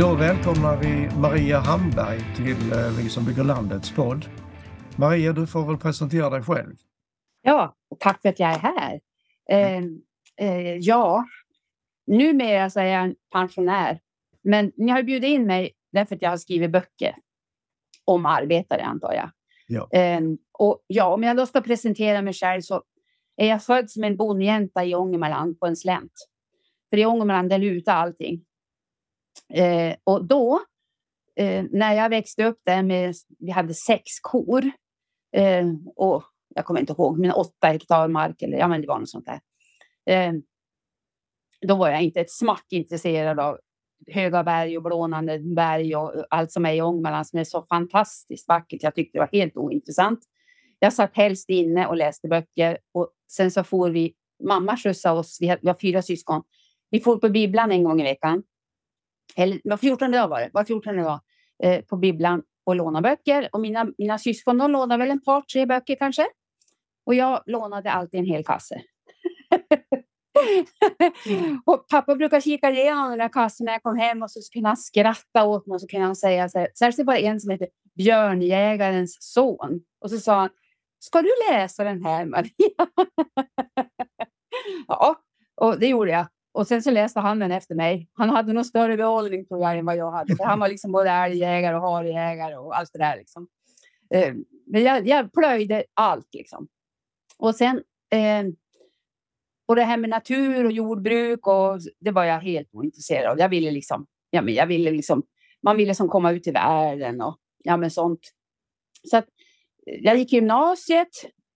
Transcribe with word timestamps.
Då 0.00 0.14
välkomnar 0.14 0.76
vi 0.76 1.20
Maria 1.20 1.58
Hamberg 1.58 2.20
till 2.36 2.72
eh, 2.72 2.98
Vi 2.98 3.08
som 3.08 3.24
bygger 3.24 3.44
landets 3.44 3.94
podd. 3.94 4.24
Maria, 4.98 5.32
du 5.32 5.46
får 5.46 5.66
väl 5.66 5.76
presentera 5.76 6.30
dig 6.30 6.42
själv. 6.42 6.76
Ja, 7.42 7.76
tack 7.98 8.22
för 8.22 8.28
att 8.28 8.38
jag 8.38 8.50
är 8.50 8.58
här. 8.58 9.00
Eh, 9.50 9.82
eh, 10.36 10.76
ja, 10.76 11.24
numera 12.06 12.70
så 12.70 12.80
är 12.80 12.84
jag 12.84 13.04
en 13.04 13.14
pensionär. 13.32 14.00
Men 14.42 14.72
ni 14.76 14.90
har 14.90 15.02
bjudit 15.02 15.28
in 15.28 15.46
mig 15.46 15.72
därför 15.92 16.14
att 16.16 16.22
jag 16.22 16.30
har 16.30 16.36
skrivit 16.36 16.70
böcker 16.70 17.14
om 18.04 18.26
arbetare, 18.26 18.82
antar 18.82 19.12
jag. 19.12 19.30
Ja. 19.66 19.98
Eh, 19.98 20.20
och 20.58 20.84
ja, 20.86 21.14
om 21.14 21.22
jag 21.22 21.36
då 21.36 21.46
ska 21.46 21.60
presentera 21.60 22.22
mig 22.22 22.34
själv 22.34 22.60
så 22.60 22.82
är 23.36 23.48
jag 23.48 23.64
född 23.64 23.90
som 23.90 24.04
en 24.04 24.16
bondjänta 24.16 24.84
i 24.84 24.94
Ångermanland 24.94 25.60
på 25.60 25.66
en 25.66 25.76
slänt. 25.76 26.12
För 26.90 26.96
i 26.96 27.06
Ångermanland, 27.06 27.50
där 27.50 27.58
lutar 27.58 27.94
allting. 27.94 28.44
Eh, 29.54 29.96
och 30.04 30.24
då, 30.24 30.60
eh, 31.36 31.64
när 31.70 31.94
jag 31.94 32.10
växte 32.10 32.44
upp 32.44 32.58
där 32.64 32.82
med, 32.82 33.14
vi 33.38 33.50
hade 33.50 33.74
sex 33.74 34.02
kor. 34.22 34.70
Eh, 35.36 35.66
och 35.96 36.24
jag 36.54 36.64
kommer 36.64 36.80
inte 36.80 36.92
ihåg, 36.92 37.18
men 37.18 37.32
åtta 37.32 37.66
hektar 37.66 38.08
mark 38.08 38.42
eller 38.42 38.58
ja, 38.58 38.68
men 38.68 38.80
det 38.80 38.86
var 38.86 38.98
något 38.98 39.10
sånt 39.10 39.26
där. 39.26 39.40
Eh, 40.06 40.32
då 41.66 41.74
var 41.74 41.88
jag 41.88 42.02
inte 42.02 42.20
ett 42.20 42.30
smack 42.30 42.66
intresserad 42.70 43.40
av 43.40 43.58
höga 44.06 44.44
berg 44.44 44.76
och 44.76 44.82
blånande 44.82 45.38
berg 45.38 45.96
och 45.96 46.24
allt 46.30 46.52
som 46.52 46.66
är 46.66 46.72
i 46.72 46.82
Ångermanland 46.82 47.26
som 47.26 47.38
är 47.38 47.44
så 47.44 47.62
fantastiskt 47.62 48.48
vackert. 48.48 48.82
Jag 48.82 48.94
tyckte 48.94 49.18
det 49.18 49.20
var 49.20 49.28
helt 49.32 49.56
ointressant. 49.56 50.20
Jag 50.78 50.92
satt 50.92 51.16
helst 51.16 51.50
inne 51.50 51.86
och 51.86 51.96
läste 51.96 52.28
böcker 52.28 52.78
och 52.94 53.10
sen 53.32 53.50
så 53.50 53.64
får 53.64 53.90
vi, 53.90 54.14
mamma 54.48 54.76
skjutsade 54.76 55.18
oss, 55.18 55.38
vi 55.40 55.48
har, 55.48 55.58
vi 55.62 55.68
har 55.68 55.76
fyra 55.80 56.02
syskon. 56.02 56.42
Vi 56.90 57.00
får 57.00 57.16
på 57.16 57.28
bibblan 57.28 57.72
en 57.72 57.84
gång 57.84 58.00
i 58.00 58.04
veckan. 58.04 58.42
Eller 59.36 59.60
var 59.64 59.76
14 59.76 60.10
dag 60.10 60.28
var 60.28 60.40
det, 60.40 60.50
var 60.52 60.64
14 60.64 60.96
dag 60.96 61.20
eh, 61.62 61.80
på 61.80 61.96
bibblan 61.96 62.42
och 62.64 62.76
låna 62.76 63.00
böcker. 63.00 63.48
Och 63.52 63.60
mina, 63.60 63.92
mina 63.98 64.18
syskon 64.18 64.58
de 64.58 64.70
lånade 64.70 64.98
väl 64.98 65.10
en 65.10 65.20
par, 65.20 65.40
tre 65.40 65.66
böcker 65.66 65.94
kanske. 65.94 66.26
Och 67.06 67.14
jag 67.14 67.42
lånade 67.46 67.90
alltid 67.90 68.20
en 68.20 68.26
hel 68.26 68.44
kasse. 68.44 68.82
och 71.64 71.88
pappa 71.88 72.16
brukar 72.16 72.40
kika 72.40 72.70
igenom 72.70 73.10
den 73.10 73.18
där 73.18 73.28
kassen 73.28 73.64
när 73.64 73.72
jag 73.72 73.82
kom 73.82 73.96
hem 73.96 74.22
och 74.22 74.30
så 74.30 74.40
kunde 74.52 74.68
han 74.68 74.76
skratta 74.76 75.44
åt 75.44 75.66
mig 75.66 75.74
och 75.74 75.80
så 75.80 75.86
kunde 75.86 76.06
han 76.06 76.16
säga 76.16 76.48
så 76.48 76.58
här, 76.58 76.68
särskilt 76.78 77.06
var 77.06 77.14
det 77.14 77.26
en 77.26 77.40
som 77.40 77.50
heter 77.50 77.68
Björnjägarens 77.96 79.16
son. 79.20 79.80
Och 80.00 80.10
så 80.10 80.18
sa 80.18 80.34
han, 80.34 80.50
ska 80.98 81.22
du 81.22 81.30
läsa 81.50 81.84
den 81.84 82.04
här 82.04 82.24
Maria? 82.24 82.50
ja, 84.88 85.20
och 85.54 85.80
det 85.80 85.88
gjorde 85.88 86.10
jag. 86.10 86.26
Och 86.52 86.66
sen 86.66 86.82
så 86.82 86.90
läste 86.90 87.20
han 87.20 87.38
den 87.38 87.52
efter 87.52 87.74
mig. 87.74 88.08
Han 88.12 88.30
hade 88.30 88.52
nog 88.52 88.66
större 88.66 88.96
behållning 88.96 89.46
tror 89.46 89.60
jag 89.60 89.78
än 89.78 89.86
vad 89.86 89.96
jag 89.96 90.10
hade. 90.10 90.36
För 90.36 90.44
han 90.44 90.60
var 90.60 90.68
liksom 90.68 90.92
både 90.92 91.10
älgjägare 91.10 91.76
och 91.76 91.82
harjägare 91.82 92.56
och 92.56 92.78
allt 92.78 92.90
det 92.92 92.98
där. 92.98 93.16
Liksom. 93.16 93.48
Eh, 94.14 94.34
men 94.66 94.82
jag, 94.82 95.06
jag 95.06 95.32
plöjde 95.32 95.84
allt 95.94 96.28
liksom. 96.34 96.68
Och 97.38 97.54
sen 97.54 97.82
eh, 98.12 98.44
och 99.70 99.76
det 99.76 99.82
här 99.82 99.96
med 99.96 100.10
natur 100.10 100.64
och 100.64 100.72
jordbruk 100.72 101.46
och 101.46 101.78
det 102.00 102.10
var 102.10 102.24
jag 102.24 102.40
helt 102.40 102.68
ointresserad 102.72 103.32
av. 103.32 103.38
Jag 103.38 103.48
ville 103.48 103.70
liksom, 103.70 104.06
ja, 104.30 104.42
men 104.42 104.54
jag 104.54 104.66
ville 104.66 104.90
liksom, 104.90 105.22
man 105.62 105.76
ville 105.76 105.94
som 105.94 106.08
komma 106.08 106.32
ut 106.32 106.46
i 106.46 106.50
världen 106.50 107.20
och 107.20 107.38
ja, 107.64 107.76
men 107.76 107.90
sånt. 107.90 108.20
Så 109.10 109.16
att, 109.16 109.24
eh, 109.86 109.98
jag 110.00 110.16
gick 110.16 110.32
gymnasiet 110.32 111.08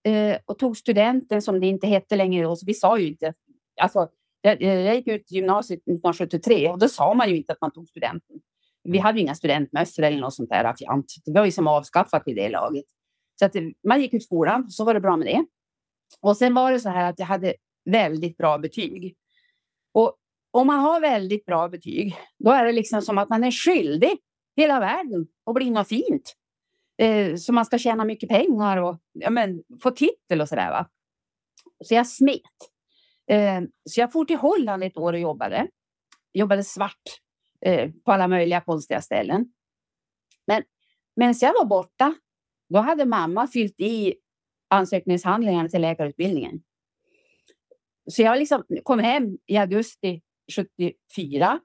eh, 0.03 0.37
och 0.45 0.59
tog 0.59 0.77
studenten 0.77 1.41
som 1.41 1.59
det 1.59 1.67
inte 1.67 1.87
hette 1.87 2.15
längre 2.15 2.47
Och 2.47 2.59
så 2.59 2.65
vi 2.65 2.73
sa 2.73 2.97
ju 2.99 3.07
inte, 3.07 3.33
alltså 3.81 4.09
jag, 4.45 4.61
jag 4.61 4.95
gick 4.95 5.07
ut 5.07 5.31
gymnasiet 5.31 5.79
1973 5.79 6.69
och 6.69 6.79
då 6.79 6.87
sa 6.87 7.13
man 7.13 7.29
ju 7.29 7.37
inte 7.37 7.53
att 7.53 7.61
man 7.61 7.71
tog 7.71 7.87
studenten. 7.87 8.39
Vi 8.83 8.97
hade 8.97 9.17
ju 9.17 9.23
inga 9.23 9.35
studentmössor 9.35 10.03
eller 10.03 10.19
något 10.19 10.33
sånt 10.33 10.49
där 10.49 10.73
fjant. 10.77 11.13
Det 11.25 11.39
var 11.39 11.45
ju 11.45 11.51
som 11.51 11.67
avskaffat 11.67 12.27
i 12.27 12.33
det 12.33 12.49
laget. 12.49 12.85
Så 13.39 13.45
att 13.45 13.55
man 13.87 14.01
gick 14.01 14.13
ut 14.13 14.23
skolan, 14.23 14.69
så 14.69 14.85
var 14.85 14.93
det 14.93 14.99
bra 14.99 15.17
med 15.17 15.27
det. 15.27 15.45
Och 16.21 16.37
sen 16.37 16.53
var 16.53 16.71
det 16.71 16.79
så 16.79 16.89
här 16.89 17.09
att 17.09 17.19
jag 17.19 17.25
hade 17.25 17.53
väldigt 17.85 18.37
bra 18.37 18.57
betyg. 18.57 19.15
Och 19.93 20.15
om 20.51 20.67
man 20.67 20.79
har 20.79 21.01
väldigt 21.01 21.45
bra 21.45 21.69
betyg, 21.69 22.15
då 22.39 22.51
är 22.51 22.65
det 22.65 22.71
liksom 22.71 23.01
som 23.01 23.17
att 23.17 23.29
man 23.29 23.43
är 23.43 23.51
skyldig 23.51 24.17
hela 24.55 24.79
världen 24.79 25.27
att 25.45 25.55
bli 25.55 25.69
något 25.69 25.87
fint. 25.87 26.35
Eh, 26.97 27.35
så 27.35 27.53
man 27.53 27.65
ska 27.65 27.77
tjäna 27.77 28.05
mycket 28.05 28.29
pengar 28.29 28.77
och 28.77 28.97
ja, 29.11 29.29
men, 29.29 29.63
få 29.81 29.91
titel 29.91 30.41
och 30.41 30.49
sådär. 30.49 30.69
Va? 30.69 30.89
Så 31.83 31.93
jag 31.93 32.07
smet. 32.07 32.41
Eh, 33.27 33.61
så 33.89 33.99
jag 33.99 34.11
for 34.11 34.25
till 34.25 34.37
Holland 34.37 34.83
ett 34.83 34.97
år 34.97 35.13
och 35.13 35.19
jobbade. 35.19 35.67
Jobbade 36.33 36.63
svart 36.63 37.21
eh, 37.61 37.91
på 38.05 38.11
alla 38.11 38.27
möjliga 38.27 38.61
konstiga 38.61 39.01
ställen. 39.01 39.45
Men 40.47 40.63
medan 41.15 41.35
jag 41.41 41.53
var 41.53 41.65
borta, 41.65 42.15
då 42.69 42.79
hade 42.79 43.05
mamma 43.05 43.47
fyllt 43.47 43.79
i 43.79 44.15
ansökningshandlingarna 44.67 45.69
till 45.69 45.81
läkarutbildningen. 45.81 46.61
Så 48.11 48.21
jag 48.21 48.39
liksom 48.39 48.63
kom 48.83 48.99
hem 48.99 49.37
i 49.45 49.57
augusti 49.57 50.21
74. 50.55 51.59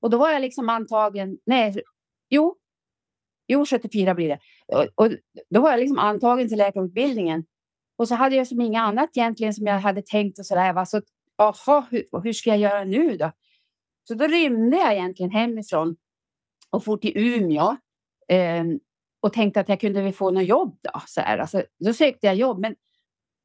Och 0.00 0.10
då 0.10 0.18
var 0.18 0.30
jag 0.30 0.42
liksom 0.42 0.68
antagen, 0.68 1.38
nej, 1.46 1.82
jo, 2.30 2.56
jo 3.48 3.66
74 3.66 4.14
blir 4.14 4.28
det. 4.28 4.38
Och, 4.66 5.04
och 5.04 5.12
då 5.50 5.60
var 5.60 5.70
jag 5.70 5.80
liksom 5.80 5.98
antagen 5.98 6.48
till 6.48 6.58
läkarutbildningen. 6.58 7.44
Och 7.96 8.08
så 8.08 8.14
hade 8.14 8.36
jag 8.36 8.46
som 8.46 8.60
inget 8.60 8.80
annat 8.80 9.16
egentligen 9.16 9.54
som 9.54 9.66
jag 9.66 9.80
hade 9.80 10.02
tänkt 10.02 10.38
och 10.38 10.46
sådär. 10.46 10.72
Va? 10.72 10.86
Så 10.86 11.02
aha, 11.38 11.86
hur, 11.90 12.22
hur 12.22 12.32
ska 12.32 12.50
jag 12.50 12.58
göra 12.58 12.84
nu 12.84 13.16
då? 13.16 13.32
Så 14.08 14.14
då 14.14 14.26
rymde 14.26 14.76
jag 14.76 14.92
egentligen 14.92 15.30
hemifrån 15.30 15.96
och 16.70 16.84
for 16.84 16.96
till 16.96 17.12
Umeå. 17.16 17.76
Eh, 18.28 18.64
och 19.20 19.32
tänkte 19.32 19.60
att 19.60 19.68
jag 19.68 19.80
kunde 19.80 20.12
få 20.12 20.30
något 20.30 20.46
jobb 20.46 20.78
då. 20.82 21.00
Så 21.06 21.20
här. 21.20 21.38
Alltså, 21.38 21.62
då 21.78 21.92
sökte 21.92 22.26
jag 22.26 22.36
jobb. 22.36 22.58
Men 22.58 22.74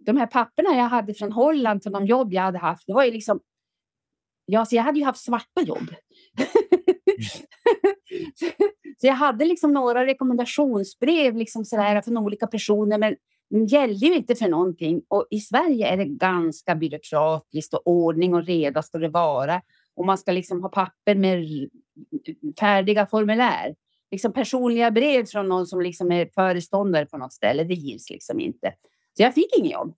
de 0.06 0.18
här 0.18 0.28
papperna 0.28 0.70
jag 0.70 0.90
hade 0.90 1.14
från 1.14 1.32
Holland 1.32 1.84
från 1.84 1.94
de 1.94 2.06
jobb 2.06 2.34
jag 2.34 2.42
hade 2.42 2.58
haft, 2.58 2.88
det 2.88 2.94
var 2.94 3.04
ju 3.04 3.12
liksom... 3.12 3.40
Ja, 4.46 4.66
så 4.66 4.76
jag 4.76 4.84
hade 4.84 5.00
ju 5.00 5.06
haft 5.06 5.24
svarta 5.24 5.62
jobb. 5.62 5.78
så 8.98 9.08
jag 9.08 9.14
hade 9.14 9.46
liksom 9.46 9.74
några 9.74 10.06
rekommendationsbrev 10.06 11.36
liksom 11.36 11.66
sådär 11.66 12.02
från 12.02 12.18
olika 12.18 12.48
personer, 12.48 12.98
men 12.98 13.16
Mm, 13.54 13.66
gällde 13.66 14.06
ju 14.06 14.16
inte 14.16 14.36
för 14.36 14.48
någonting. 14.48 15.02
Och 15.08 15.28
i 15.30 15.40
Sverige 15.40 15.88
är 15.88 15.98
det 15.98 16.06
ganska 16.06 16.76
byråkratiskt 16.76 17.74
och 17.74 17.82
ordning 17.88 18.34
och 18.34 18.46
reda 18.46 18.84
ska 18.84 18.98
det 18.98 19.10
vara. 19.10 19.62
Och 19.96 20.06
man 20.06 20.18
ska 20.18 20.32
liksom 20.32 20.62
ha 20.62 20.70
papper 20.70 21.16
med 21.16 21.34
mm, 21.34 21.70
färdiga 22.60 23.06
formulär. 23.06 23.76
Liksom 24.12 24.34
personliga 24.34 24.92
brev 24.92 25.26
från 25.26 25.50
någon 25.50 25.68
som 25.68 25.82
liksom 25.82 26.12
är 26.12 26.30
föreståndare 26.36 27.06
på 27.06 27.18
något 27.18 27.34
ställe, 27.34 27.64
det 27.64 27.74
gills 27.74 28.10
liksom 28.10 28.40
inte. 28.40 28.74
Så 29.18 29.24
jag 29.24 29.34
fick 29.34 29.58
inget 29.58 29.72
jobb. 29.72 29.96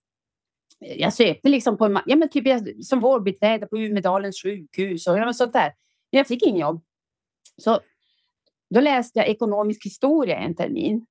Jag 0.80 1.14
sökte 1.14 1.50
liksom 1.50 1.78
på, 1.78 2.02
ja, 2.06 2.16
men 2.16 2.30
typ 2.30 2.48
jag, 2.48 2.86
som 2.86 3.00
vårdbiträde 3.00 3.68
på 3.68 3.78
Umedalens 3.78 4.42
sjukhus 4.42 5.08
och 5.08 5.18
ja, 5.18 5.34
sånt 5.34 5.54
där. 5.54 5.74
Men 6.12 6.18
jag 6.18 6.28
fick 6.28 6.44
inget 6.44 6.62
jobb. 6.62 6.82
Så 7.58 7.80
då 8.70 8.82
läste 8.82 9.20
jag 9.20 9.28
ekonomisk 9.28 9.86
historia 9.86 10.38
en 10.38 10.56
termin. 10.56 11.06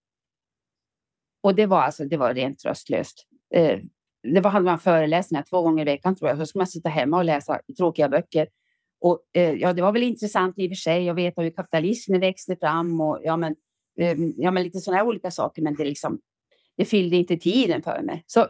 Och 1.43 1.55
det 1.55 1.67
var 1.67 1.83
alltså, 1.83 2.05
det 2.05 2.17
var 2.17 2.34
rent 2.34 2.59
tröstlöst. 2.59 3.27
Eh, 3.55 3.78
det 4.23 4.41
var, 4.41 4.51
hade 4.51 4.65
man 4.65 4.78
föreläsningar 4.78 5.45
två 5.51 5.62
gånger 5.62 5.83
i 5.83 5.84
veckan 5.84 6.17
tror 6.17 6.31
jag. 6.31 6.39
Så 6.39 6.47
skulle 6.47 6.61
man 6.61 6.67
sitta 6.67 6.89
hemma 6.89 7.17
och 7.17 7.25
läsa 7.25 7.61
tråkiga 7.78 8.09
böcker. 8.09 8.49
Och, 9.01 9.21
eh, 9.34 9.53
ja, 9.53 9.73
det 9.73 9.83
var 9.83 9.93
väl 9.93 10.03
intressant 10.03 10.59
i 10.59 10.67
och 10.67 10.71
för 10.71 10.75
sig 10.75 11.09
att 11.09 11.17
veta 11.17 11.43
hur 11.43 11.50
kapitalismen 11.50 12.21
växte 12.21 12.56
fram 12.56 13.00
och 13.00 13.21
ja, 13.23 13.37
men, 13.37 13.56
eh, 14.00 14.17
ja, 14.37 14.50
men 14.50 14.62
lite 14.62 14.81
sådana 14.81 15.05
olika 15.05 15.31
saker. 15.31 15.62
Men 15.62 15.75
det, 15.75 15.84
liksom, 15.84 16.21
det 16.77 16.84
fyllde 16.84 17.17
inte 17.17 17.37
tiden 17.37 17.83
för 17.83 18.03
mig. 18.03 18.25
Så 18.27 18.47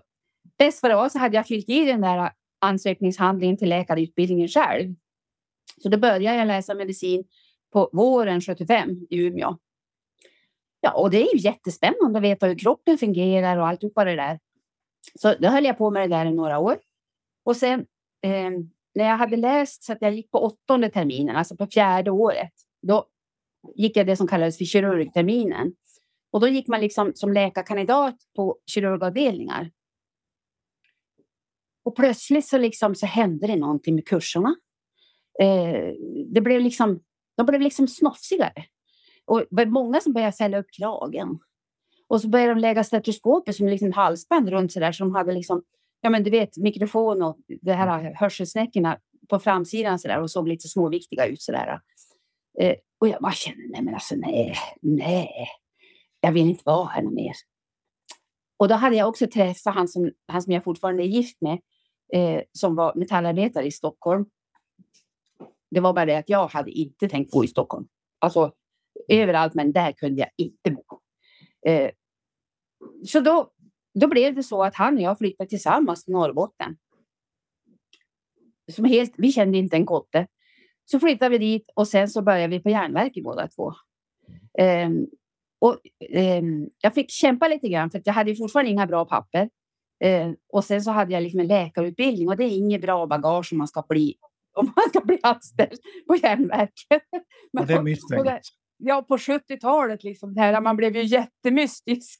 bäst 0.59 0.83
vad 0.83 0.93
det 0.93 0.97
var 0.97 1.09
så 1.09 1.19
hade 1.19 1.37
jag 1.37 1.47
fyllt 1.47 1.69
i 1.69 1.85
den 1.85 2.01
där 2.01 2.31
ansökningshandlingen 2.61 3.57
till 3.57 3.69
läkarutbildningen 3.69 4.49
själv. 4.49 4.95
Så 5.83 5.89
då 5.89 5.99
började 5.99 6.37
jag 6.37 6.47
läsa 6.47 6.75
medicin 6.75 7.25
på 7.73 7.91
våren 7.93 8.41
75 8.41 9.07
i 9.11 9.17
Umeå. 9.17 9.57
Ja, 10.81 10.93
och 10.93 11.11
det 11.11 11.23
är 11.23 11.35
ju 11.35 11.41
jättespännande 11.41 12.19
att 12.19 12.25
veta 12.25 12.47
hur 12.47 12.59
kroppen 12.59 12.99
fungerar 12.99 13.57
och 13.57 13.69
alltihopa 13.69 14.05
det 14.05 14.17
där. 14.17 14.39
Så 15.15 15.35
då 15.35 15.49
höll 15.49 15.65
jag 15.65 15.79
på 15.79 15.91
med 15.91 16.11
det 16.11 16.17
där 16.17 16.27
i 16.27 16.35
några 16.35 16.59
år. 16.59 16.79
Och 17.45 17.57
sen 17.57 17.81
eh, 18.23 18.51
när 18.95 19.05
jag 19.05 19.17
hade 19.17 19.37
läst 19.37 19.83
så 19.83 19.93
att 19.93 19.99
jag 20.01 20.15
gick 20.15 20.31
på 20.31 20.39
åttonde 20.39 20.91
terminen, 20.91 21.37
alltså 21.37 21.57
på 21.57 21.67
fjärde 21.67 22.11
året, 22.11 22.53
då 22.83 23.07
gick 23.75 23.97
jag 23.97 24.07
det 24.07 24.17
som 24.17 24.29
kallades 24.29 24.59
för 24.59 24.65
kirurgterminen. 24.65 25.73
Och 26.33 26.41
då 26.41 26.49
gick 26.49 26.69
man 26.69 26.81
liksom 26.81 27.13
som 27.15 27.33
läkarkandidat 27.33 28.17
på 28.37 28.59
kirurgavdelningar. 28.67 29.71
Och 31.85 31.97
plötsligt 31.97 32.47
så, 32.47 32.59
liksom 32.59 32.95
så 32.95 33.07
hände 33.07 33.47
det 33.47 33.57
någonting 33.57 33.95
med 33.95 34.09
kurserna. 34.09 34.57
Eh, 35.43 35.93
det 36.27 36.41
blev 36.41 36.61
liksom, 36.61 37.03
de 37.37 37.47
blev 37.47 37.61
liksom 37.61 37.89
snofsigare. 37.89 38.65
Och 39.31 39.41
det 39.41 39.47
var 39.51 39.67
många 39.67 40.01
som 40.01 40.13
började 40.13 40.33
fälla 40.33 40.59
upp 40.59 40.67
kragen. 40.77 41.39
Och 42.09 42.21
så 42.21 42.29
började 42.29 42.55
de 42.55 42.61
lägga 42.61 42.85
stetoskoper 42.85 43.53
som 43.53 43.69
liksom 43.69 43.93
halsband 43.93 44.49
runt 44.49 44.73
så 44.73 44.81
där. 44.81 44.93
Så 44.93 45.05
de 45.05 45.15
hade 45.15 45.33
liksom, 45.33 45.63
ja 46.01 46.11
men 46.11 46.25
du 46.25 46.31
vet, 46.31 46.57
mikrofon 46.57 47.23
och 47.23 47.37
det 47.63 47.73
här 47.73 48.15
hörselsnäckorna 48.15 48.99
på 49.29 49.39
framsidan 49.39 49.99
så 49.99 50.09
där 50.09 50.21
och 50.21 50.31
såg 50.31 50.49
lite 50.49 50.69
småviktiga 50.69 51.27
ut 51.27 51.43
så 51.43 51.53
där. 51.53 51.81
Eh, 52.61 52.75
och 53.01 53.09
jag 53.09 53.23
bara 53.23 53.33
kände, 53.33 53.63
nej 53.69 53.83
men 53.83 53.95
alltså 53.95 54.15
nej, 54.15 54.55
nej. 54.83 55.49
Jag 56.21 56.33
vill 56.33 56.49
inte 56.49 56.63
vara 56.65 56.87
här 56.87 57.03
mer. 57.03 57.33
Och 58.57 58.69
då 58.69 58.75
hade 58.75 58.97
jag 58.97 59.09
också 59.09 59.27
träffat 59.27 59.75
han 59.75 59.89
som, 59.89 60.11
han 60.27 60.43
som 60.43 60.53
jag 60.53 60.65
fortfarande 60.65 61.03
är 61.03 61.07
gift 61.07 61.41
med, 61.41 61.61
eh, 62.13 62.43
som 62.53 62.77
var 62.77 62.95
metallarbetare 62.95 63.67
i 63.67 63.73
Stockholm. 63.73 64.27
Det 65.71 65.81
var 65.81 65.93
bara 65.93 66.07
det 66.07 66.19
att 66.19 66.29
jag 66.29 66.49
hade 66.49 66.71
inte 66.71 67.09
tänkt 67.09 67.31
bo 67.31 67.45
i 67.45 67.49
Stockholm. 67.49 67.87
Alltså 68.19 68.53
överallt, 69.11 69.55
men 69.55 69.73
där 69.73 69.93
kunde 69.93 70.21
jag 70.21 70.31
inte 70.37 70.71
bo. 70.71 71.01
Eh, 71.67 71.91
så 73.07 73.21
då, 73.21 73.53
då 74.01 74.09
blev 74.09 74.35
det 74.35 74.43
så 74.43 74.63
att 74.63 74.75
han 74.75 74.95
och 74.95 75.03
jag 75.03 75.19
flyttade 75.19 75.51
tillsammans 75.51 76.05
till 76.05 76.13
Norrbotten. 76.13 76.77
Som 78.73 78.85
helt, 78.85 79.15
vi 79.17 79.33
kände 79.33 79.59
inte 79.59 79.77
en 79.77 79.87
kotte. 79.87 80.27
Så 80.85 81.01
flyttade 81.01 81.31
vi 81.31 81.39
dit 81.39 81.71
och 81.75 81.89
sen 81.89 82.09
så 82.09 82.23
började 82.23 82.57
vi 82.57 82.63
på 82.63 82.71
järnverket 82.71 83.25
båda 83.25 83.49
två. 83.49 83.73
Eh, 84.59 84.91
och, 85.59 85.79
eh, 86.11 86.43
jag 86.83 86.95
fick 86.95 87.11
kämpa 87.11 87.49
lite 87.49 87.69
grann 87.69 87.91
för 87.91 88.03
jag 88.05 88.13
hade 88.13 88.37
fortfarande 88.37 88.71
inga 88.71 88.87
bra 88.87 89.05
papper. 89.05 89.51
Eh, 90.05 90.31
och 90.53 90.65
sen 90.65 90.83
så 90.83 90.91
hade 90.91 91.13
jag 91.13 91.23
liksom 91.23 91.41
en 91.41 91.47
läkarutbildning 91.47 92.29
och 92.29 92.37
det 92.37 92.45
är 92.45 92.57
inget 92.57 92.83
bra 92.83 93.07
bagage 93.07 93.53
om 93.53 93.59
man 93.59 93.69
ska 93.69 93.85
bli 93.89 94.17
om 94.53 94.73
man 94.77 94.89
ska 94.89 95.01
bli 95.01 95.19
anställd 95.23 95.81
på 96.07 96.17
järnverket. 96.17 97.03
Och 97.59 97.67
det 97.67 97.75
är 97.75 97.83
misstänkt. 97.83 98.25
Ja, 98.83 99.03
på 99.03 99.17
70-talet 99.17 100.05
liksom, 100.05 100.35
där 100.35 100.61
man 100.61 100.77
blev 100.77 100.97
ju 100.97 101.03
jättemystisk. 101.03 102.19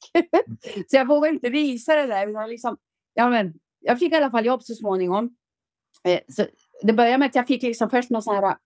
så 0.89 0.97
jag 0.97 1.09
vågade 1.09 1.35
inte 1.35 1.51
visa 1.51 1.95
det 1.95 2.07
där. 2.07 2.27
Utan 2.27 2.51
liksom, 2.51 2.77
ja, 3.15 3.31
men, 3.31 3.55
jag 3.81 3.99
fick 3.99 4.13
i 4.13 4.17
alla 4.17 4.31
fall 4.31 4.47
jobb 4.47 4.63
så 4.63 4.75
småningom. 4.75 5.37
Eh, 6.05 6.21
så 6.29 6.47
det 6.83 6.93
började 6.93 7.19
med 7.19 7.27
att 7.27 7.35
jag 7.35 7.47
fick 7.47 7.63
liksom 7.63 7.91
först 7.91 8.11
någon, 8.11 8.23
sån 8.23 8.35
här, 8.35 8.57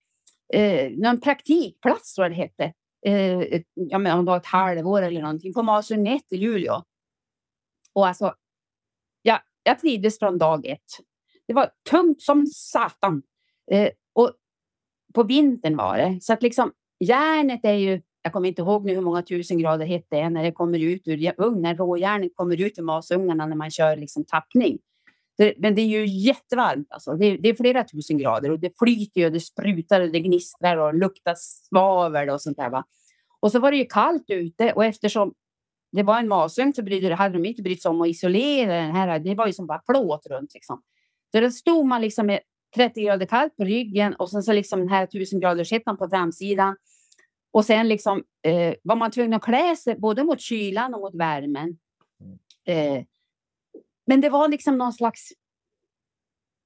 eh, 0.52 0.90
någon 0.90 1.20
praktikplats, 1.20 2.14
tror 2.14 2.24
jag 2.24 2.32
det 2.32 2.36
hette. 2.36 2.72
Eh, 3.06 3.62
ja, 3.74 3.98
men 3.98 4.18
om 4.18 4.24
det 4.24 4.30
var 4.30 4.36
ett 4.36 4.46
halvår 4.46 5.02
eller 5.02 5.20
någonting, 5.20 5.54
på 5.54 5.62
Masung 5.62 6.08
i 6.08 6.36
Luleå. 6.36 6.82
Och 7.92 8.06
alltså, 8.06 8.34
ja, 9.22 9.42
jag 9.62 9.78
trivdes 9.78 10.18
från 10.18 10.38
dag 10.38 10.66
ett. 10.66 10.80
Det 11.46 11.54
var 11.54 11.70
tungt 11.90 12.22
som 12.22 12.46
satan. 12.46 13.22
Eh, 13.70 13.90
och 14.12 14.32
på 15.14 15.22
vintern 15.22 15.76
var 15.76 15.96
det. 15.96 16.18
Så 16.20 16.32
att 16.32 16.42
liksom 16.42 16.72
järnet 17.00 17.60
är 17.64 17.72
ju, 17.72 18.02
jag 18.22 18.32
kommer 18.32 18.48
inte 18.48 18.62
ihåg 18.62 18.84
nu 18.84 18.94
hur 18.94 19.00
många 19.00 19.22
tusen 19.22 19.58
grader 19.58 19.86
hett 19.86 20.06
det 20.10 20.20
är 20.20 20.30
när 20.30 20.42
det 20.42 20.52
kommer 20.52 20.78
ut 20.78 21.08
ur 21.08 21.32
ugnen. 21.36 21.76
Råjärnet 21.76 22.32
kommer 22.34 22.60
ut 22.60 22.78
ur 22.78 22.82
masugnarna 22.82 23.46
när 23.46 23.56
man 23.56 23.70
kör 23.70 23.96
liksom 23.96 24.24
tappning. 24.24 24.78
Det, 25.36 25.54
men 25.58 25.74
det 25.74 25.82
är 25.82 25.86
ju 25.86 26.06
jättevarmt. 26.06 26.86
Alltså. 26.90 27.14
Det, 27.14 27.36
det, 27.36 27.48
är 27.48 27.54
flera 27.54 27.84
tusen 27.84 28.18
grader 28.18 28.50
och 28.50 28.58
det 28.58 28.78
flyter 28.78 29.26
och 29.26 29.32
det 29.32 29.40
sprutar 29.40 30.00
och 30.00 30.08
det 30.08 30.20
gnistrar 30.20 30.76
och 30.76 30.94
luktar 30.94 31.34
svavel 31.36 32.30
och 32.30 32.42
sånt 32.42 32.56
där. 32.56 32.70
Va? 32.70 32.84
Och 33.40 33.52
så 33.52 33.58
var 33.58 33.70
det 33.70 33.76
ju 33.76 33.84
kallt 33.84 34.24
ute 34.28 34.72
och 34.72 34.84
eftersom 34.84 35.34
det 35.92 36.02
var 36.02 36.18
en 36.18 36.28
masugn 36.28 36.74
så 36.74 36.82
brydde, 36.82 37.14
hade 37.14 37.38
de 37.38 37.48
inte 37.48 37.62
brytt 37.62 37.82
sig 37.82 37.88
om 37.88 38.00
att 38.00 38.08
isolera 38.08 38.72
den 38.74 38.90
här. 38.90 39.18
Det 39.18 39.34
var 39.34 39.46
ju 39.46 39.52
som 39.52 39.66
bara 39.66 39.78
plåt 39.78 40.26
runt 40.26 40.54
liksom. 40.54 40.82
Så 41.32 41.40
då 41.40 41.50
stod 41.50 41.86
man 41.86 42.00
liksom 42.00 42.26
med 42.26 42.40
30 42.74 43.02
grader 43.02 43.26
kallt 43.26 43.56
på 43.56 43.64
ryggen 43.64 44.14
och 44.14 44.30
sen 44.30 44.42
så 44.42 44.52
liksom 44.52 44.78
den 44.78 44.88
här 44.88 45.04
1000 45.04 45.40
graders 45.40 45.72
hettan 45.72 45.96
på 45.96 46.08
framsidan. 46.08 46.76
Och 47.52 47.64
sen 47.64 47.88
liksom 47.88 48.24
eh, 48.42 48.74
var 48.82 48.96
man 48.96 49.10
tvungen 49.10 49.34
att 49.34 49.42
klä 49.42 49.76
sig 49.76 49.98
både 49.98 50.24
mot 50.24 50.40
kylan 50.40 50.94
och 50.94 51.00
mot 51.00 51.14
värmen. 51.14 51.78
Eh, 52.66 53.04
men 54.06 54.20
det 54.20 54.28
var 54.28 54.48
liksom 54.48 54.78
någon 54.78 54.92
slags, 54.92 55.28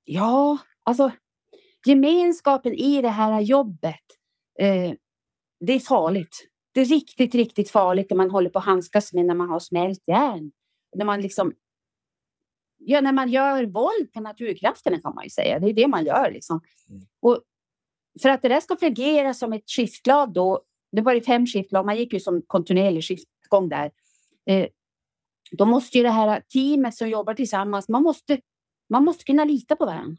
ja, 0.05 0.59
alltså 0.85 1.11
gemenskapen 1.87 2.75
i 2.75 3.03
det 3.03 3.09
här 3.09 3.41
jobbet. 3.41 4.05
Eh, 4.59 4.93
det 5.61 5.73
är 5.73 5.81
farligt. 5.81 6.49
Det 6.73 6.81
är 6.81 6.85
riktigt, 6.85 7.35
riktigt 7.35 7.71
farligt 7.71 8.11
när 8.11 8.17
man 8.17 8.31
håller 8.31 8.51
på 8.51 8.59
att 8.59 8.65
handskas 8.65 9.13
med 9.13 9.25
när 9.27 9.35
man 9.35 9.49
har 9.49 9.61
smält 9.61 10.03
järn. 10.07 10.53
När 10.97 11.05
man 11.05 11.21
liksom 11.21 11.53
ja, 12.79 13.01
när 13.01 13.13
man 13.13 13.29
gör 13.29 13.65
våld 13.65 14.13
på 14.13 14.21
naturkrafterna 14.21 15.01
kan 15.01 15.15
man 15.15 15.25
ju 15.25 15.31
säga. 15.31 15.59
Det 15.59 15.71
är 15.71 15.73
det 15.73 15.89
man 15.89 16.05
gör 16.05 16.31
liksom. 16.31 16.61
Mm. 16.91 17.03
Och 17.21 17.43
för 18.23 18.29
att 18.29 18.43
det 18.43 18.49
där 18.49 18.61
ska 18.61 18.77
fungera 18.77 19.35
som 19.35 19.53
ett 19.53 19.71
skiftlag 19.71 20.33
då, 20.33 20.61
det 20.93 21.03
var 21.03 21.15
det 21.15 21.21
fem 21.21 21.47
skiftlag, 21.47 21.87
man 21.87 21.97
gick 21.97 22.13
ju 22.13 22.21
som 22.21 22.43
kontinuerlig 22.47 23.05
skiftgång 23.05 23.69
där. 23.69 23.91
Eh, 24.47 24.67
då 25.51 25.65
måste 25.65 25.99
ju 25.99 26.05
det 26.05 26.11
här 26.11 26.41
teamet 26.41 26.95
som 26.95 27.09
jobbar 27.09 27.35
tillsammans, 27.35 27.89
man 27.89 28.03
måste, 28.03 28.41
man 28.91 29.05
måste 29.05 29.25
kunna 29.25 29.45
lita 29.45 29.77
på 29.77 29.87
varandra. 29.87 30.17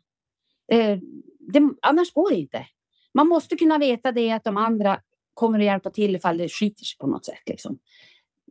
Eh, 0.71 0.99
det, 1.39 1.69
annars 1.81 2.13
går 2.13 2.29
det 2.29 2.35
inte. 2.35 2.67
Man 3.13 3.27
måste 3.27 3.55
kunna 3.55 3.77
veta 3.77 4.11
det 4.11 4.31
att 4.31 4.43
de 4.43 4.57
andra 4.57 5.01
kommer 5.33 5.59
att 5.59 5.65
hjälpa 5.65 5.89
till 5.89 6.15
ifall 6.15 6.37
det 6.37 6.49
skiter 6.49 6.85
sig 6.85 6.97
på 6.97 7.07
något 7.07 7.25
sätt. 7.25 7.43
Liksom. 7.45 7.79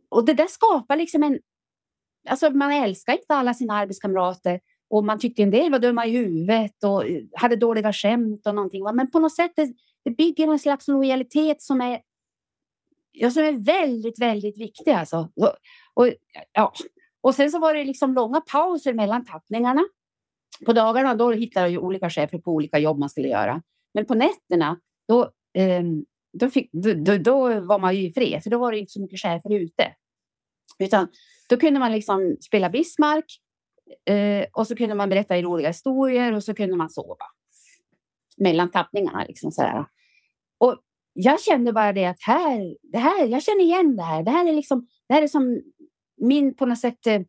Och 0.09 0.25
det 0.25 0.33
där 0.33 0.47
skapar 0.47 0.95
liksom 0.95 1.23
en, 1.23 1.39
alltså 2.27 2.49
man 2.49 2.71
älskar 2.71 3.13
inte 3.13 3.35
alla 3.35 3.53
sina 3.53 3.73
arbetskamrater 3.73 4.59
och 4.89 5.05
man 5.05 5.19
tyckte 5.19 5.43
en 5.43 5.51
del 5.51 5.71
var 5.71 5.79
dumma 5.79 6.05
i 6.05 6.11
huvudet 6.11 6.83
och 6.83 7.05
eh, 7.05 7.23
hade 7.33 7.55
dåliga 7.55 7.93
skämt 7.93 8.47
och 8.47 8.55
någonting. 8.55 8.83
Men 8.93 9.11
på 9.11 9.19
något 9.19 9.35
sätt 9.35 9.51
det, 9.55 9.73
det 10.03 10.11
bygger 10.11 10.47
en 10.47 10.59
slags 10.59 10.87
lojalitet 10.87 11.61
som 11.61 11.81
är, 11.81 12.01
ja, 13.11 13.31
som 13.31 13.43
är 13.43 13.51
väldigt, 13.51 14.21
väldigt 14.21 14.57
viktig. 14.57 14.91
Alltså. 14.91 15.29
Och, 15.35 15.53
och, 15.93 16.13
ja. 16.53 16.73
och 17.21 17.35
sen 17.35 17.51
så 17.51 17.59
var 17.59 17.73
det 17.73 17.83
liksom 17.83 18.13
långa 18.13 18.41
pauser 18.41 18.93
mellan 18.93 19.25
tappningarna. 19.25 19.85
På 20.65 20.73
dagarna 20.73 21.15
då 21.15 21.31
hittade 21.31 21.69
jag 21.69 21.83
olika 21.83 22.09
chefer 22.09 22.37
på 22.37 22.51
olika 22.51 22.79
jobb 22.79 22.99
man 22.99 23.09
skulle 23.09 23.27
göra. 23.27 23.61
Men 23.93 24.05
på 24.05 24.15
nätterna 24.15 24.79
då, 25.07 25.21
eh, 25.53 25.83
då, 26.33 26.49
fick, 26.49 26.69
då, 26.71 26.93
då, 26.93 27.17
då, 27.17 27.59
var 27.59 27.79
man 27.79 27.95
ju 27.95 28.01
i 28.09 28.13
fred, 28.13 28.43
för 28.43 28.49
då 28.49 28.57
var 28.57 28.71
det 28.71 28.79
inte 28.79 28.91
så 28.91 29.01
mycket 29.01 29.19
chefer 29.19 29.53
ute. 29.53 29.95
Utan 30.79 31.07
då 31.49 31.57
kunde 31.57 31.79
man 31.79 31.91
liksom 31.91 32.37
spela 32.41 32.69
Bismarck 32.69 33.39
eh, 34.05 34.45
och 34.53 34.67
så 34.67 34.75
kunde 34.75 34.95
man 34.95 35.09
berätta 35.09 35.41
roliga 35.41 35.67
historier 35.67 36.33
och 36.33 36.43
så 36.43 36.53
kunde 36.53 36.75
man 36.75 36.89
sova 36.89 37.25
mellan 38.37 38.71
tappningarna. 38.71 39.25
Liksom 39.27 39.51
sådär. 39.51 39.85
Och 40.57 40.77
jag 41.13 41.41
kände 41.41 41.73
bara 41.73 41.93
det 41.93 42.05
att 42.05 42.21
här, 42.21 42.75
det 42.91 42.97
här, 42.97 43.25
jag 43.25 43.43
känner 43.43 43.61
igen 43.63 43.95
det 43.95 44.03
här. 44.03 44.23
Det 44.23 44.31
här 44.31 44.47
är 44.47 44.53
liksom, 44.53 44.87
det 45.07 45.13
här 45.13 45.21
är 45.21 45.27
som 45.27 45.61
min 46.17 46.55
på 46.55 46.65
något 46.65 46.79
sätt. 46.79 47.07
Eh, 47.07 47.21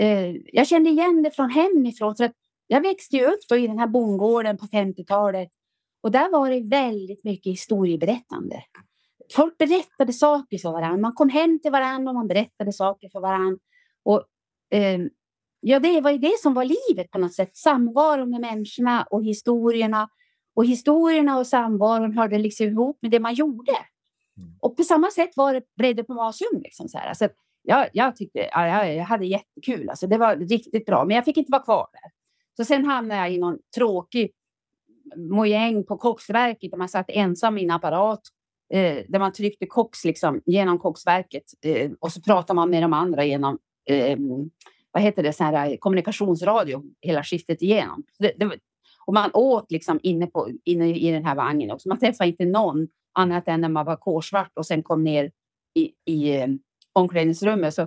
eh 0.00 0.36
jag 0.52 0.66
kände 0.66 0.90
igen 0.90 1.22
det 1.22 1.30
från 1.30 1.50
hemifrån. 1.50 2.16
För 2.16 2.24
att 2.24 2.34
jag 2.66 2.80
växte 2.80 3.16
ju 3.16 3.24
upp 3.24 3.40
då 3.48 3.56
i 3.56 3.66
den 3.66 3.78
här 3.78 3.86
bondgården 3.86 4.58
på 4.58 4.66
50-talet 4.66 5.48
och 6.02 6.10
där 6.10 6.30
var 6.30 6.50
det 6.50 6.60
väldigt 6.60 7.24
mycket 7.24 7.52
historieberättande 7.52 8.62
folk 9.32 9.58
berättade 9.58 10.12
saker 10.12 10.58
för 10.58 10.72
varandra. 10.72 11.00
Man 11.00 11.12
kom 11.12 11.28
hem 11.28 11.60
till 11.62 11.70
varandra 11.70 12.10
och 12.10 12.14
man 12.14 12.28
berättade 12.28 12.72
saker 12.72 13.08
för 13.08 13.20
varandra. 13.20 13.58
Och, 14.02 14.24
eh, 14.70 15.00
ja, 15.60 15.80
det 15.80 16.00
var 16.00 16.10
ju 16.10 16.18
det 16.18 16.38
som 16.40 16.54
var 16.54 16.64
livet 16.64 17.10
på 17.10 17.18
något 17.18 17.34
sätt. 17.34 17.56
Samvaron 17.56 18.30
med 18.30 18.40
människorna 18.40 19.06
och 19.10 19.24
historierna. 19.24 20.08
Och 20.54 20.66
historierna 20.66 21.38
och 21.38 21.46
samvaron 21.46 22.18
hörde 22.18 22.38
liksom 22.38 22.66
ihop 22.66 22.98
med 23.02 23.10
det 23.10 23.20
man 23.20 23.34
gjorde. 23.34 23.72
Mm. 24.36 24.54
Och 24.60 24.76
på 24.76 24.82
samma 24.82 25.10
sätt 25.10 25.30
var 25.36 25.54
det, 25.54 25.62
blev 25.76 25.96
det 25.96 26.04
på 26.04 26.14
Masugn. 26.14 26.60
Liksom, 26.64 26.88
så 26.88 26.98
här. 26.98 27.08
Alltså, 27.08 27.28
jag, 27.62 27.88
jag, 27.92 28.16
tyckte, 28.16 28.38
ja, 28.38 28.66
jag, 28.66 28.96
jag 28.96 29.04
hade 29.04 29.26
jättekul. 29.26 29.88
Alltså, 29.88 30.06
det 30.06 30.18
var 30.18 30.36
riktigt 30.36 30.86
bra, 30.86 31.04
men 31.04 31.16
jag 31.16 31.24
fick 31.24 31.36
inte 31.36 31.52
vara 31.52 31.62
kvar 31.62 31.88
där. 31.92 32.10
Så 32.56 32.64
sen 32.64 32.84
hamnade 32.84 33.20
jag 33.20 33.32
i 33.32 33.38
någon 33.38 33.58
tråkig 33.76 34.32
mojäng 35.16 35.84
på 35.84 35.96
koksverket 35.96 36.70
där 36.70 36.78
man 36.78 36.88
satt 36.88 37.10
ensam 37.10 37.58
i 37.58 37.64
en 37.64 37.70
apparat 37.70 38.20
eh, 38.72 39.04
där 39.08 39.18
man 39.18 39.32
tryckte 39.32 39.66
koks 39.66 40.04
liksom, 40.04 40.42
genom 40.46 40.78
koksverket 40.78 41.44
eh, 41.64 41.90
och 42.00 42.12
så 42.12 42.20
pratade 42.20 42.54
man 42.54 42.70
med 42.70 42.82
de 42.82 42.92
andra 42.92 43.24
genom 43.24 43.58
eh, 43.88 44.18
vad 44.92 45.02
heter 45.02 45.22
det, 45.22 45.32
så 45.32 45.44
här, 45.44 45.70
eh, 45.70 45.76
kommunikationsradio 45.76 46.82
hela 47.00 47.24
skiftet 47.24 47.62
igenom. 47.62 48.02
Det, 48.18 48.32
det, 48.36 48.50
och 49.06 49.14
man 49.14 49.30
åt 49.34 49.72
liksom 49.72 50.00
inne, 50.02 50.26
på, 50.26 50.50
inne 50.64 50.98
i 50.98 51.10
den 51.10 51.24
här 51.24 51.34
vagnen 51.34 51.70
också. 51.70 51.88
Man 51.88 51.98
träffade 51.98 52.30
inte 52.30 52.44
någon 52.44 52.88
annat 53.12 53.48
än 53.48 53.60
när 53.60 53.68
man 53.68 53.86
var 53.86 53.96
korsvart 53.96 54.52
och 54.54 54.66
sen 54.66 54.82
kom 54.82 55.04
ner 55.04 55.30
i, 55.74 56.12
i 56.12 56.36
eh, 56.36 56.48
omklädningsrummet. 56.92 57.74
Så 57.74 57.86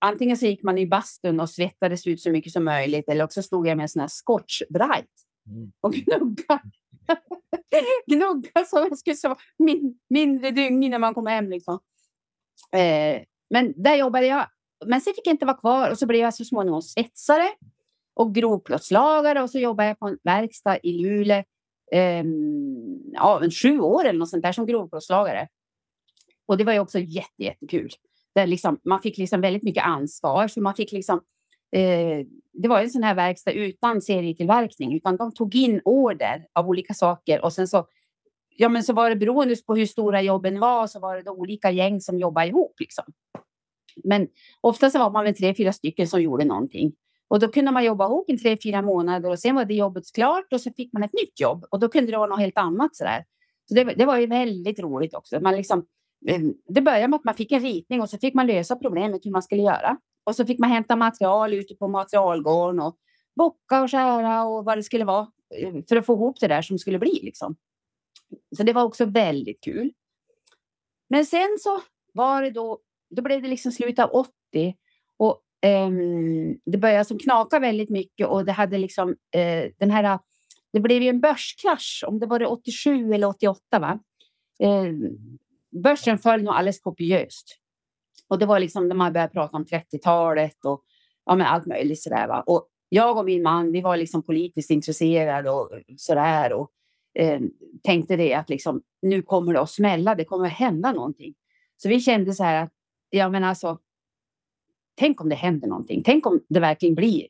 antingen 0.00 0.36
så 0.36 0.46
gick 0.46 0.62
man 0.62 0.78
i 0.78 0.86
bastun 0.86 1.40
och 1.40 1.50
svettades 1.50 2.06
ut 2.06 2.20
så 2.20 2.30
mycket 2.30 2.52
som 2.52 2.64
möjligt 2.64 3.08
eller 3.08 3.24
också 3.24 3.42
stod 3.42 3.66
jag 3.66 3.76
med 3.76 3.84
en 3.84 3.88
sån 3.88 4.00
här 4.00 4.08
scotch 4.08 4.62
bright. 4.70 5.27
Mm. 5.48 5.72
och 5.80 5.92
gnugga 5.92 6.60
gnugga 8.06 8.64
som 8.66 8.78
jag 8.78 8.98
skulle 8.98 9.16
säga 9.16 9.36
min, 9.58 9.98
mindre 10.10 10.50
dygn 10.50 10.90
när 10.90 10.98
man 10.98 11.14
kommer 11.14 11.30
hem. 11.30 11.50
Liksom. 11.50 11.78
Eh, 12.72 13.22
men 13.50 13.74
där 13.76 13.96
jobbade 13.96 14.26
jag. 14.26 14.46
Men 14.86 15.00
sen 15.00 15.14
fick 15.14 15.26
jag 15.26 15.34
inte 15.34 15.46
vara 15.46 15.56
kvar 15.56 15.90
och 15.90 15.98
så 15.98 16.06
blev 16.06 16.20
jag 16.20 16.34
så 16.34 16.44
småningom 16.44 16.82
svetsare 16.82 17.48
och 18.14 18.34
grovplåtslagare 18.34 19.42
och 19.42 19.50
så 19.50 19.58
jobbade 19.58 19.88
jag 19.88 19.98
på 19.98 20.06
en 20.06 20.18
verkstad 20.22 20.78
i 20.82 20.92
Luleå. 20.92 21.44
Eh, 21.92 22.24
ja, 23.12 23.40
en 23.44 23.50
sju 23.50 23.80
år 23.80 24.04
eller 24.04 24.18
något 24.18 24.30
sånt 24.30 24.42
där 24.42 24.52
som 24.52 24.66
grovplåtslagare. 24.66 25.48
Och 26.46 26.58
det 26.58 26.64
var 26.64 26.72
ju 26.72 26.78
också 26.78 26.98
jätte, 26.98 27.42
jättekul. 27.42 27.90
Där 28.34 28.46
liksom, 28.46 28.80
man 28.84 29.02
fick 29.02 29.18
liksom 29.18 29.40
väldigt 29.40 29.62
mycket 29.62 29.84
ansvar. 29.84 30.48
Så 30.48 30.60
man 30.60 30.74
fick 30.74 30.92
liksom 30.92 31.20
Eh, 31.72 32.26
det 32.52 32.68
var 32.68 32.80
en 32.80 32.90
sån 32.90 33.02
här 33.02 33.14
verkstad 33.14 33.52
utan 33.52 34.00
serietillverkning, 34.02 34.96
utan 34.96 35.16
de 35.16 35.32
tog 35.32 35.54
in 35.54 35.80
order 35.84 36.46
av 36.52 36.68
olika 36.68 36.94
saker 36.94 37.44
och 37.44 37.52
sen 37.52 37.68
så 37.68 37.86
ja, 38.56 38.68
men 38.68 38.82
så 38.82 38.92
var 38.92 39.10
det 39.10 39.16
beroende 39.16 39.56
på 39.66 39.74
hur 39.74 39.86
stora 39.86 40.22
jobben 40.22 40.60
var 40.60 40.86
så 40.86 41.00
var 41.00 41.22
det 41.22 41.30
olika 41.30 41.70
gäng 41.70 42.00
som 42.00 42.18
jobbade 42.18 42.46
ihop. 42.46 42.74
Liksom. 42.80 43.04
Men 44.04 44.28
ofta 44.60 44.90
så 44.90 44.98
var 44.98 45.10
man 45.10 45.24
väl 45.24 45.34
tre, 45.34 45.54
fyra 45.54 45.72
stycken 45.72 46.08
som 46.08 46.22
gjorde 46.22 46.44
någonting. 46.44 46.92
Och 47.28 47.40
då 47.40 47.48
kunde 47.48 47.70
man 47.70 47.84
jobba 47.84 48.04
ihop 48.04 48.30
i 48.30 48.38
tre, 48.38 48.58
fyra 48.62 48.82
månader 48.82 49.30
och 49.30 49.38
sen 49.38 49.54
var 49.54 49.64
det 49.64 49.74
jobbet 49.74 50.04
klart 50.14 50.52
och 50.52 50.60
så 50.60 50.70
fick 50.72 50.92
man 50.92 51.02
ett 51.02 51.12
nytt 51.12 51.40
jobb 51.40 51.64
och 51.70 51.80
då 51.80 51.88
kunde 51.88 52.12
det 52.12 52.18
vara 52.18 52.30
något 52.30 52.40
helt 52.40 52.58
annat. 52.58 52.96
Så, 52.96 53.04
där. 53.04 53.24
så 53.68 53.74
det, 53.74 53.84
det 53.84 54.04
var 54.04 54.18
ju 54.18 54.26
väldigt 54.26 54.80
roligt 54.80 55.14
också. 55.14 55.40
Man 55.40 55.56
liksom, 55.56 55.86
eh, 56.28 56.40
det 56.68 56.80
började 56.80 57.08
med 57.08 57.16
att 57.16 57.24
man 57.24 57.34
fick 57.34 57.52
en 57.52 57.60
ritning 57.60 58.00
och 58.00 58.10
så 58.10 58.18
fick 58.18 58.34
man 58.34 58.46
lösa 58.46 58.76
problemet 58.76 59.26
hur 59.26 59.30
man 59.30 59.42
skulle 59.42 59.62
göra. 59.62 59.96
Och 60.28 60.36
så 60.36 60.46
fick 60.46 60.58
man 60.58 60.70
hämta 60.70 60.96
material 60.96 61.54
ute 61.54 61.74
på 61.74 61.88
materialgården 61.88 62.80
och 62.80 62.96
bocka 63.36 63.82
och 63.82 63.90
skära 63.90 64.44
och 64.44 64.64
vad 64.64 64.78
det 64.78 64.82
skulle 64.82 65.04
vara 65.04 65.26
eh, 65.54 65.74
för 65.88 65.96
att 65.96 66.06
få 66.06 66.14
ihop 66.14 66.40
det 66.40 66.48
där 66.48 66.62
som 66.62 66.78
skulle 66.78 66.98
bli. 66.98 67.20
Liksom. 67.22 67.56
Så 68.56 68.62
det 68.62 68.72
var 68.72 68.82
också 68.82 69.04
väldigt 69.04 69.60
kul. 69.60 69.92
Men 71.10 71.26
sen 71.26 71.56
så 71.60 71.80
var 72.12 72.42
det 72.42 72.50
då, 72.50 72.78
då 73.10 73.22
blev 73.22 73.42
det 73.42 73.48
liksom 73.48 73.72
slutet 73.72 74.04
av 74.04 74.10
80 74.10 74.76
och 75.16 75.40
um, 75.66 76.60
det 76.64 76.78
började 76.78 77.04
som 77.04 77.18
knaka 77.18 77.58
väldigt 77.58 77.90
mycket 77.90 78.26
och 78.26 78.44
det 78.44 78.52
hade 78.52 78.78
liksom 78.78 79.08
uh, 79.08 79.70
den 79.78 79.90
här, 79.90 80.18
det 80.72 80.80
blev 80.80 81.02
ju 81.02 81.08
en 81.08 81.20
börskrasch 81.20 82.04
om 82.06 82.18
det 82.18 82.26
var 82.26 82.38
det 82.38 82.46
87 82.46 83.12
eller 83.12 83.26
88 83.26 83.78
va. 83.78 83.98
Uh, 84.62 85.10
börsen 85.82 86.18
föll 86.18 86.42
nog 86.42 86.54
alldeles 86.54 86.80
kopiöst. 86.80 87.57
Och 88.28 88.38
det 88.38 88.46
var 88.46 88.60
liksom 88.60 88.88
när 88.88 88.94
man 88.94 89.12
började 89.12 89.32
prata 89.32 89.56
om 89.56 89.64
30-talet 89.64 90.64
och 90.64 90.84
ja, 91.24 91.34
men 91.34 91.46
allt 91.46 91.66
möjligt 91.66 92.02
sådär 92.02 92.28
va. 92.28 92.44
Och 92.46 92.68
jag 92.88 93.18
och 93.18 93.24
min 93.24 93.42
man, 93.42 93.72
vi 93.72 93.80
var 93.80 93.96
liksom 93.96 94.22
politiskt 94.22 94.70
intresserade 94.70 95.50
och 95.50 95.70
sådär. 95.96 96.52
Och 96.52 96.70
eh, 97.14 97.40
tänkte 97.82 98.16
det 98.16 98.34
att 98.34 98.50
liksom, 98.50 98.82
nu 99.02 99.22
kommer 99.22 99.52
det 99.52 99.60
att 99.60 99.70
smälla, 99.70 100.14
det 100.14 100.24
kommer 100.24 100.46
att 100.46 100.52
hända 100.52 100.92
någonting. 100.92 101.34
Så 101.76 101.88
vi 101.88 102.00
kände 102.00 102.34
så 102.34 102.44
här 102.44 102.62
att, 102.62 102.72
ja 103.10 103.28
men 103.28 103.44
alltså, 103.44 103.78
tänk 104.94 105.20
om 105.20 105.28
det 105.28 105.34
händer 105.34 105.68
någonting. 105.68 106.02
Tänk 106.04 106.26
om 106.26 106.40
det 106.48 106.60
verkligen 106.60 106.94
blir, 106.94 107.26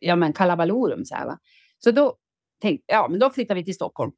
ja 0.00 0.16
men 0.16 0.32
kalabalorum 0.32 1.04
så 1.04 1.14
här 1.14 1.26
va. 1.26 1.38
Så 1.78 1.90
då 1.90 2.16
tänkte 2.60 2.84
ja 2.86 3.08
men 3.08 3.18
då 3.18 3.30
flyttar 3.30 3.54
vi 3.54 3.64
till 3.64 3.74
Stockholm 3.74 4.12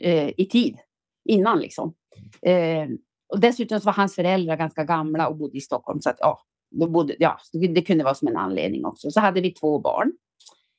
eh, 0.00 0.32
i 0.36 0.48
tid, 0.50 0.78
innan 1.24 1.58
liksom. 1.58 1.94
Eh, 2.42 2.88
och 3.34 3.40
dessutom 3.40 3.80
så 3.80 3.84
var 3.84 3.92
hans 3.92 4.14
föräldrar 4.14 4.56
ganska 4.56 4.84
gamla 4.84 5.28
och 5.28 5.36
bodde 5.36 5.56
i 5.56 5.60
Stockholm 5.60 6.00
så 6.00 6.10
att 6.10 6.16
ja, 6.20 6.42
då 6.70 6.88
bodde, 6.88 7.16
ja, 7.18 7.38
det 7.52 7.82
kunde 7.82 8.04
vara 8.04 8.14
som 8.14 8.28
en 8.28 8.36
anledning 8.36 8.84
också. 8.84 9.10
Så 9.10 9.20
hade 9.20 9.40
vi 9.40 9.50
två 9.50 9.78
barn. 9.78 10.12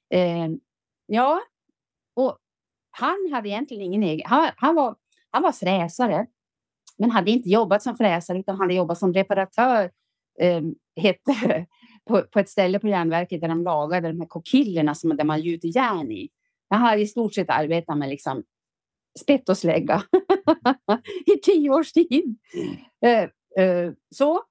Eh, 0.10 0.50
ja, 1.06 1.42
och 2.16 2.38
han 2.92 3.30
hade 3.32 3.50
egentligen 3.50 3.84
ingen 3.84 4.04
egen... 4.04 4.26
Han, 4.26 4.50
han, 4.56 4.76
var, 4.76 4.96
han 5.32 5.44
var 5.44 5.52
fräsare, 5.52 6.28
men 6.98 7.12
hade 7.12 7.32
inte 7.32 7.50
jobbat 7.50 7.84
som 7.84 7.98
fräsare 7.98 8.40
utan 8.40 8.58
hade 8.58 8.74
jobbat 8.74 8.98
som 8.98 9.14
reparatör 9.14 9.92
eh, 10.40 10.62
hette, 10.96 11.66
på, 12.08 12.22
på 12.22 12.40
ett 12.40 12.50
ställe 12.50 12.80
på 12.80 12.88
järnverket 12.88 13.42
där 13.42 13.48
de 13.48 13.64
lagade 13.64 14.08
de 14.08 14.20
här 14.20 14.28
kokillerna 14.28 14.96
som 14.96 15.18
där 15.18 15.24
man 15.24 15.42
gjuter 15.42 15.76
järn 15.76 16.12
i. 16.12 16.30
Jag 16.70 16.78
hade 16.78 17.02
i 17.02 17.08
stort 17.08 17.34
sett 17.34 17.50
arbetat 17.50 17.98
med 17.98 18.10
liksom 18.10 18.44
spett 19.20 19.50
och 19.50 19.58
slägga 19.58 20.04
i 21.26 21.38
tio 21.38 21.70
års 21.70 21.92
tid. 21.92 22.38
Eh, 23.06 23.64
eh, 23.64 23.92
så, 24.16 24.42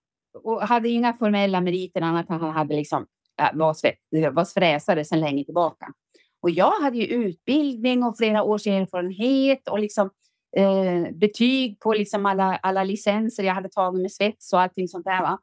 och 0.42 0.62
hade 0.62 0.88
inga 0.88 1.12
formella 1.12 1.60
meriter 1.60 2.00
annat 2.00 2.30
än 2.30 2.40
han 2.40 2.50
hade 2.50 2.76
liksom, 2.76 3.06
äh, 3.42 3.58
var, 3.58 4.30
var 4.30 4.44
fräsare 4.44 5.04
sedan 5.04 5.20
länge 5.20 5.44
tillbaka. 5.44 5.86
Och 6.42 6.50
jag 6.50 6.70
hade 6.70 6.98
ju 6.98 7.04
utbildning 7.04 8.02
och 8.02 8.16
flera 8.16 8.42
års 8.42 8.66
erfarenhet 8.66 9.68
och 9.68 9.78
liksom, 9.78 10.10
eh, 10.56 11.12
betyg 11.14 11.80
på 11.80 11.92
liksom 11.92 12.26
alla, 12.26 12.56
alla 12.56 12.84
licenser 12.84 13.42
jag 13.42 13.54
hade 13.54 13.68
tagit 13.68 14.02
med 14.02 14.12
svets 14.12 14.52
och 14.52 14.60
allting 14.60 14.88
sånt 14.88 15.04
där. 15.04 15.22
Va? 15.22 15.38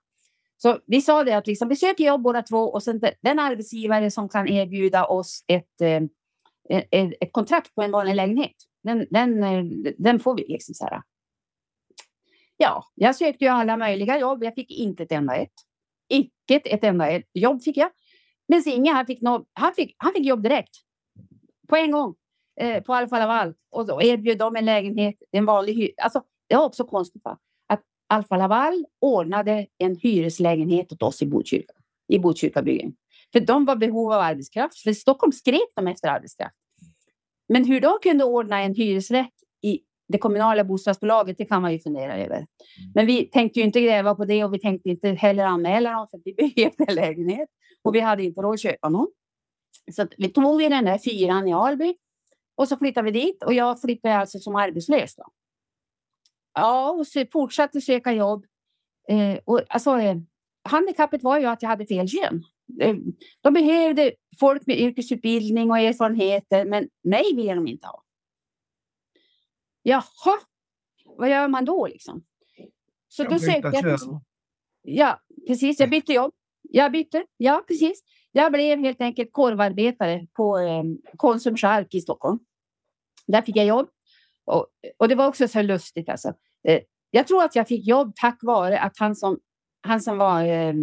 Så 0.58 0.80
vi 0.86 1.02
sa 1.02 1.24
det 1.24 1.38
att 1.38 1.48
liksom, 1.48 1.70
vi 1.70 1.76
söker 1.76 2.04
jobb 2.04 2.22
båda 2.22 2.42
två 2.42 2.58
och 2.58 2.84
sen 2.84 3.02
den 3.22 3.40
arbetsgivare 3.40 4.12
som 4.12 4.30
kan 4.30 4.48
erbjuda 4.48 5.06
oss 5.06 5.44
ett, 5.48 5.82
eh, 5.82 6.04
ett, 6.70 7.14
ett 7.20 7.34
kontrakt 7.34 7.76
på 7.76 7.82
en 7.82 7.92
vanlig 7.92 8.16
lägenhet. 8.16 8.56
Den, 8.84 9.08
den, 9.10 9.44
eh, 9.44 9.64
den 9.98 10.20
får 10.20 10.36
vi 10.36 10.46
liksom 10.48 10.76
så 10.76 10.86
här. 10.86 11.02
Ja, 12.58 12.86
jag 12.96 13.16
sökte 13.16 13.46
ju 13.46 13.52
alla 13.52 13.78
möjliga 13.78 14.20
jobb. 14.20 14.44
Jag 14.44 14.56
fick 14.56 14.72
inte 14.72 15.04
ett 15.04 15.12
enda 15.12 15.36
ett. 15.36 15.54
Icke 16.10 16.56
ett 16.66 16.84
enda 16.84 17.10
ett 17.10 17.30
jobb 17.34 17.64
fick 17.64 17.78
jag. 17.78 17.90
Men 18.48 18.64
Inge, 18.66 18.92
han 18.92 19.06
fick, 19.06 19.22
no, 19.22 19.46
han, 19.54 19.74
fick, 19.74 19.96
han 19.98 20.14
fick 20.14 20.26
jobb 20.26 20.44
direkt 20.44 20.76
på 21.68 21.76
en 21.76 21.92
gång 21.92 22.16
eh, 22.60 22.84
på 22.84 22.94
Alfa 22.94 23.20
Laval 23.20 23.54
och 23.70 23.88
då 23.88 24.02
erbjöd 24.02 24.38
de 24.38 24.56
en 24.56 24.66
lägenhet, 24.66 25.16
en 25.32 25.46
vanlig 25.46 25.74
hyra. 25.74 25.94
Alltså, 25.98 26.24
det 26.50 26.56
var 26.56 26.66
också 26.66 26.84
konstigt 26.84 27.22
va? 27.24 27.38
att 27.68 27.82
Alfa 28.10 28.38
Laval 28.38 28.86
ordnade 29.02 29.68
en 29.78 29.96
hyreslägenhet 29.96 30.92
åt 30.92 31.04
oss 31.04 31.22
i 31.22 31.26
Botkyrka, 31.26 31.74
i 32.08 32.20
Botkyrkabyggen. 32.20 32.94
För 33.34 33.40
de 33.40 33.66
var 33.66 33.76
behov 33.76 34.12
av 34.12 34.20
arbetskraft. 34.20 34.80
För 34.80 34.94
Stockholm 34.94 35.32
skrek 35.32 35.72
de 35.76 35.88
efter 35.88 36.08
arbetskraft. 36.08 36.56
Men 37.54 37.66
hur 37.66 37.82
de 37.82 38.00
kunde 38.02 38.24
ordna 38.24 38.62
en 38.62 38.76
hyresrätt 38.76 39.34
i 39.62 39.80
det 40.08 40.18
kommunala 40.18 40.64
bostadsbolaget, 40.64 41.38
det 41.38 41.46
kan 41.46 41.62
man 41.62 41.74
ju 41.74 41.80
fundera 41.80 42.18
över. 42.18 42.36
Mm. 42.36 42.48
Men 42.96 43.06
vi 43.06 43.26
tänkte 43.26 43.60
ju 43.60 43.66
inte 43.66 43.82
gräva 43.82 44.16
på 44.16 44.26
det 44.26 44.44
och 44.44 44.54
vi 44.54 44.60
tänkte 44.60 44.90
inte 44.90 45.10
heller 45.10 45.46
anmäla 45.46 45.92
dem 45.92 46.08
för 46.12 46.22
vi 46.26 46.34
behövde 46.56 46.86
en 46.88 46.96
lägenhet 46.96 47.50
och 47.82 47.96
vi 47.96 48.00
hade 48.00 48.24
inte 48.24 48.42
råd 48.42 48.54
att 48.54 48.60
köpa 48.60 48.90
någon. 48.90 49.08
Så 49.92 50.08
vi 50.18 50.30
tog 50.30 50.58
vi 50.58 50.70
den 50.70 50.86
där 50.86 50.98
fyran 50.98 51.48
i 51.48 51.54
Alby 51.54 51.96
och 52.56 52.68
så 52.68 52.78
flyttade 52.78 53.12
vi 53.12 53.20
dit 53.20 53.44
och 53.44 53.54
jag 53.54 53.82
flyttade 53.82 54.16
alltså 54.16 54.40
som 54.40 54.56
arbetslös. 54.56 55.16
Då. 55.16 55.24
Ja, 56.54 56.92
och 56.92 57.08
så 57.08 57.26
fortsatte 57.32 57.82
söka 57.82 58.14
jobb. 58.14 58.46
Eh, 59.10 59.40
och 59.46 59.62
alltså, 59.70 59.98
eh, 59.98 60.18
handikappet 60.70 61.24
var 61.24 61.40
ju 61.40 61.46
att 61.46 61.62
jag 61.62 61.70
hade 61.70 61.86
fel 61.86 62.08
kön. 62.08 62.44
Eh, 62.80 62.96
de 63.42 63.54
behövde 63.54 64.14
folk 64.40 64.68
med 64.68 64.80
yrkesutbildning 64.80 65.72
och 65.72 65.80
erfarenheter, 65.80 66.66
men 66.66 66.90
mig 67.04 67.36
ville 67.36 67.56
de 67.56 67.68
inte 67.68 67.88
ha. 67.88 68.04
Jaha, 69.84 70.40
vad 71.18 71.30
gör 71.30 71.48
man 71.48 71.66
då 71.66 71.88
liksom? 71.88 72.24
Så 73.08 73.24
jag 73.24 73.32
då 73.32 73.40
sökte 73.40 73.82
jag. 73.84 74.22
Ja, 74.82 75.20
precis. 75.48 75.80
Jag 75.80 75.90
bytte 75.90 76.14
jobb. 76.14 76.34
Jag 76.62 76.92
bytte. 76.92 77.26
Ja, 77.38 77.64
precis. 77.68 78.04
Jag 78.32 78.52
blev 78.52 78.80
helt 78.80 79.02
enkelt 79.02 79.30
korvarbetare 79.32 80.28
på 80.34 80.58
eh, 80.58 80.84
Konsum 81.18 81.58
Chark 81.58 81.94
i 81.96 82.02
Stockholm. 82.02 82.40
Där 83.28 83.42
fick 83.42 83.56
jag 83.56 83.66
jobb. 83.66 83.90
Och, 84.46 84.68
och 84.98 85.08
det 85.08 85.16
var 85.16 85.28
också 85.28 85.48
så 85.48 85.62
lustigt 85.62 86.10
alltså. 86.10 86.34
Eh, 86.68 86.82
jag 87.12 87.28
tror 87.28 87.44
att 87.44 87.56
jag 87.56 87.68
fick 87.68 87.88
jobb 87.88 88.14
tack 88.16 88.40
vare 88.42 88.80
att 88.80 88.98
han 88.98 89.16
som, 89.16 89.40
han 89.82 90.02
som 90.02 90.18
var 90.18 90.44
eh, 90.44 90.74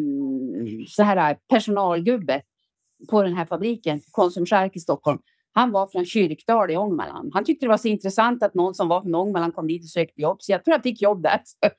så 0.89 1.03
här 1.03 1.39
personalgubbe 1.49 2.43
på 3.11 3.23
den 3.23 3.35
här 3.35 3.47
fabriken, 3.47 4.01
Konsum 4.11 4.45
i 4.73 4.81
Stockholm, 4.81 5.19
han 5.53 5.73
var 5.73 5.87
från 5.87 6.05
Kyrkdal 6.05 6.71
i 6.71 6.77
Ångermanland. 6.77 7.31
Han 7.35 7.45
tyckte 7.45 7.67
det 7.67 7.71
var 7.71 7.77
så 7.77 7.89
intressant 7.89 8.43
att 8.43 8.55
någon 8.55 8.75
som 8.75 8.89
var 8.89 9.03
från 9.03 9.15
Ångermanland 9.15 9.55
kom 9.55 9.67
dit 9.67 9.83
och 9.83 9.91
sökte 9.91 10.23
jobb, 10.23 10.43
så 10.43 10.53
jag 10.53 10.65
tror 10.65 10.75
jag 10.75 10.83
fick 10.83 11.03
jobb 11.03 11.23
där. 11.23 11.41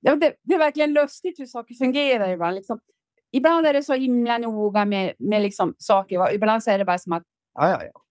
det, 0.00 0.36
det, 0.42 0.54
är 0.54 0.58
verkligen 0.58 0.92
lustigt 0.92 1.40
hur 1.40 1.46
saker 1.46 1.74
fungerar 1.74 2.28
ibland. 2.28 2.54
Liksom, 2.54 2.80
ibland 3.32 3.66
är 3.66 3.72
det 3.72 3.82
så 3.82 3.94
himla 3.94 4.38
noga 4.38 4.84
med, 4.84 5.14
med 5.18 5.42
liksom 5.42 5.74
saker. 5.78 6.34
Ibland 6.34 6.62
så 6.62 6.70
är 6.70 6.78
det 6.78 6.84
bara 6.84 6.98
som 6.98 7.12
att, 7.12 7.22
ja, 7.54 7.68
ja, 7.68 7.82
ja. 7.82 8.02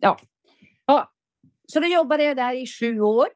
ja. 0.00 0.18
ja. 0.86 1.12
Så 1.72 1.80
då 1.80 1.86
jobbade 1.86 2.24
jag 2.24 2.36
där 2.36 2.54
i 2.54 2.66
sju 2.66 3.00
år 3.00 3.28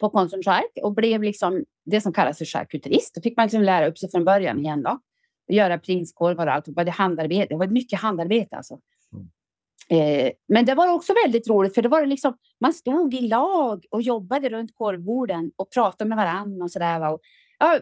på 0.00 0.10
Konsum 0.10 0.42
Chark 0.42 0.70
och 0.82 0.94
blev 0.94 1.22
liksom 1.22 1.64
det 1.84 2.00
som 2.00 2.12
kallas 2.12 2.38
för 2.38 2.44
charkuterist. 2.44 3.14
Då 3.14 3.20
fick 3.20 3.36
man 3.36 3.46
liksom 3.46 3.62
lära 3.62 3.86
upp 3.86 3.98
sig 3.98 4.10
från 4.10 4.24
början 4.24 4.58
igen. 4.58 4.82
Då. 4.82 5.00
Göra 5.48 5.78
prinskorvar 5.78 6.46
och 6.46 6.52
allt. 6.52 6.64
Det, 6.66 6.90
handarbete. 6.90 7.46
det 7.54 7.58
var 7.58 7.66
mycket 7.66 8.00
handarbete 8.00 8.56
alltså. 8.56 8.78
Eh, 9.88 10.32
men 10.48 10.64
det 10.64 10.74
var 10.74 10.88
också 10.88 11.14
väldigt 11.24 11.48
roligt 11.48 11.74
för 11.74 11.82
det 11.82 11.88
var 11.88 12.06
liksom, 12.06 12.34
man 12.60 12.72
stod 12.72 13.14
i 13.14 13.20
lag 13.20 13.84
och 13.90 14.02
jobbade 14.02 14.48
runt 14.48 14.74
korvborden 14.74 15.52
och 15.56 15.70
pratade 15.70 16.08
med 16.08 16.16
varandra 16.16 16.64
och 16.64 16.70
sådär. 16.70 17.12
Och, 17.12 17.20
ja, 17.58 17.78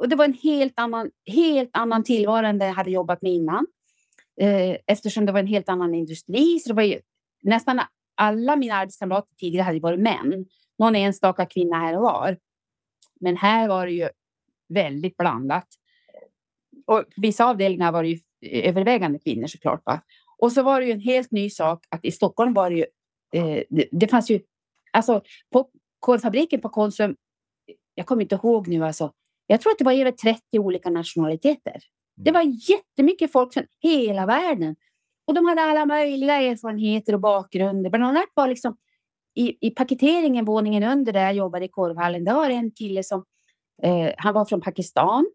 och 0.00 0.08
det 0.08 0.16
var 0.16 0.24
en 0.24 0.38
helt 0.42 0.72
annan, 0.76 1.10
helt 1.26 1.70
annan 1.72 2.04
tillvaro 2.04 2.46
än 2.46 2.58
det 2.58 2.66
jag 2.66 2.74
hade 2.74 2.90
jobbat 2.90 3.22
med 3.22 3.32
innan. 3.32 3.66
Eh, 4.40 4.76
eftersom 4.86 5.26
det 5.26 5.32
var 5.32 5.40
en 5.40 5.46
helt 5.46 5.68
annan 5.68 5.94
industri. 5.94 6.58
Så 6.58 6.68
det 6.68 6.74
var 6.74 6.82
ju, 6.82 7.00
nästan 7.42 7.80
alla 8.14 8.56
mina 8.56 8.74
arbetskamrater 8.74 9.34
tidigare 9.36 9.64
hade 9.64 9.80
varit 9.80 10.00
män. 10.00 10.46
Någon 10.78 10.96
enstaka 10.96 11.46
kvinna 11.46 11.78
här 11.78 11.96
och 11.96 12.02
var. 12.02 12.36
Men 13.20 13.36
här 13.36 13.68
var 13.68 13.86
det 13.86 13.92
ju 13.92 14.08
väldigt 14.68 15.16
blandat. 15.16 15.66
Och 16.86 17.04
vissa 17.16 17.44
avdelningar 17.44 17.92
var 17.92 18.02
det 18.02 18.08
ju 18.08 18.18
övervägande 18.42 19.18
kvinnor 19.18 19.46
såklart. 19.46 19.82
Va? 19.86 20.00
Och 20.38 20.52
så 20.52 20.62
var 20.62 20.80
det 20.80 20.86
ju 20.86 20.92
en 20.92 21.00
helt 21.00 21.30
ny 21.30 21.50
sak 21.50 21.86
att 21.88 22.04
i 22.04 22.10
Stockholm 22.10 22.54
var 22.54 22.70
det 22.70 22.76
ju, 22.76 22.86
eh, 23.34 23.62
det, 23.70 23.88
det, 23.92 24.08
fanns 24.08 24.30
ju, 24.30 24.40
alltså 24.92 25.22
på 25.52 25.68
korvfabriken 26.00 26.60
på 26.60 26.68
Konsum, 26.68 27.16
jag 27.94 28.06
kommer 28.06 28.22
inte 28.22 28.34
ihåg 28.34 28.68
nu 28.68 28.84
alltså, 28.84 29.12
jag 29.46 29.60
tror 29.60 29.72
att 29.72 29.78
det 29.78 29.84
var 29.84 29.92
över 29.92 30.10
30 30.10 30.58
olika 30.58 30.90
nationaliteter. 30.90 31.82
Det 32.16 32.30
var 32.30 32.70
jättemycket 32.70 33.32
folk 33.32 33.54
från 33.54 33.64
hela 33.80 34.26
världen. 34.26 34.76
Och 35.26 35.34
de 35.34 35.46
hade 35.46 35.62
alla 35.62 35.86
möjliga 35.86 36.36
erfarenheter 36.36 37.14
och 37.14 37.20
bakgrunder. 37.20 37.90
Bland 37.90 38.04
annat 38.04 38.28
var 38.34 38.48
liksom 38.48 38.76
i, 39.34 39.66
i 39.66 39.70
paketeringen, 39.70 40.44
våningen 40.44 40.82
under 40.82 41.12
där 41.12 41.22
jag 41.22 41.34
jobbade 41.34 41.64
i 41.64 41.68
korvhallen, 41.68 42.24
där 42.24 42.34
var 42.34 42.48
det 42.48 42.54
en 42.54 42.70
kille 42.70 43.02
som 43.02 43.24
eh, 43.82 44.10
han 44.16 44.34
var 44.34 44.44
från 44.44 44.60
Pakistan. 44.60 45.26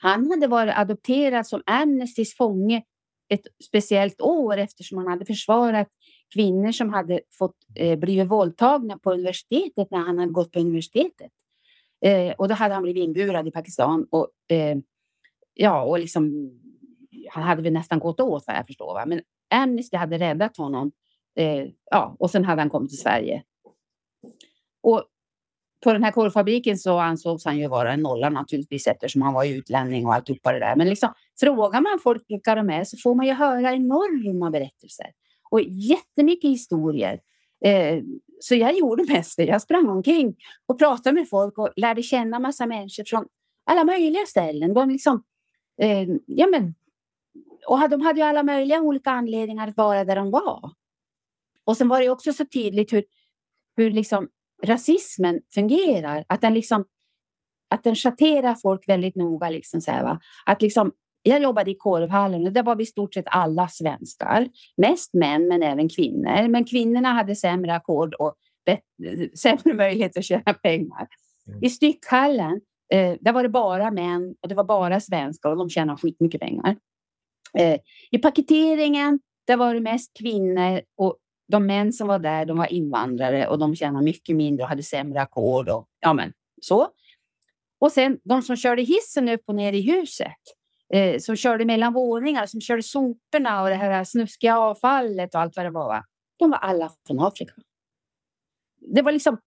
Han 0.00 0.30
hade 0.30 0.46
varit 0.46 0.74
adopterad 0.76 1.46
som 1.46 1.62
Amnestys 1.66 2.36
fånge 2.36 2.82
ett 3.28 3.46
speciellt 3.64 4.20
år 4.20 4.56
eftersom 4.56 4.98
han 4.98 5.06
hade 5.06 5.24
försvarat 5.24 5.88
kvinnor 6.34 6.72
som 6.72 6.92
hade 6.92 7.20
fått 7.38 7.56
eh, 7.74 7.98
blivit 7.98 8.28
våldtagna 8.28 8.98
på 8.98 9.12
universitetet 9.12 9.90
när 9.90 9.98
han 9.98 10.18
hade 10.18 10.32
gått 10.32 10.52
på 10.52 10.60
universitetet. 10.60 11.30
Eh, 12.04 12.32
och 12.32 12.48
då 12.48 12.54
hade 12.54 12.74
han 12.74 12.82
blivit 12.82 13.04
inburad 13.04 13.48
i 13.48 13.50
Pakistan 13.50 14.06
och 14.10 14.30
eh, 14.48 14.78
ja, 15.54 15.82
och 15.82 15.98
liksom 15.98 16.50
han 17.30 17.42
hade 17.42 17.62
väl 17.62 17.72
nästan 17.72 17.98
gått 17.98 18.20
åt 18.20 18.44
vad 18.46 18.56
jag 18.56 18.66
förstår. 18.66 18.94
Va? 18.94 19.06
Men 19.06 19.20
Amnesty 19.50 19.96
hade 19.96 20.18
räddat 20.18 20.56
honom. 20.56 20.92
Eh, 21.36 21.66
ja, 21.90 22.16
och 22.18 22.30
sen 22.30 22.44
hade 22.44 22.62
han 22.62 22.70
kommit 22.70 22.90
till 22.90 22.98
Sverige. 22.98 23.42
Och 24.82 25.04
på 25.84 25.92
den 25.92 26.04
här 26.04 26.12
korvfabriken 26.12 26.78
så 26.78 26.98
ansågs 26.98 27.44
han 27.44 27.58
ju 27.58 27.68
vara 27.68 27.92
en 27.92 28.00
nolla 28.00 28.28
naturligtvis 28.28 28.86
eftersom 28.86 29.22
han 29.22 29.34
var 29.34 29.44
utlänning 29.44 30.06
och 30.06 30.14
alltihopa 30.14 30.52
det 30.52 30.58
där. 30.58 30.76
Men 30.76 30.88
liksom, 30.88 31.12
frågar 31.40 31.80
man 31.80 31.98
folk 32.02 32.24
vilka 32.28 32.54
de 32.54 32.70
är 32.70 32.84
så 32.84 32.96
får 32.96 33.14
man 33.14 33.26
ju 33.26 33.32
höra 33.32 33.72
enorma 33.72 34.50
berättelser 34.50 35.06
och 35.50 35.60
jättemycket 35.62 36.50
historier. 36.50 37.20
Eh, 37.64 38.02
så 38.40 38.54
jag 38.54 38.78
gjorde 38.78 39.04
mest 39.12 39.36
det. 39.36 39.44
Jag 39.44 39.62
sprang 39.62 39.88
omkring 39.88 40.36
och 40.66 40.78
pratade 40.78 41.14
med 41.14 41.28
folk 41.28 41.58
och 41.58 41.72
lärde 41.76 42.02
känna 42.02 42.38
massa 42.38 42.66
människor 42.66 43.04
från 43.04 43.26
alla 43.64 43.84
möjliga 43.84 44.26
ställen. 44.26 44.74
De 44.74 44.90
liksom, 44.90 45.22
eh, 45.82 46.08
ja 46.26 46.46
men, 46.46 46.74
och 47.68 47.90
de 47.90 48.00
hade 48.00 48.20
ju 48.20 48.26
alla 48.26 48.42
möjliga 48.42 48.80
olika 48.80 49.10
anledningar 49.10 49.68
att 49.68 49.76
vara 49.76 50.04
där 50.04 50.16
de 50.16 50.30
var. 50.30 50.70
Och 51.64 51.76
sen 51.76 51.88
var 51.88 52.00
det 52.00 52.10
också 52.10 52.32
så 52.32 52.44
tydligt 52.44 52.92
hur, 52.92 53.04
hur 53.76 53.90
liksom 53.90 54.28
rasismen 54.64 55.40
fungerar. 55.54 56.24
Att 56.28 56.40
den 56.40 56.54
liksom 56.54 56.84
att 57.74 57.84
den 57.84 57.94
schatterar 57.94 58.54
folk 58.54 58.88
väldigt 58.88 59.16
noga. 59.16 59.50
Liksom, 59.50 59.80
så 59.80 59.90
här? 59.90 60.18
Att 60.46 60.62
liksom, 60.62 60.92
jag 61.22 61.42
jobbade 61.42 61.70
i 61.70 61.74
korvhallen 61.74 62.46
och 62.46 62.52
där 62.52 62.62
var 62.62 62.76
vi 62.76 62.82
i 62.82 62.86
stort 62.86 63.14
sett 63.14 63.24
alla 63.28 63.68
svenskar. 63.68 64.48
Mest 64.76 65.14
män 65.14 65.48
men 65.48 65.62
även 65.62 65.88
kvinnor. 65.88 66.48
Men 66.48 66.64
kvinnorna 66.64 67.12
hade 67.12 67.36
sämre 67.36 67.74
ackord 67.74 68.14
och 68.14 68.34
sämre 69.38 69.74
möjlighet 69.74 70.16
att 70.16 70.24
tjäna 70.24 70.54
pengar. 70.54 71.08
Mm. 71.48 71.64
I 71.64 71.70
styckhallen 71.70 72.60
eh, 72.92 73.16
där 73.20 73.32
var 73.32 73.42
det 73.42 73.48
bara 73.48 73.90
män 73.90 74.34
och 74.42 74.48
det 74.48 74.54
var 74.54 74.64
bara 74.64 75.00
svenskar 75.00 75.50
och 75.50 75.56
de 75.56 75.70
tjänade 75.70 75.98
skitmycket 75.98 76.40
pengar. 76.40 76.76
Eh, 77.58 77.80
I 78.10 78.18
paketeringen 78.18 79.20
där 79.46 79.56
var 79.56 79.74
det 79.74 79.80
mest 79.80 80.16
kvinnor 80.18 80.80
och 80.96 81.18
de 81.48 81.66
män 81.66 81.92
som 81.92 82.08
var 82.08 82.18
där, 82.18 82.44
de 82.46 82.58
var 82.58 82.72
invandrare 82.72 83.48
och 83.48 83.58
de 83.58 83.74
tjänade 83.74 84.04
mycket 84.04 84.36
mindre 84.36 84.62
och 84.62 84.68
hade 84.68 84.82
sämre 84.82 85.20
ackord 85.20 85.68
och 85.68 85.88
ja, 86.00 86.12
men 86.12 86.32
så. 86.60 86.88
Och 87.78 87.92
sen 87.92 88.18
de 88.24 88.42
som 88.42 88.56
körde 88.56 88.82
hissen 88.82 89.28
upp 89.28 89.42
och 89.46 89.54
ner 89.54 89.72
i 89.72 89.80
huset, 89.80 90.32
eh, 90.94 91.18
som 91.18 91.36
körde 91.36 91.64
mellan 91.64 91.92
våningar, 91.92 92.46
som 92.46 92.60
körde 92.60 92.82
soporna 92.82 93.62
och 93.62 93.68
det 93.68 93.74
här 93.74 94.04
snuskiga 94.04 94.58
avfallet 94.58 95.34
och 95.34 95.40
allt 95.40 95.56
vad 95.56 95.66
det 95.66 95.70
var. 95.70 95.88
Va? 95.88 96.04
De 96.36 96.50
var 96.50 96.58
alla 96.58 96.90
från 97.06 97.20
Afrika. 97.20 97.52
Det 98.94 99.02
var 99.02 99.12
liksom, 99.12 99.38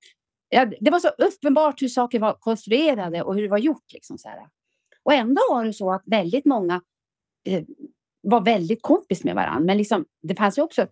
ja, 0.49 0.65
det 0.79 0.91
var 0.91 0.99
så 0.99 1.07
uppenbart 1.07 1.81
hur 1.81 1.87
saker 1.87 2.19
var 2.19 2.33
konstruerade 2.33 3.21
och 3.21 3.35
hur 3.35 3.41
det 3.41 3.49
var 3.49 3.57
gjort. 3.57 3.93
Liksom, 3.93 4.17
så 4.17 4.29
här. 4.29 4.39
Och 5.03 5.13
ändå 5.13 5.41
var 5.49 5.65
det 5.65 5.73
så 5.73 5.91
att 5.91 6.03
väldigt 6.05 6.45
många 6.45 6.81
eh, 7.47 7.63
var 8.21 8.41
väldigt 8.41 8.81
kompis 8.81 9.23
med 9.23 9.35
varandra. 9.35 9.65
Men 9.65 9.77
liksom, 9.77 10.05
det 10.21 10.35
fanns 10.35 10.57
ju 10.57 10.61
också 10.61 10.87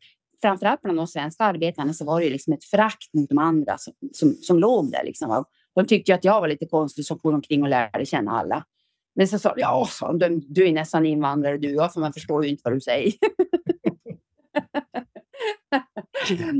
framförallt 0.45 0.81
bland 0.81 0.97
de 0.97 1.07
svenska 1.07 1.43
arbetarna 1.43 1.93
så 1.93 2.05
var 2.05 2.21
det 2.21 2.29
liksom 2.29 2.53
ett 2.53 2.63
frakt 2.63 3.13
mot 3.13 3.29
de 3.29 3.37
andra 3.37 3.77
som, 3.77 3.93
som, 4.13 4.33
som 4.33 4.59
låg 4.59 4.91
där. 4.91 5.03
Liksom. 5.03 5.43
De 5.75 5.85
tyckte 5.85 6.15
att 6.15 6.23
jag 6.23 6.41
var 6.41 6.47
lite 6.47 6.65
konstig 6.65 7.05
som 7.05 7.19
for 7.19 7.33
omkring 7.33 7.63
och 7.63 7.69
lärde 7.69 8.05
känna 8.05 8.31
alla. 8.31 8.65
Men 9.15 9.27
så 9.27 9.39
sa 9.39 9.53
de, 9.53 9.61
ja, 9.61 9.87
så, 9.89 10.13
du, 10.13 10.41
du 10.47 10.67
är 10.67 10.71
nästan 10.71 11.05
invandrare 11.05 11.57
du, 11.57 11.69
ja, 11.69 11.89
för 11.89 11.99
man 11.99 12.13
förstår 12.13 12.45
ju 12.45 12.51
inte 12.51 12.61
vad 12.63 12.73
du 12.73 12.81
säger. 12.81 13.13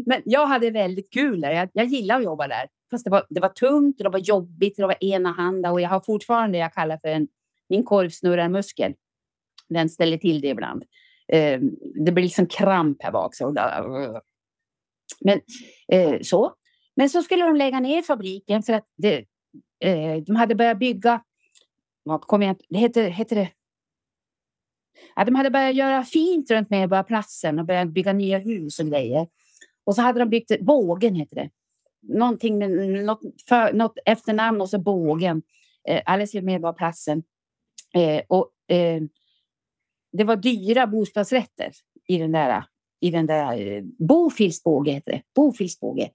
Men 0.06 0.22
jag 0.26 0.46
hade 0.46 0.72
väldigt 0.72 1.14
kul 1.14 1.42
där. 1.42 1.52
Jag, 1.52 1.70
jag 1.74 1.86
gillar 1.86 2.18
att 2.18 2.24
jobba 2.24 2.48
där. 2.48 2.68
Fast 2.92 3.04
det 3.04 3.12
var, 3.12 3.26
det 3.30 3.40
var 3.40 3.50
tungt, 3.50 3.98
det 3.98 4.10
var 4.10 4.20
jobbigt, 4.20 4.78
det 4.78 4.84
var 4.84 5.04
enahanda 5.04 5.72
och 5.72 5.82
jag 5.82 5.90
har 5.90 6.00
fortfarande 6.00 6.58
jag 6.58 6.74
kallar 6.74 6.98
för 6.98 7.08
en, 7.08 7.28
min 7.70 7.84
korvsnurrarmuskel. 7.84 8.94
Den 9.70 9.90
ställer 9.90 10.18
till 10.18 10.42
det 10.42 10.48
ibland. 10.48 10.84
Eh, 11.28 11.60
det 12.06 12.12
blir 12.12 12.24
liksom 12.24 12.48
kramp 12.48 13.04
här 13.04 13.12
bak. 13.12 13.36
Så. 13.36 13.54
Men 15.20 15.42
eh, 15.88 16.20
så. 16.22 16.54
Men 16.96 17.10
så 17.10 17.24
skulle 17.24 17.46
de 17.46 17.56
lägga 17.56 17.80
ner 17.80 18.02
fabriken 18.02 18.64
för 18.64 18.74
att 18.74 18.86
det, 18.98 19.26
eh, 19.80 20.16
de 20.26 20.36
hade 20.36 20.56
börjat 20.56 20.80
bygga. 20.80 21.24
Vad 22.04 22.22
kom 22.22 22.42
jag, 22.42 22.56
det 22.70 22.78
heter, 22.78 23.10
heter 23.10 23.36
det? 23.36 23.50
Ja, 25.16 25.26
de 25.26 25.36
hade 25.36 25.50
börjat 25.50 25.76
göra 25.76 26.04
fint 26.04 26.52
runt 26.52 26.70
Medborgarplatsen 26.70 27.60
och 27.60 27.66
börjat 27.66 27.88
bygga 27.88 28.14
nya 28.14 28.38
hus 28.38 28.80
och 28.80 28.86
grejer. 28.86 29.28
Och 29.84 29.96
så 29.96 30.02
hade 30.02 30.20
de 30.20 30.30
byggt 30.30 30.60
Bågen, 30.62 31.16
heter 31.16 31.36
det. 31.36 31.50
Någonting 32.02 32.58
med 32.58 32.72
något, 33.06 33.22
för, 33.48 33.74
något 33.74 33.98
efternamn 34.06 34.62
och 34.62 34.70
så 34.70 34.80
Bågen. 34.80 35.42
Eh, 35.88 36.02
alldeles 36.06 36.36
vid 36.36 36.44
Medborgarplatsen. 36.44 37.24
Eh, 37.94 38.22
och 38.28 38.52
eh, 38.76 39.02
det 40.18 40.24
var 40.24 40.36
dyra 40.36 40.88
bostadsrätter 40.88 41.72
i 42.08 42.18
den 42.18 42.32
där, 42.32 42.64
i 43.02 43.12
den 43.12 43.26
där 43.26 43.68
eh, 43.68 43.84
Bofilsbåge 44.00 44.92
heter 44.92 45.12
det. 45.12 45.22
Bofilsbåge. 45.36 46.10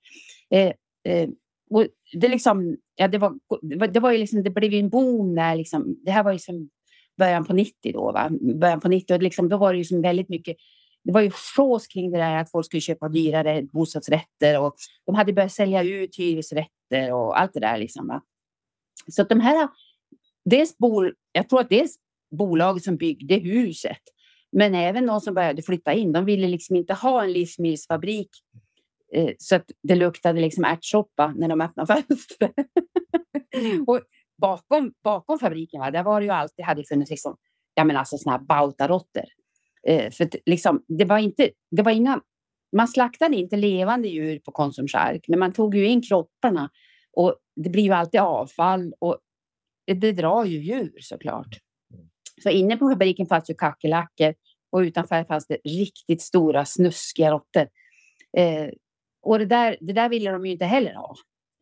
Eh, 0.51 0.73
eh, 1.05 1.29
och 1.71 1.87
det, 2.13 2.29
liksom, 2.29 2.77
ja, 2.95 3.09
det, 3.09 3.19
var, 3.19 3.39
det, 3.89 4.01
var 4.01 4.13
ju 4.13 4.19
liksom, 4.19 4.43
det 4.43 4.51
blev 4.51 4.75
en 4.75 4.89
boom 4.89 5.35
när 5.35 5.57
Liksom, 5.57 5.97
det 6.05 6.11
här 6.11 6.23
var 6.23 6.33
ju 6.33 6.39
som 6.39 6.71
början 7.19 7.45
på 7.45 7.53
90 7.53 7.93
då. 7.93 8.13
Va? 8.13 8.31
Början 8.61 8.81
på 8.81 8.89
90 8.89 9.15
och 9.15 9.23
liksom, 9.23 9.49
då 9.49 9.57
var 9.57 9.73
det 9.73 9.79
ju 9.79 9.85
som 9.85 10.03
väldigt 10.03 10.29
mycket 10.29 10.57
det 11.05 11.13
var 11.13 11.21
ju 11.21 11.31
sjås 11.31 11.87
kring 11.87 12.11
det 12.11 12.19
där 12.19 12.37
att 12.37 12.51
folk 12.51 12.67
skulle 12.67 12.81
köpa 12.81 13.09
dyrare 13.09 13.63
bostadsrätter 13.63 14.61
och 14.61 14.75
de 15.07 15.15
hade 15.15 15.33
börjat 15.33 15.53
sälja 15.53 15.83
ut 15.83 16.19
hyresrätter 16.19 17.13
och 17.13 17.41
allt 17.41 17.53
det 17.53 17.61
där. 17.61 17.79
Liksom, 17.79 18.07
va? 18.07 18.23
Så 19.09 19.23
att 19.23 19.29
de 19.29 19.41
här, 19.41 19.69
dels 20.45 20.79
bor, 20.79 21.15
jag 21.33 21.49
tror 21.49 21.61
att 21.61 21.69
dels 21.69 21.97
bolaget 22.31 22.85
som 22.85 22.97
byggde 22.97 23.35
huset. 23.35 24.03
Men 24.53 24.75
även 24.75 25.07
de 25.07 25.21
som 25.21 25.35
började 25.35 25.63
flytta 25.63 25.93
in, 25.93 26.13
de 26.13 26.25
ville 26.25 26.49
liksom 26.49 26.77
inte 26.77 26.95
ha 26.95 27.23
en 27.25 27.33
livsmedelsfabrik 27.33 28.31
eh, 29.15 29.31
så 29.39 29.57
att 29.57 29.71
det 29.83 29.95
luktade 29.95 30.41
liksom 30.41 30.65
ärtsoppa 30.65 31.35
när 31.37 31.49
de 31.49 31.61
öppnade 31.61 31.87
fönstret. 32.09 32.55
och 33.87 34.01
bakom, 34.41 34.93
bakom 35.05 35.39
fabriken, 35.39 35.81
va, 35.81 35.91
där 35.91 36.03
var 36.03 36.21
det 36.21 36.27
ju 36.27 36.33
alltid, 36.33 36.65
hade 36.65 36.85
funnits 36.85 37.11
liksom, 37.11 37.37
ja 37.75 37.85
men 37.85 37.97
alltså 37.97 38.19
såna 38.19 38.37
här 38.37 38.45
bautarotter. 38.45 39.25
Eh, 39.87 40.11
för 40.11 40.29
liksom, 40.47 40.85
det 40.89 41.05
var 41.05 41.19
inte, 41.19 41.51
det 41.71 41.83
var 41.83 41.93
inga, 41.93 42.21
man 42.77 42.89
slaktade 42.89 43.37
inte 43.37 43.57
levande 43.57 44.09
djur 44.09 44.39
på 44.39 44.53
Konsum 44.53 44.89
Chark, 44.89 45.25
men 45.29 45.39
man 45.39 45.53
tog 45.53 45.75
ju 45.75 45.87
in 45.87 46.03
kropparna 46.03 46.71
och 47.13 47.37
det 47.57 47.71
blir 47.71 47.83
ju 47.83 47.93
alltid 47.93 48.21
avfall 48.21 48.93
och 48.99 49.19
det 49.87 50.13
drar 50.13 50.45
ju 50.45 50.59
djur 50.59 50.99
såklart. 51.01 51.59
Så 52.43 52.51
inne 52.51 52.77
på 52.77 52.89
fabriken 52.89 53.27
fanns 53.27 53.51
ju 53.51 53.55
kackerlackor 53.55 54.35
och 54.71 54.79
utanför 54.79 55.25
fanns 55.25 55.47
det 55.47 55.59
riktigt 55.65 56.23
stora 56.23 56.65
snuskiga 56.65 57.31
råttor. 57.31 57.69
Eh, 58.37 58.69
och 59.23 59.39
det 59.39 59.47
där, 59.47 59.77
det 59.81 59.93
där 59.93 60.09
ville 60.09 60.31
de 60.31 60.47
ju 60.47 60.53
inte 60.53 60.65
heller 60.65 60.95
ha. 60.95 61.15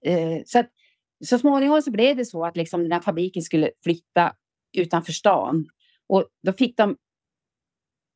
Eh, 0.04 0.42
så, 0.46 0.58
att, 0.58 0.70
så 1.24 1.38
småningom 1.38 1.82
så 1.82 1.90
blev 1.90 2.16
det 2.16 2.24
så 2.24 2.44
att 2.44 2.56
liksom 2.56 2.82
den 2.82 2.92
här 2.92 3.00
fabriken 3.00 3.42
skulle 3.42 3.70
flytta 3.84 4.32
utanför 4.78 5.12
stan. 5.12 5.66
Och 6.06 6.28
då 6.42 6.52
fick 6.52 6.76
de 6.76 6.96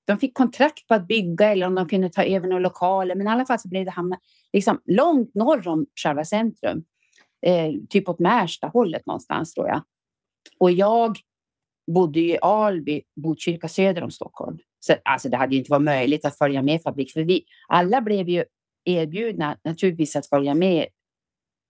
de 0.04 0.18
fick 0.18 0.34
kontrakt 0.34 0.88
på 0.88 0.94
att 0.94 1.06
bygga 1.06 1.52
eller 1.52 1.66
om 1.66 1.74
de 1.74 1.88
kunde 1.88 2.10
ta 2.10 2.24
över 2.24 2.48
några 2.48 2.62
lokaler. 2.62 3.14
Men 3.14 3.26
i 3.26 3.30
alla 3.30 3.46
fall 3.46 3.58
så 3.58 3.68
blev 3.68 3.84
det 3.84 3.90
hamna 3.90 4.18
liksom 4.52 4.80
långt 4.84 5.34
norr 5.34 5.68
om 5.68 5.86
själva 6.02 6.24
centrum. 6.24 6.84
Eh, 7.46 7.72
typ 7.88 8.08
åt 8.08 8.18
Märsta 8.18 8.66
hållet 8.66 9.06
någonstans 9.06 9.54
tror 9.54 9.68
jag. 9.68 9.82
Och 10.58 10.70
jag 10.70 11.18
bodde 11.86 12.20
i 12.20 12.38
Alby, 12.42 13.02
Botkyrka 13.16 13.68
söder 13.68 14.02
om 14.02 14.10
Stockholm. 14.10 14.58
Så 14.80 14.94
alltså, 15.04 15.28
det 15.28 15.36
hade 15.36 15.56
inte 15.56 15.70
varit 15.70 15.82
möjligt 15.82 16.24
att 16.24 16.38
följa 16.38 16.62
med 16.62 16.82
fabrik. 16.82 17.12
För 17.12 17.24
vi 17.24 17.44
alla 17.68 18.00
blev 18.00 18.28
ju 18.28 18.44
erbjudna 18.84 19.58
naturligtvis 19.64 20.16
att 20.16 20.28
följa 20.28 20.54
med 20.54 20.86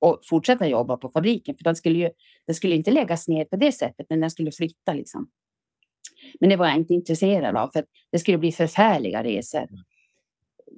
och 0.01 0.20
fortsätta 0.25 0.68
jobba 0.68 0.96
på 0.96 1.09
fabriken. 1.09 1.55
För 1.57 1.64
den 1.64 1.77
skulle 1.77 1.98
ju 1.98 2.11
den 2.46 2.55
skulle 2.55 2.75
inte 2.75 2.90
läggas 2.90 3.29
ner 3.29 3.44
på 3.44 3.57
det 3.57 3.72
sättet, 3.72 4.07
men 4.11 4.20
den 4.20 4.31
skulle 4.31 4.53
flytta. 4.53 4.92
Liksom. 4.92 5.31
Men 6.40 6.51
det 6.51 6.57
var 6.57 6.66
jag 6.66 6.77
inte 6.77 6.94
intresserad 6.94 7.57
av, 7.57 7.68
för 7.68 7.85
det 8.12 8.18
skulle 8.18 8.38
bli 8.38 8.53
förfärliga 8.53 9.25
resor. 9.25 9.68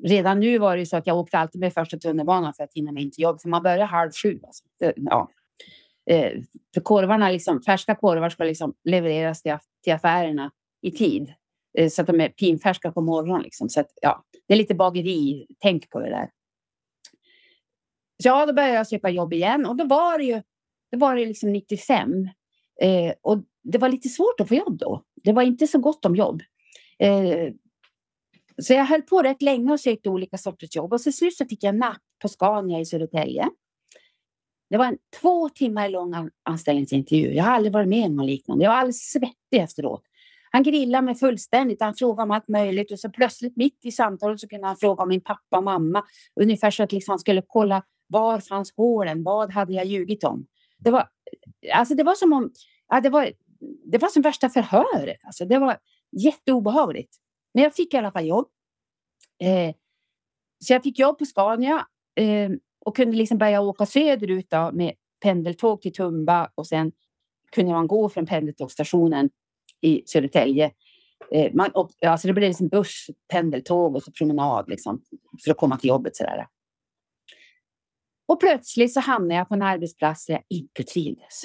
Redan 0.04 0.40
nu 0.40 0.58
var 0.58 0.76
det 0.76 0.86
så 0.86 0.96
att 0.96 1.06
jag 1.06 1.18
åkte 1.18 1.38
alltid 1.38 1.60
med 1.60 1.74
första 1.74 1.98
tunnelbanan 1.98 2.54
för 2.54 2.64
att 2.64 2.74
hinna 2.74 2.92
med 2.92 3.02
in 3.02 3.10
till 3.10 3.22
jobb, 3.22 3.40
för 3.40 3.48
man 3.48 3.62
börjar 3.62 3.86
halv 3.86 4.10
sju. 4.10 4.40
Alltså. 4.44 4.64
Det, 4.78 4.92
ja. 4.96 5.30
Eh, 6.10 6.32
för 6.74 6.80
korvarna, 6.80 7.30
liksom, 7.30 7.62
färska 7.62 7.94
korvar 7.94 8.30
ska 8.30 8.44
liksom 8.44 8.74
levereras 8.84 9.42
till, 9.82 9.92
affärerna 9.92 10.50
i 10.82 10.90
tid. 10.90 11.34
Eh, 11.78 11.88
så 11.88 12.00
att 12.00 12.06
de 12.06 12.20
är 12.20 12.28
pinfärska 12.28 12.92
på 12.92 13.00
morgonen. 13.00 13.42
Liksom. 13.42 13.68
Så 13.68 13.80
att, 13.80 13.90
ja, 14.00 14.24
det 14.48 14.54
är 14.54 14.58
lite 14.58 14.74
bageri, 14.74 15.46
tänk 15.58 15.90
på 15.90 16.00
det 16.00 16.10
där. 16.10 16.30
Så 18.22 18.28
ja, 18.28 18.46
då 18.46 18.52
började 18.52 18.74
jag 18.74 18.86
söka 18.86 19.10
jobb 19.10 19.32
igen 19.32 19.66
och 19.66 19.76
då 19.76 19.84
var 19.84 20.18
det 20.18 20.24
ju 20.24 20.42
det 20.94 20.98
var 20.98 21.16
det 21.16 21.26
liksom 21.26 21.52
95. 21.52 22.28
Eh, 22.80 23.12
och 23.22 23.38
det 23.62 23.78
var 23.78 23.88
lite 23.88 24.08
svårt 24.08 24.40
att 24.40 24.48
få 24.48 24.54
jobb 24.54 24.78
då. 24.78 25.02
Det 25.22 25.32
var 25.32 25.42
inte 25.42 25.66
så 25.66 25.78
gott 25.78 26.04
om 26.04 26.16
jobb. 26.16 26.42
Eh, 26.98 27.52
så 28.62 28.72
jag 28.72 28.84
höll 28.84 29.02
på 29.02 29.22
rätt 29.22 29.42
länge 29.42 29.72
och 29.72 29.80
sökte 29.80 30.08
olika 30.08 30.38
sorters 30.38 30.76
jobb 30.76 30.92
och 30.92 31.00
så 31.00 31.12
slut 31.12 31.36
så 31.36 31.46
fick 31.46 31.62
jag 31.62 31.74
napp 31.74 32.02
på 32.22 32.28
Scania 32.28 32.80
i 32.80 32.86
Södertälje. 32.86 33.48
Det 34.74 34.78
var 34.78 34.86
en 34.86 34.98
två 35.20 35.48
timmar 35.48 35.88
lång 35.88 36.30
anställningsintervju. 36.42 37.32
Jag 37.32 37.44
har 37.44 37.50
aldrig 37.50 37.72
varit 37.72 37.88
med 37.88 38.06
om 38.06 38.16
något 38.16 38.26
liknande. 38.26 38.64
Jag 38.64 38.70
var 38.70 38.76
alldeles 38.76 39.10
svettig 39.10 39.62
efteråt. 39.62 40.02
Han 40.50 40.62
grillade 40.62 41.04
mig 41.04 41.14
fullständigt. 41.14 41.80
Han 41.80 41.94
frågade 41.94 42.22
om 42.22 42.30
allt 42.30 42.48
möjligt 42.48 42.92
och 42.92 43.00
så 43.00 43.10
plötsligt 43.10 43.56
mitt 43.56 43.84
i 43.84 43.92
samtalet 43.92 44.40
så 44.40 44.48
kunde 44.48 44.66
han 44.66 44.76
fråga 44.76 45.02
om 45.02 45.08
min 45.08 45.20
pappa 45.20 45.58
och 45.58 45.64
mamma. 45.64 46.04
Ungefär 46.40 46.70
så 46.70 46.82
att 46.82 46.92
liksom 46.92 47.12
han 47.12 47.18
skulle 47.18 47.42
kolla 47.46 47.82
var 48.06 48.40
fanns 48.40 48.72
hålen? 48.76 49.22
Vad 49.22 49.50
hade 49.50 49.72
jag 49.72 49.84
ljugit 49.84 50.24
om? 50.24 50.46
Det 50.78 50.90
var, 50.90 51.08
alltså 51.74 51.94
det 51.94 52.02
var 52.02 52.14
som 52.14 52.32
om, 52.32 52.50
ja, 52.88 53.00
det 53.00 53.10
var, 53.10 53.32
det 53.84 53.98
var 53.98 54.08
som 54.08 54.22
värsta 54.22 54.48
förhöret. 54.48 55.18
Alltså 55.24 55.44
det 55.44 55.58
var 55.58 55.78
jätteobehagligt. 56.12 57.16
Men 57.54 57.64
jag 57.64 57.74
fick 57.74 57.94
i 57.94 57.96
alla 57.96 58.12
fall 58.12 58.26
jobb. 58.26 58.48
Eh, 59.42 59.74
så 60.64 60.72
jag 60.72 60.82
fick 60.82 60.98
jobb 60.98 61.18
på 61.18 61.24
Scania 61.24 61.86
eh, 62.16 62.50
och 62.84 62.96
kunde 62.96 63.16
liksom 63.16 63.38
börja 63.38 63.60
åka 63.60 63.86
söderut 63.86 64.50
då, 64.50 64.70
med 64.72 64.92
pendeltåg 65.22 65.82
till 65.82 65.92
Tumba 65.92 66.50
och 66.54 66.66
sen 66.66 66.92
kunde 67.52 67.72
man 67.72 67.86
gå 67.86 68.08
från 68.08 68.26
pendeltågsstationen 68.26 69.30
i 69.80 70.02
Södertälje. 70.06 70.70
Eh, 71.32 71.52
man, 71.54 71.70
och, 71.70 71.90
alltså 72.06 72.26
det 72.26 72.34
blev 72.34 72.48
liksom 72.48 72.68
buss, 72.68 73.06
pendeltåg 73.32 73.96
och 73.96 74.02
så 74.02 74.12
promenad 74.12 74.68
liksom, 74.68 75.02
för 75.44 75.50
att 75.50 75.56
komma 75.56 75.76
till 75.76 75.88
jobbet. 75.88 76.16
Sådär. 76.16 76.46
Och 78.26 78.40
plötsligt 78.40 78.94
så 78.94 79.00
hamnade 79.00 79.34
jag 79.34 79.48
på 79.48 79.54
en 79.54 79.62
arbetsplats 79.62 80.26
där 80.26 80.34
jag 80.34 80.42
inte 80.48 80.82
trivdes. 80.82 81.42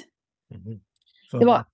Mm. 0.54 0.80
Det 1.32 1.46
var, 1.46 1.64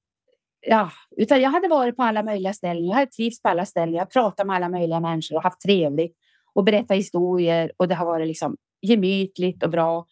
ja, 0.61 0.91
utan 1.17 1.41
jag 1.41 1.51
hade 1.51 1.69
varit 1.69 1.97
på 1.97 2.03
alla 2.03 2.23
möjliga 2.23 2.53
ställen. 2.53 2.87
Jag 2.87 2.95
hade 2.95 3.11
trivts 3.11 3.43
på 3.43 3.49
alla 3.49 3.67
ställen. 3.67 3.95
Jag 3.95 4.11
pratat 4.11 4.47
med 4.47 4.57
alla 4.57 4.69
möjliga 4.69 5.01
människor 5.01 5.37
och 5.37 5.43
haft 5.43 5.61
trevligt 5.61 6.17
och 6.55 6.65
berättat 6.65 6.97
historier 6.97 7.73
och 7.77 7.89
det 7.89 7.95
har 7.95 8.07
varit 8.07 8.27
liksom 8.27 8.57
gemytligt 8.83 9.63
och 9.63 9.71
bra. 9.71 10.07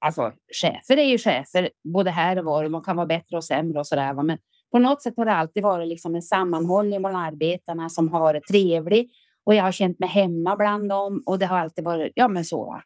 Alltså 0.00 0.32
chefer 0.62 0.96
är 0.96 1.04
ju 1.04 1.18
chefer 1.18 1.70
både 1.94 2.10
här 2.10 2.38
och 2.38 2.44
var. 2.44 2.68
De 2.68 2.82
kan 2.82 2.96
vara 2.96 3.06
bättre 3.06 3.36
och 3.36 3.44
sämre 3.44 3.78
och 3.78 3.86
så 3.86 3.96
där. 3.96 4.22
Men 4.22 4.38
på 4.70 4.78
något 4.78 5.02
sätt 5.02 5.14
har 5.16 5.24
det 5.24 5.32
alltid 5.32 5.62
varit 5.62 5.88
liksom 5.88 6.14
en 6.14 6.22
sammanhållning 6.22 7.02
mellan 7.02 7.22
arbetarna 7.22 7.88
som 7.88 8.08
har 8.08 8.20
varit 8.20 8.46
trevlig 8.46 9.10
och 9.44 9.54
jag 9.54 9.62
har 9.62 9.72
känt 9.72 9.98
mig 9.98 10.08
hemma 10.08 10.56
bland 10.56 10.88
dem 10.88 11.22
och 11.26 11.38
det 11.38 11.46
har 11.46 11.58
alltid 11.58 11.84
varit 11.84 12.12
ja, 12.14 12.28
men 12.28 12.44
så. 12.44 12.82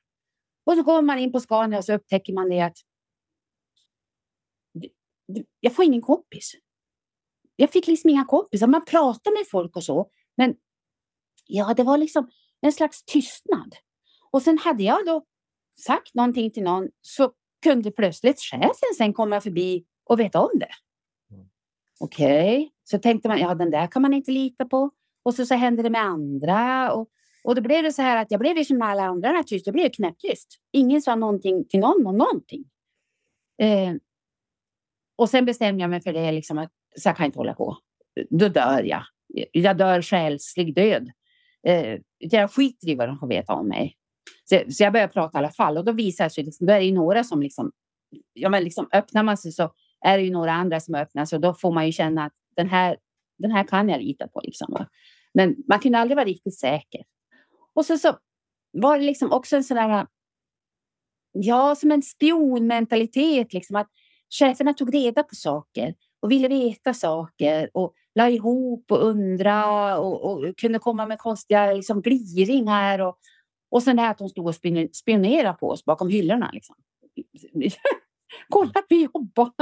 Och 0.66 0.74
så 0.74 0.84
kommer 0.84 1.02
man 1.02 1.18
in 1.18 1.32
på 1.32 1.40
Scania 1.40 1.78
och 1.78 1.84
så 1.84 1.92
upptäcker 1.92 2.32
man 2.32 2.48
det 2.48 2.60
att 2.60 2.76
jag 5.60 5.74
får 5.74 5.84
ingen 5.84 6.02
kompis. 6.02 6.52
Jag 7.56 7.70
fick 7.70 7.86
liksom 7.86 8.10
inga 8.10 8.24
kompisar. 8.24 8.66
Man 8.66 8.84
pratar 8.84 9.30
med 9.30 9.48
folk 9.50 9.76
och 9.76 9.84
så, 9.84 10.10
men 10.36 10.54
ja, 11.46 11.74
det 11.76 11.82
var 11.82 11.98
liksom 11.98 12.30
en 12.60 12.72
slags 12.72 13.04
tystnad. 13.04 13.74
Och 14.30 14.42
sen 14.42 14.58
hade 14.58 14.82
jag 14.82 15.06
då 15.06 15.24
sagt 15.86 16.14
någonting 16.14 16.50
till 16.50 16.62
någon 16.62 16.88
så 17.00 17.32
kunde 17.62 17.90
plötsligt 17.90 18.40
chefen 18.40 18.94
sen 18.96 19.12
komma 19.12 19.40
förbi 19.40 19.84
och 20.04 20.20
veta 20.20 20.40
om 20.40 20.50
det. 20.54 20.70
Mm. 21.34 21.46
Okej, 22.00 22.56
okay. 22.56 22.70
så 22.84 22.98
tänkte 22.98 23.28
man, 23.28 23.38
ja 23.38 23.54
den 23.54 23.70
där 23.70 23.86
kan 23.86 24.02
man 24.02 24.14
inte 24.14 24.30
lita 24.30 24.64
på. 24.64 24.90
Och 25.22 25.34
så, 25.34 25.46
så 25.46 25.54
hände 25.54 25.82
det 25.82 25.90
med 25.90 26.02
andra. 26.02 26.92
Och 26.92 27.08
och 27.44 27.54
då 27.54 27.62
blev 27.62 27.82
det 27.82 27.92
så 27.92 28.02
här 28.02 28.22
att 28.22 28.30
jag 28.30 28.40
blev 28.40 28.56
ju 28.56 28.64
som 28.64 28.82
alla 28.82 29.02
andra 29.02 29.42
tyst. 29.46 29.66
Jag 29.66 29.74
blev 29.74 29.88
knäpptyst. 29.88 30.58
Ingen 30.72 31.02
sa 31.02 31.14
någonting 31.14 31.64
till 31.68 31.80
någon 31.80 32.06
om 32.06 32.18
någonting. 32.18 32.64
Eh, 33.62 33.94
och 35.16 35.30
sen 35.30 35.44
bestämde 35.44 35.82
jag 35.82 35.90
mig 35.90 36.00
för 36.00 36.12
det, 36.12 36.32
liksom 36.32 36.58
att 36.58 36.72
så 36.96 37.08
här 37.08 37.16
kan 37.16 37.24
jag 37.24 37.28
inte 37.28 37.38
hålla 37.38 37.54
på. 37.54 37.76
Då 38.30 38.48
dör 38.48 38.82
jag. 38.82 39.02
Jag 39.52 39.76
dör 39.76 40.02
själslig 40.02 40.74
död. 40.74 41.10
Eh, 41.66 41.98
jag 42.18 42.50
skiter 42.50 42.88
i 42.88 42.94
vad 42.94 43.08
de 43.08 43.18
får 43.18 43.26
veta 43.26 43.54
om 43.54 43.68
mig. 43.68 43.97
Så, 44.50 44.62
så 44.72 44.82
jag 44.82 44.92
började 44.92 45.12
prata 45.12 45.38
i 45.38 45.40
alla 45.40 45.50
fall 45.50 45.78
och 45.78 45.84
då 45.84 45.92
visar 45.92 46.24
det 46.24 46.30
sig, 46.30 46.44
liksom, 46.44 46.66
då 46.66 46.72
är 46.72 46.78
det 46.78 46.84
ju 46.84 46.92
några 46.92 47.24
som 47.24 47.42
liksom, 47.42 47.72
ja 48.32 48.48
men 48.48 48.64
liksom 48.64 48.88
öppnar 48.92 49.22
man 49.22 49.36
sig 49.36 49.52
så 49.52 49.72
är 50.04 50.18
det 50.18 50.24
ju 50.24 50.30
några 50.30 50.52
andra 50.52 50.80
som 50.80 50.94
öppnar 50.94 51.24
sig 51.24 51.36
och 51.36 51.42
då 51.42 51.54
får 51.54 51.72
man 51.72 51.86
ju 51.86 51.92
känna 51.92 52.24
att 52.24 52.32
den 52.56 52.68
här, 52.68 52.96
den 53.38 53.50
här 53.50 53.64
kan 53.64 53.88
jag 53.88 54.00
lita 54.00 54.28
på 54.28 54.40
liksom. 54.44 54.72
Va? 54.72 54.86
Men 55.34 55.56
man 55.68 55.78
kunde 55.78 55.98
aldrig 55.98 56.16
vara 56.16 56.26
riktigt 56.26 56.58
säker. 56.58 57.02
Och 57.74 57.86
så, 57.86 57.98
så 57.98 58.18
var 58.72 58.98
det 58.98 59.04
liksom 59.04 59.32
också 59.32 59.56
en 59.56 59.64
sån 59.64 59.76
där, 59.76 60.06
ja, 61.32 61.74
som 61.74 61.92
en 61.92 62.02
spionmentalitet, 62.02 63.52
liksom 63.52 63.76
att 63.76 63.88
cheferna 64.38 64.74
tog 64.74 64.94
reda 64.94 65.22
på 65.22 65.34
saker 65.34 65.94
och 66.20 66.30
ville 66.30 66.48
veta 66.48 66.94
saker 66.94 67.70
och 67.74 67.94
la 68.14 68.28
ihop 68.28 68.92
och 68.92 69.04
undra 69.04 69.98
och, 69.98 70.24
och 70.24 70.56
kunde 70.58 70.78
komma 70.78 71.06
med 71.06 71.18
konstiga 71.18 71.72
liksom, 71.72 72.02
gliringar 72.02 72.98
och, 72.98 73.18
och 73.70 73.82
sen 73.82 73.96
det 73.96 74.02
här 74.02 74.10
att 74.10 74.20
hon 74.20 74.28
stod 74.28 74.46
och 74.46 74.54
spionerade 74.92 75.58
på 75.58 75.70
oss 75.70 75.84
bakom 75.84 76.08
hyllorna. 76.08 76.50
Liksom. 76.52 76.76
Kolla, 78.48 78.82
vi 78.88 79.02
jobbar! 79.02 79.52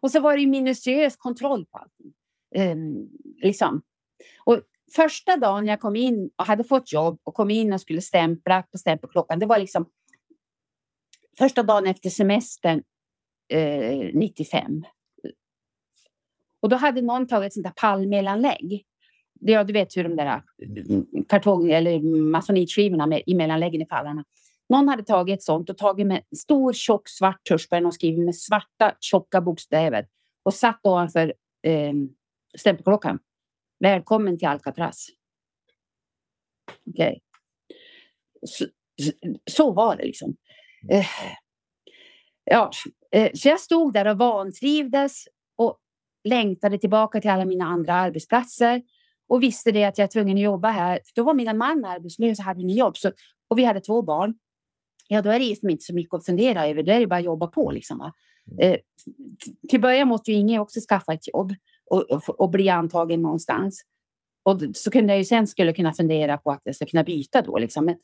Och 0.00 0.10
så 0.10 0.20
var 0.20 0.36
det 0.36 0.46
minutiös 0.46 1.16
kontroll 1.16 1.66
på 1.66 1.78
allting. 1.78 2.12
Um, 2.72 3.08
liksom. 3.42 3.82
Och 4.44 4.60
första 4.94 5.36
dagen 5.36 5.66
jag 5.66 5.80
kom 5.80 5.96
in 5.96 6.30
och 6.36 6.46
hade 6.46 6.64
fått 6.64 6.92
jobb 6.92 7.20
och 7.24 7.34
kom 7.34 7.50
in 7.50 7.72
och 7.72 7.80
skulle 7.80 8.00
stämpla 8.00 8.62
på 8.62 8.78
stämpelklockan, 8.78 9.38
det 9.38 9.46
var 9.46 9.58
liksom 9.58 9.90
första 11.38 11.62
dagen 11.62 11.86
efter 11.86 12.10
semestern 12.10 12.82
eh, 13.48 14.10
95. 14.14 14.84
Och 16.60 16.68
då 16.68 16.76
hade 16.76 17.02
någon 17.02 17.26
tagit 17.26 17.46
ett 17.46 17.52
sånt 17.52 17.66
där 17.66 17.72
pallmellanlägg. 17.76 18.84
Ja, 19.40 19.64
du 19.64 19.72
vet 19.72 19.96
hur 19.96 20.04
de 20.04 20.16
där 20.16 20.42
mm, 20.62 21.06
kartong 21.28 21.70
eller 21.70 22.00
masonitskivorna 22.30 23.06
med, 23.06 23.22
i 23.26 23.34
mellanläggen 23.34 23.82
i 23.82 23.86
pallarna. 23.86 24.24
Någon 24.68 24.88
hade 24.88 25.02
tagit 25.02 25.38
ett 25.38 25.42
sånt 25.42 25.70
och 25.70 25.78
tagit 25.78 26.06
med 26.06 26.22
stor 26.36 26.72
tjock 26.72 27.08
svart 27.08 27.44
tuschpenna 27.48 27.88
och 27.88 27.94
skrivit 27.94 28.24
med 28.24 28.36
svarta 28.36 28.94
tjocka 29.00 29.40
bokstäver 29.40 30.06
och 30.42 30.54
satt 30.54 30.80
ovanför 30.86 31.34
eh, 31.62 31.92
stämpelklockan. 32.58 33.18
Välkommen 33.80 34.38
till 34.38 34.48
Alcatraz. 34.48 35.08
Okej. 36.86 37.08
Okay. 37.08 37.20
Så, 38.46 38.64
så, 39.50 39.72
var 39.72 39.96
det 39.96 40.04
liksom. 40.04 40.36
Eh, 40.90 41.06
ja, 42.44 42.70
eh, 43.12 43.30
så 43.34 43.48
jag 43.48 43.60
stod 43.60 43.92
där 43.92 44.06
och 44.06 44.18
vantrivdes 44.18 45.24
och 45.56 45.78
längtade 46.24 46.78
tillbaka 46.78 47.20
till 47.20 47.30
alla 47.30 47.44
mina 47.44 47.64
andra 47.64 47.94
arbetsplatser 47.94 48.82
och 49.28 49.42
visste 49.42 49.72
det 49.72 49.84
att 49.84 49.98
jag 49.98 50.04
var 50.04 50.08
tvungen 50.08 50.36
att 50.36 50.42
jobba 50.42 50.70
här. 50.70 51.00
Då 51.14 51.22
var 51.22 51.34
min 51.34 51.58
man 51.58 51.84
arbetslös 51.84 52.38
och 52.38 52.44
hade 52.44 52.60
inget 52.60 52.76
jobb 52.76 52.96
så, 52.96 53.12
och 53.48 53.58
vi 53.58 53.64
hade 53.64 53.80
två 53.80 54.02
barn. 54.02 54.34
Ja, 55.08 55.22
då 55.22 55.30
är 55.30 55.38
det 55.38 55.44
liksom 55.44 55.70
inte 55.70 55.84
så 55.84 55.94
mycket 55.94 56.14
att 56.14 56.26
fundera 56.26 56.66
över. 56.66 56.82
Då 56.82 56.92
är 56.92 57.00
det 57.00 57.06
bara 57.06 57.18
att 57.18 57.24
jobba 57.24 57.46
på. 57.46 57.70
Liksom, 57.70 58.00
mm. 58.00 58.12
eh, 58.58 58.78
till 59.68 59.80
början 59.80 60.08
måste 60.08 60.32
ju 60.32 60.38
Inge 60.38 60.58
också 60.58 60.80
skaffa 60.88 61.12
ett 61.12 61.28
jobb 61.28 61.54
och, 61.90 62.10
och, 62.10 62.40
och 62.40 62.50
bli 62.50 62.68
antagen 62.68 63.22
någonstans. 63.22 63.82
Och 64.42 64.60
så 64.74 64.90
kunde 64.90 65.12
jag 65.12 65.18
ju 65.18 65.24
sen 65.24 65.46
skulle 65.46 65.72
kunna 65.72 65.92
fundera 65.92 66.38
på 66.38 66.50
att 66.50 66.60
jag 66.64 66.74
skulle 66.74 66.90
kunna 66.90 67.04
byta 67.04 67.42
då. 67.42 67.58
Liksom. 67.58 67.84
Men 67.84 67.96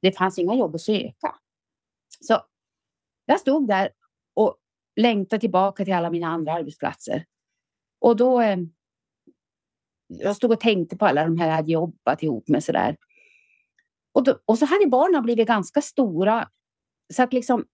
det 0.00 0.12
fanns 0.12 0.38
inga 0.38 0.54
jobb 0.54 0.74
att 0.74 0.80
söka. 0.80 1.34
Så 2.20 2.40
jag 3.26 3.40
stod 3.40 3.68
där 3.68 3.90
och 4.34 4.56
längtade 4.96 5.40
tillbaka 5.40 5.84
till 5.84 5.94
alla 5.94 6.10
mina 6.10 6.26
andra 6.26 6.52
arbetsplatser. 6.52 7.24
Och 8.00 8.16
då... 8.16 8.40
Eh, 8.40 8.56
jag 10.18 10.36
stod 10.36 10.52
och 10.52 10.60
tänkte 10.60 10.96
på 10.96 11.06
alla 11.06 11.24
de 11.24 11.38
här 11.38 11.48
jag 11.48 11.54
hade 11.54 11.72
jobbat 11.72 12.22
ihop 12.22 12.48
med. 12.48 12.64
Sådär. 12.64 12.96
Och, 14.12 14.24
då, 14.24 14.38
och 14.44 14.58
så 14.58 14.66
hade 14.66 14.86
barnen 14.86 15.22
blivit 15.22 15.48
ganska 15.48 15.80
stora. 15.80 16.48
Så 17.12 17.22
att 17.22 17.32
liksom 17.32 17.64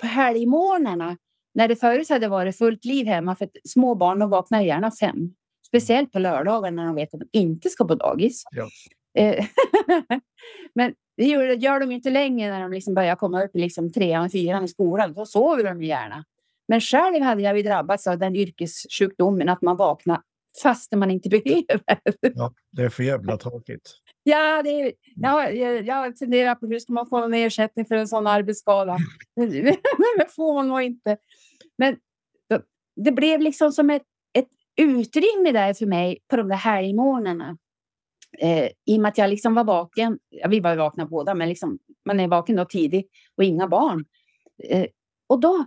på 0.00 0.06
helgmorgnarna 0.06 1.16
när 1.54 1.68
det 1.68 1.76
förut 1.76 2.08
hade 2.08 2.28
varit 2.28 2.58
fullt 2.58 2.84
liv 2.84 3.06
hemma, 3.06 3.36
för 3.36 3.48
små 3.64 3.94
barn 3.94 4.18
de 4.18 4.30
vaknar 4.30 4.60
gärna 4.60 4.90
fem. 4.90 5.34
Speciellt 5.66 6.12
på 6.12 6.18
lördagar 6.18 6.70
när 6.70 6.86
de 6.86 6.94
vet 6.94 7.14
att 7.14 7.20
de 7.20 7.28
inte 7.32 7.68
ska 7.68 7.84
på 7.84 7.94
dagis. 7.94 8.44
Ja. 8.50 8.68
Eh, 9.18 9.44
men 10.74 10.94
det 11.16 11.24
gör, 11.24 11.80
de 11.80 11.90
inte 11.92 12.10
länge 12.10 12.50
när 12.50 12.60
de 12.60 12.72
liksom 12.72 12.94
börjar 12.94 13.16
komma 13.16 13.44
upp 13.44 13.56
i 13.56 13.58
liksom 13.58 13.92
trean, 13.92 14.30
fyran 14.30 14.64
i 14.64 14.68
skolan. 14.68 15.12
Då 15.12 15.26
sover 15.26 15.64
de 15.64 15.82
gärna. 15.82 16.24
Men 16.68 16.80
själv 16.80 17.22
hade 17.22 17.42
jag 17.42 17.64
drabbats 17.64 18.06
av 18.06 18.18
den 18.18 18.36
yrkessjukdomen 18.36 19.48
att 19.48 19.62
man 19.62 19.76
vaknar 19.76 20.20
fast 20.62 20.92
man 20.92 21.10
inte 21.10 21.28
behöver. 21.28 22.00
Ja, 22.20 22.54
det 22.72 22.82
är 22.82 22.88
för 22.88 23.02
jävla 23.02 23.36
tråkigt. 23.36 23.92
Ja, 24.22 24.62
det 24.62 24.70
är, 24.80 24.92
ja, 25.16 25.50
jag, 25.50 25.86
jag 25.86 26.18
funderar 26.18 26.54
på 26.54 26.66
hur 26.66 26.78
ska 26.78 26.92
man 26.92 27.06
få 27.06 27.24
en 27.24 27.34
ersättning 27.34 27.86
för 27.86 27.94
en 27.94 28.08
sån 28.08 28.26
arbetsskada. 28.26 28.96
Men 29.36 29.50
det 30.18 30.34
får 30.36 30.54
man 30.54 30.68
nog 30.68 30.82
inte. 30.82 31.16
Men 31.78 31.96
det 32.96 33.12
blev 33.12 33.40
liksom 33.40 33.72
som 33.72 33.90
ett, 33.90 34.02
ett 34.38 34.48
utrymme 34.76 35.52
där 35.52 35.74
för 35.74 35.86
mig 35.86 36.18
på 36.28 36.36
de 36.36 36.48
där 36.48 36.56
helgmorgnarna. 36.56 37.58
Eh, 38.38 38.68
I 38.84 38.96
och 38.96 39.00
med 39.00 39.08
att 39.08 39.18
jag 39.18 39.30
liksom 39.30 39.54
var 39.54 39.64
vaken. 39.64 40.18
Ja, 40.30 40.48
vi 40.48 40.60
var 40.60 40.76
vakna 40.76 41.06
båda, 41.06 41.34
men 41.34 41.48
liksom, 41.48 41.78
man 42.04 42.20
är 42.20 42.28
vaken 42.28 42.56
då 42.56 42.64
tidigt 42.64 43.10
och 43.36 43.44
inga 43.44 43.68
barn. 43.68 44.04
Eh, 44.64 44.86
och 45.26 45.40
då 45.40 45.64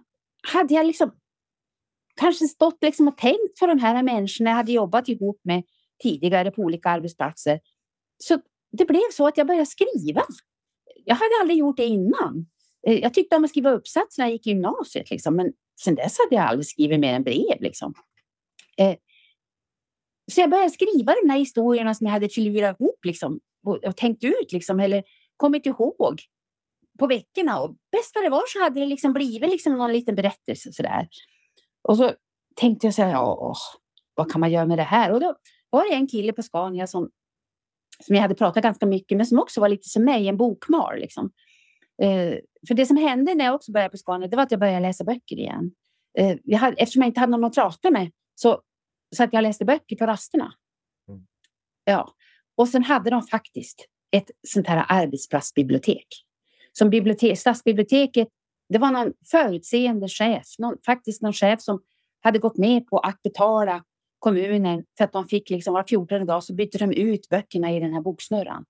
hade 0.54 0.74
jag 0.74 0.86
liksom 0.86 1.12
kanske 2.20 2.48
stått 2.48 2.78
liksom 2.82 3.08
och 3.08 3.18
tänkt 3.18 3.60
på 3.60 3.68
de 3.68 3.80
här 3.80 4.04
människorna 4.04 4.50
jag 4.50 4.58
hade 4.58 4.72
jobbat 4.72 5.10
ihop 5.10 5.42
med 5.44 5.64
tidigare 6.04 6.52
på 6.52 6.62
olika 6.62 6.90
arbetsplatser. 6.90 7.60
Så 8.18 8.40
det 8.72 8.86
blev 8.86 9.12
så 9.12 9.28
att 9.28 9.38
jag 9.38 9.48
började 9.48 9.66
skriva. 9.66 10.24
Jag 11.06 11.16
hade 11.16 11.32
aldrig 11.42 11.60
gjort 11.60 11.78
det 11.78 11.86
innan. 11.86 12.46
Eh, 12.88 13.00
jag 13.00 13.14
tyckte 13.14 13.36
om 13.36 13.44
att 13.44 13.50
skriva 13.50 13.72
uppsatser 13.72 14.22
när 14.22 14.26
jag 14.26 14.34
gick 14.34 14.48
i 14.48 14.50
gymnasiet, 14.50 15.10
liksom, 15.10 15.36
men 15.36 15.54
sen 15.84 15.96
dess 15.96 16.18
hade 16.18 16.36
jag 16.36 16.46
aldrig 16.46 16.66
skrivit 16.66 17.00
mer 17.00 17.14
än 17.14 17.24
brev. 17.24 17.62
Liksom. 17.62 17.94
Eh, 18.78 18.96
så 20.32 20.42
jag 20.42 20.50
började 20.50 20.70
skriva 20.70 21.16
de 21.24 21.30
här 21.30 21.40
historierna 21.40 21.94
som 21.94 22.06
jag 22.06 22.12
hade 22.12 22.30
filurat 22.30 22.82
ihop 22.82 23.06
liksom, 23.06 23.40
och, 23.66 23.98
tänkt 23.98 24.24
ut 24.24 24.52
liksom, 24.52 24.80
eller 24.80 25.04
kommit 25.38 25.66
ihåg 25.66 26.22
på 27.00 27.08
veckorna. 27.08 27.60
Och 27.60 27.76
bäst 27.92 28.12
vad 28.16 28.24
det 28.24 28.30
var 28.30 28.44
så 28.48 28.64
hade 28.64 28.80
det 28.80 28.86
liksom 28.86 29.14
blivit 29.14 29.50
liksom 29.50 29.78
någon 29.78 29.94
liten 29.94 30.16
berättelse. 30.16 30.74
Så 30.74 30.84
där. 30.84 31.08
Och 31.82 31.98
så 31.98 32.14
tänkte 32.56 32.88
jag 32.88 32.94
så 32.94 33.02
här, 33.02 33.22
åh, 33.24 33.58
vad 34.14 34.32
kan 34.32 34.42
man 34.42 34.52
göra 34.52 34.66
med 34.66 34.78
det 34.78 34.84
här? 34.84 35.12
Och 35.12 35.20
då 35.20 35.36
var 35.70 35.90
det 35.90 35.96
en 35.96 36.08
kille 36.08 36.34
på 36.34 36.44
Scania 36.44 36.88
som, 36.88 37.10
som 38.06 38.16
jag 38.16 38.22
hade 38.22 38.36
pratat 38.36 38.64
ganska 38.64 38.86
mycket 38.86 39.18
med, 39.18 39.28
som 39.28 39.40
också 39.40 39.62
var 39.62 39.70
lite 39.70 39.90
som 39.90 40.04
mig, 40.04 40.28
en 40.28 40.38
bokmal. 40.38 41.00
Liksom. 41.00 41.32
Eh, 42.02 42.38
för 42.68 42.74
det 42.74 42.86
som 42.86 42.98
hände 42.98 43.36
när 43.36 43.46
jag 43.46 43.56
också 43.56 43.72
började 43.72 43.92
på 43.92 43.98
Scania, 43.98 44.28
det 44.28 44.36
var 44.36 44.44
att 44.44 44.52
jag 44.52 44.60
började 44.60 44.80
läsa 44.80 45.04
böcker 45.04 45.36
igen. 45.36 45.72
Eh, 46.18 46.38
jag 46.44 46.60
hade, 46.60 46.78
eftersom 46.78 47.02
jag 47.02 47.10
inte 47.10 47.20
hade 47.20 47.32
någon 47.32 47.44
att 47.44 47.56
prata 47.56 47.92
med 47.92 48.12
så, 48.36 48.62
så 49.16 49.24
att 49.24 49.34
jag 49.34 49.42
läste 49.42 49.66
böcker 49.66 49.96
på 49.96 50.06
rasterna. 50.06 50.54
Mm. 51.10 51.22
Ja, 51.84 52.14
och 52.56 52.70
sen 52.70 52.84
hade 52.84 53.10
de 53.10 53.22
faktiskt 53.22 53.86
ett 54.12 54.32
sånt 54.48 54.68
här 54.68 54.86
arbetsplatsbibliotek. 54.90 56.08
Som 56.74 56.90
bibliotek, 56.90 57.40
stadsbiblioteket, 57.40 58.28
det 58.70 58.78
var 58.78 58.92
någon 58.92 59.14
förutseende 59.32 60.08
chef, 60.08 60.46
någon, 60.60 60.78
faktiskt 60.86 61.22
någon 61.22 61.34
chef 61.34 61.62
som 61.62 61.82
hade 62.22 62.40
gått 62.40 62.58
med 62.58 62.88
på 62.88 63.00
att 63.00 63.22
betala 63.22 63.84
kommunen 64.20 64.84
för 64.98 65.04
att 65.04 65.14
de 65.14 65.28
fick 65.28 65.50
liksom 65.50 65.74
var 65.74 65.84
14 65.84 66.26
dag 66.26 66.44
så 66.44 66.54
bytte 66.54 66.78
de 66.78 66.94
ut 66.94 67.30
böckerna 67.30 67.72
i 67.72 67.80
den 67.80 67.94
här 67.94 68.02
boksnurran. 68.02 68.66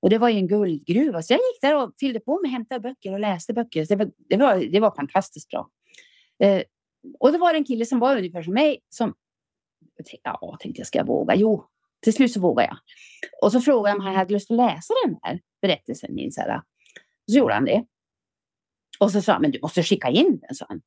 Och 0.00 0.10
det 0.10 0.18
var 0.18 0.28
ju 0.28 0.36
en 0.36 0.48
guldgruva. 0.48 1.22
Så 1.22 1.32
jag 1.32 1.38
gick 1.38 1.60
där 1.62 1.82
och 1.82 1.92
fyllde 2.00 2.20
på 2.20 2.40
med 2.42 2.50
hämta 2.50 2.80
böcker 2.80 3.12
och 3.12 3.20
läste 3.20 3.52
böcker. 3.52 3.84
Så 3.84 3.94
det, 3.94 4.04
var, 4.04 4.12
det, 4.28 4.36
var, 4.36 4.72
det 4.72 4.80
var 4.80 4.94
fantastiskt 4.96 5.48
bra. 5.48 5.68
Eh, 6.38 6.62
och 7.20 7.32
det 7.32 7.38
var 7.38 7.54
en 7.54 7.64
kille 7.64 7.86
som 7.86 7.98
var 7.98 8.16
ungefär 8.16 8.42
som 8.42 8.54
mig 8.54 8.80
som 8.88 9.14
ja, 10.22 10.56
tänkte 10.60 10.80
jag 10.80 10.86
ska 10.86 10.98
jag 10.98 11.06
våga? 11.06 11.34
Jo, 11.34 11.64
till 12.02 12.12
slut 12.12 12.32
så 12.32 12.40
vågade 12.40 12.68
jag. 12.68 12.76
Och 13.42 13.52
så 13.52 13.60
frågade 13.60 13.88
han 13.88 14.00
om 14.00 14.06
han 14.06 14.14
hade 14.14 14.32
lust 14.32 14.50
att 14.50 14.56
läsa 14.56 14.94
den 15.06 15.16
här 15.22 15.40
berättelsen. 15.62 16.14
Min, 16.14 16.32
så, 16.32 16.40
här. 16.40 16.62
så 17.30 17.38
gjorde 17.38 17.54
han 17.54 17.64
det. 17.64 17.84
Och 19.02 19.10
så 19.10 19.22
sa 19.22 19.32
han, 19.32 19.42
men 19.42 19.50
du 19.50 19.58
måste 19.62 19.82
skicka 19.82 20.08
in 20.08 20.40
den, 20.42 20.54
sa 20.54 20.66
han. 20.68 20.82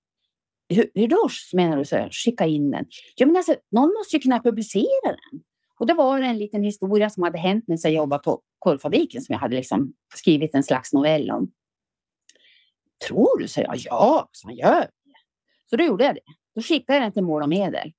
Hur, 0.70 0.92
hur 0.94 1.08
då 1.08 1.30
menar 1.54 1.78
du? 1.78 1.86
Så 1.86 2.10
skicka 2.12 2.46
in 2.46 2.72
den? 2.72 2.86
Ja, 3.16 3.26
men 3.26 3.36
alltså, 3.36 3.56
någon 3.72 3.94
måste 3.94 4.16
ju 4.16 4.22
kunna 4.22 4.40
publicera 4.40 4.88
den. 5.04 5.42
Och 5.80 5.88
det 5.88 5.94
var 5.94 6.20
en 6.20 6.38
liten 6.38 6.64
historia 6.64 7.10
som 7.10 7.24
hade 7.24 7.38
hänt 7.38 7.64
när 7.68 7.80
jag 7.84 7.94
jobbade 7.94 8.24
på 8.24 8.42
korvfabriken 8.60 9.22
som 9.22 9.34
jag 9.34 9.40
hade 9.40 9.56
liksom 9.56 9.94
skrivit 10.16 10.56
en 10.56 10.64
slags 10.64 10.94
novell 10.94 11.32
om. 11.32 11.52
Tror 13.08 13.40
du? 13.40 13.48
Så 13.48 13.62
jag. 13.62 13.76
Ja, 13.78 14.30
så 14.32 14.48
han 14.48 14.56
gör. 14.56 14.90
Så 15.70 15.76
då 15.76 15.84
gjorde 15.84 16.04
jag 16.04 16.16
det. 16.16 16.22
Då 16.56 16.62
skickade 16.62 16.98
jag 16.98 17.06
den 17.06 17.12
till 17.12 17.24
Mål 17.24 17.42
och 17.42 17.50
Medel. 17.50 17.94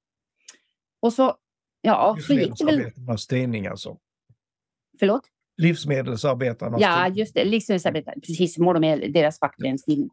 Och 1.00 1.12
så, 1.12 1.36
ja, 1.80 2.16
så 2.26 2.34
gick 2.34 2.58
det 2.58 2.64
väl... 2.64 3.18
Tidning 3.28 3.66
alltså? 3.66 3.98
Förlåt? 4.98 5.22
Livsmedelsarbetarnas 5.56 6.80
Ja, 6.80 7.08
just 7.08 7.34
det. 7.34 7.44
Livsmedelsarbetarna, 7.44 8.20
precis. 8.20 8.58
Mål 8.58 8.76
och 8.76 8.80
Medel, 8.80 9.12
deras 9.12 9.38
fackföreningstidning. 9.38 10.10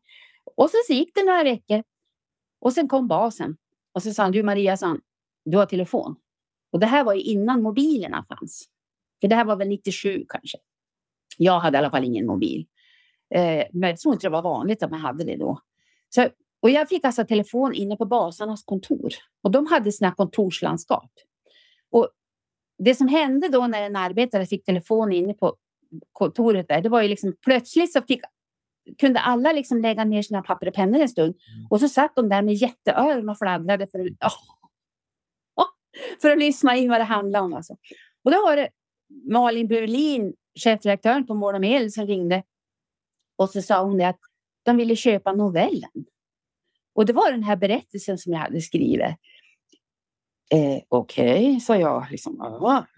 Och 0.55 0.69
så 0.69 0.93
gick 0.93 1.15
det 1.15 1.23
några 1.23 1.43
veckor. 1.43 1.83
Och 2.61 2.73
sen 2.73 2.87
kom 2.87 3.07
basen. 3.07 3.57
Och 3.93 4.03
så 4.03 4.13
sa 4.13 4.23
han, 4.23 4.31
du 4.31 4.43
Maria, 4.43 4.77
sa 4.77 4.87
han, 4.87 5.01
du 5.45 5.57
har 5.57 5.65
telefon. 5.65 6.15
Och 6.71 6.79
det 6.79 6.85
här 6.85 7.03
var 7.03 7.13
ju 7.13 7.21
innan 7.21 7.61
mobilerna 7.61 8.25
fanns. 8.29 8.69
För 9.21 9.27
det 9.27 9.35
här 9.35 9.45
var 9.45 9.55
väl 9.55 9.67
97 9.67 10.25
kanske. 10.29 10.57
Jag 11.37 11.59
hade 11.59 11.77
i 11.77 11.79
alla 11.79 11.91
fall 11.91 12.03
ingen 12.03 12.25
mobil. 12.25 12.65
Eh, 13.35 13.65
men 13.73 13.89
jag 13.89 13.99
tror 13.99 14.13
inte 14.13 14.27
det 14.27 14.31
var 14.31 14.41
vanligt 14.41 14.83
att 14.83 14.91
man 14.91 14.99
hade 14.99 15.23
det 15.23 15.35
då. 15.35 15.59
Så, 16.09 16.29
och 16.61 16.69
jag 16.69 16.89
fick 16.89 17.05
alltså 17.05 17.25
telefon 17.25 17.73
inne 17.73 17.95
på 17.95 18.05
basarnas 18.05 18.63
kontor. 18.63 19.09
Och 19.43 19.51
de 19.51 19.65
hade 19.65 19.91
sina 19.91 20.11
kontorslandskap. 20.11 21.11
Och 21.91 22.09
det 22.83 22.95
som 22.95 23.07
hände 23.07 23.49
då 23.49 23.67
när 23.67 23.81
en 23.81 23.95
arbetare 23.95 24.45
fick 24.45 24.65
telefon 24.65 25.11
inne 25.11 25.33
på 25.33 25.55
kontoret 26.11 26.67
där, 26.67 26.81
det 26.81 26.89
var 26.89 27.01
ju 27.01 27.07
liksom 27.07 27.35
plötsligt 27.45 27.93
så 27.93 28.01
fick, 28.01 28.21
kunde 28.99 29.19
alla 29.19 29.51
liksom 29.51 29.81
lägga 29.81 30.03
ner 30.03 30.21
sina 30.21 30.41
papper 30.41 30.67
och 30.67 30.73
pennor 30.73 31.01
en 31.01 31.09
stund. 31.09 31.35
Mm. 31.55 31.67
Och 31.69 31.79
så 31.79 31.89
satt 31.89 32.15
de 32.15 32.29
där 32.29 32.41
med 32.41 32.53
jätteöron 32.53 33.29
och 33.29 33.37
fladdrade 33.37 33.87
för, 33.87 33.99
oh, 33.99 35.65
för 36.21 36.29
att 36.29 36.39
lyssna 36.39 36.75
in 36.75 36.89
vad 36.89 36.99
det 36.99 37.03
handlade 37.03 37.45
om. 37.45 37.53
Alltså. 37.53 37.73
Och 38.23 38.31
då 38.31 38.37
var 38.41 38.55
det 38.55 38.69
Malin 39.31 39.67
Berlin, 39.67 40.33
chefredaktören 40.59 41.27
på 41.27 41.33
Mål 41.33 41.55
och 41.55 41.61
Medel, 41.61 41.91
som 41.91 42.07
ringde. 42.07 42.43
Och 43.35 43.49
så 43.49 43.61
sa 43.61 43.83
hon 43.83 43.97
det 43.97 44.07
att 44.07 44.19
de 44.63 44.77
ville 44.77 44.95
köpa 44.95 45.31
novellen. 45.31 46.05
Och 46.95 47.05
det 47.05 47.13
var 47.13 47.31
den 47.31 47.43
här 47.43 47.55
berättelsen 47.55 48.17
som 48.17 48.33
jag 48.33 48.39
hade 48.39 48.61
skrivit. 48.61 49.15
Eh, 50.51 50.81
Okej, 50.89 51.47
okay, 51.47 51.59
sa 51.59 51.77
jag. 51.77 52.07
Liksom, 52.11 52.37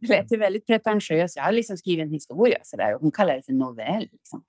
det 0.00 0.08
lät 0.08 0.32
ju 0.32 0.36
väldigt 0.36 0.66
pretentiöst. 0.66 1.36
Jag 1.36 1.42
hade 1.42 1.56
liksom 1.56 1.76
skrivit 1.76 2.02
en 2.02 2.10
historia 2.10 2.58
så 2.62 2.76
där, 2.76 2.94
och 2.94 3.00
hon 3.00 3.10
kallade 3.10 3.38
det 3.38 3.42
för 3.42 3.52
novell. 3.52 4.08
Liksom. 4.12 4.44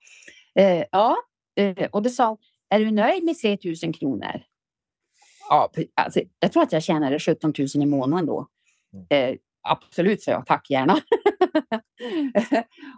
Eh, 0.54 0.84
ja, 0.92 1.16
eh, 1.56 1.88
och 1.92 2.02
då 2.02 2.10
sa 2.10 2.28
hon, 2.28 2.38
är 2.70 2.78
du 2.78 2.90
nöjd 2.90 3.24
med 3.24 3.38
3 3.38 3.58
000 3.84 3.94
kronor? 3.94 4.42
Ja, 5.48 5.72
alltså, 5.94 6.20
jag 6.38 6.52
tror 6.52 6.62
att 6.62 6.72
jag 6.72 6.82
tjänade 6.82 7.18
17 7.18 7.52
000 7.58 7.68
i 7.74 7.86
månaden 7.86 8.26
då. 8.26 8.46
Mm. 8.92 9.30
Eh, 9.30 9.38
absolut, 9.62 10.22
sa 10.22 10.30
jag. 10.30 10.46
Tack 10.46 10.70
gärna. 10.70 11.00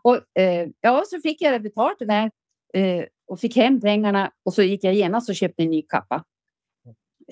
och, 0.03 0.41
eh, 0.41 0.69
ja, 0.81 1.05
så 1.07 1.21
fick 1.21 1.43
jag 1.43 1.63
betalt 1.63 1.99
det 1.99 2.05
där 2.05 2.31
eh, 2.75 3.05
och 3.27 3.41
fick 3.41 3.57
hem 3.57 3.81
pengarna 3.81 4.31
och 4.45 4.55
så 4.55 4.63
gick 4.63 4.85
jag 4.85 4.95
genast 4.95 5.29
och 5.29 5.37
köpte 5.37 5.63
en 5.63 5.71
ny 5.71 5.83
kappa. 5.83 6.25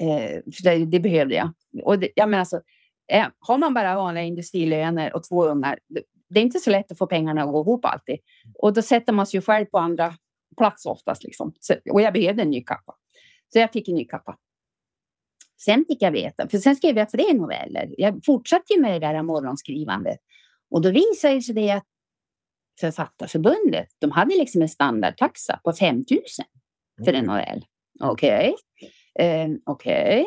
Eh, 0.00 0.40
för 0.54 0.62
det, 0.62 0.84
det, 0.84 1.00
behövde 1.00 1.34
jag. 1.34 1.52
Och 1.82 1.98
det, 1.98 2.08
jag 2.14 2.28
menar 2.28 2.40
alltså, 2.40 2.60
har 3.38 3.58
man 3.58 3.74
bara 3.74 3.96
vanliga 3.96 4.24
industrilöner 4.24 5.14
och 5.14 5.24
två 5.24 5.44
ungar, 5.44 5.78
det, 6.28 6.40
är 6.40 6.42
inte 6.42 6.58
så 6.58 6.70
lätt 6.70 6.92
att 6.92 6.98
få 6.98 7.06
pengarna 7.06 7.42
att 7.42 7.52
gå 7.52 7.60
ihop 7.60 7.84
alltid. 7.84 8.18
Och 8.54 8.72
då 8.72 8.82
sätter 8.82 9.12
man 9.12 9.26
sig 9.26 9.38
ju 9.38 9.42
själv 9.42 9.66
på 9.66 9.78
andra 9.78 10.14
plats 10.56 10.86
oftast. 10.86 11.24
Liksom. 11.24 11.54
Så, 11.60 11.74
och 11.90 12.02
jag 12.02 12.12
behövde 12.12 12.42
en 12.42 12.50
ny 12.50 12.64
kappa. 12.64 12.94
Så 13.52 13.58
jag 13.58 13.72
fick 13.72 13.88
en 13.88 13.94
ny 13.94 14.04
kappa. 14.04 14.36
Sen 15.64 15.84
fick 15.88 16.02
jag 16.02 16.12
veta, 16.12 16.48
för 16.48 16.58
sen 16.58 16.76
skrev 16.76 16.96
jag 16.96 17.10
fler 17.10 17.34
noveller. 17.34 17.94
Jag 17.98 18.20
fortsatte 18.26 18.74
ju 18.74 18.80
med 18.80 19.00
det 19.00 19.06
där 19.06 19.22
morgonskrivandet. 19.22 20.18
Och 20.70 20.82
då 20.82 20.90
visade 20.90 21.34
det 21.34 21.42
sig 21.42 21.54
det 21.54 21.70
att 21.70 21.86
Författarförbundet, 22.80 23.88
de 23.98 24.10
hade 24.10 24.34
liksom 24.34 24.62
en 24.62 24.68
standardtaxa 24.68 25.60
på 25.64 25.72
5 25.72 25.96
000 25.96 26.04
för 27.04 27.12
en 27.12 27.24
novell. 27.24 27.64
Okej, 28.00 28.48
okay 28.48 28.90
eh, 29.18 29.48
okej. 29.64 30.20
Okay. 30.20 30.24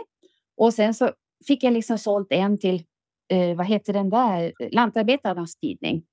Och 0.58 0.74
sen 0.74 0.93
så 0.93 1.12
fick 1.48 1.63
jag 1.63 1.74
liksom 1.74 1.98
sålt 1.98 2.32
en 2.32 2.58
till, 2.58 2.84
eh, 3.32 3.56
vad 3.56 3.65
heter 3.65 3.93
den 3.93 4.10
där, 4.10 4.54
Lantarbetarnas 4.71 5.56
tidning. 5.56 6.04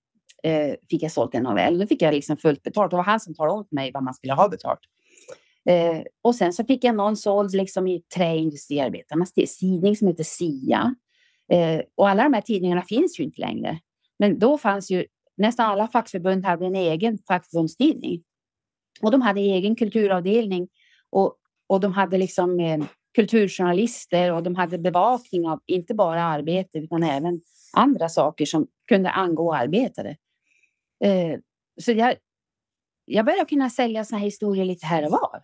Eh, 0.43 0.75
fick 0.91 1.03
jag 1.03 1.13
sålt 1.13 1.35
en 1.35 1.43
novell. 1.43 1.79
Då 1.79 1.87
fick 1.87 2.03
jag 2.03 2.15
liksom 2.15 2.37
fullt 2.37 2.63
betalt. 2.63 2.91
Det 2.91 2.97
var 2.97 3.05
han 3.05 3.21
som 3.21 3.35
talade 3.35 3.59
om 3.59 3.65
för 3.65 3.75
mig 3.75 3.91
vad 3.95 4.03
man 4.03 4.15
skulle 4.15 4.33
ha 4.33 4.49
betalt. 4.49 4.81
Eh, 5.69 6.03
och 6.23 6.35
sen 6.35 6.53
så 6.53 6.65
fick 6.65 6.85
jag 6.85 6.95
någon 6.95 7.17
såld 7.17 7.55
liksom 7.55 7.87
i 7.87 8.03
Träindustriarbetarnas 8.17 9.33
tidning 9.33 9.97
som 9.97 10.09
heter 10.09 10.25
SIA. 10.25 10.95
Eh, 11.53 11.81
och 11.95 12.09
alla 12.09 12.23
de 12.23 12.35
här 12.35 12.41
tidningarna 12.41 12.83
finns 12.83 13.21
ju 13.21 13.25
inte 13.25 13.41
längre. 13.41 13.79
Men 14.19 14.39
då 14.39 14.59
fanns 14.59 14.91
ju 14.91 15.07
nästan 15.37 15.71
alla 15.71 15.89
fackförbund 15.89 16.45
hade 16.45 16.67
en 16.67 16.77
egen 16.77 17.19
fackförbundstidning. 17.19 18.23
Och 19.03 19.11
de 19.11 19.23
hade 19.23 19.41
egen 19.41 19.77
kulturavdelning 19.77 20.69
och, 21.11 21.37
och 21.73 21.81
de 21.81 21.93
hade 21.93 22.19
liksom 22.19 22.61
eh, 22.61 22.85
kulturjournalister 23.15 24.33
och 24.33 24.43
de 24.43 24.55
hade 24.55 24.79
bevakning 24.79 25.49
av 25.49 25.61
inte 25.67 25.95
bara 25.95 26.25
arbete 26.25 26.79
utan 26.79 27.03
även 27.03 27.41
andra 27.73 28.09
saker 28.09 28.47
som 28.47 28.67
kunde 28.89 29.11
angå 29.11 29.55
arbetare. 29.55 30.17
Eh, 31.05 31.39
så 31.81 31.93
jag, 31.93 32.17
jag 33.05 33.25
började 33.27 33.49
kunna 33.49 33.71
sälja 33.71 34.05
såna 34.05 34.19
här 34.19 34.25
historier 34.25 34.65
lite 34.65 34.87
här 34.87 35.05
och 35.05 35.11
var. 35.11 35.43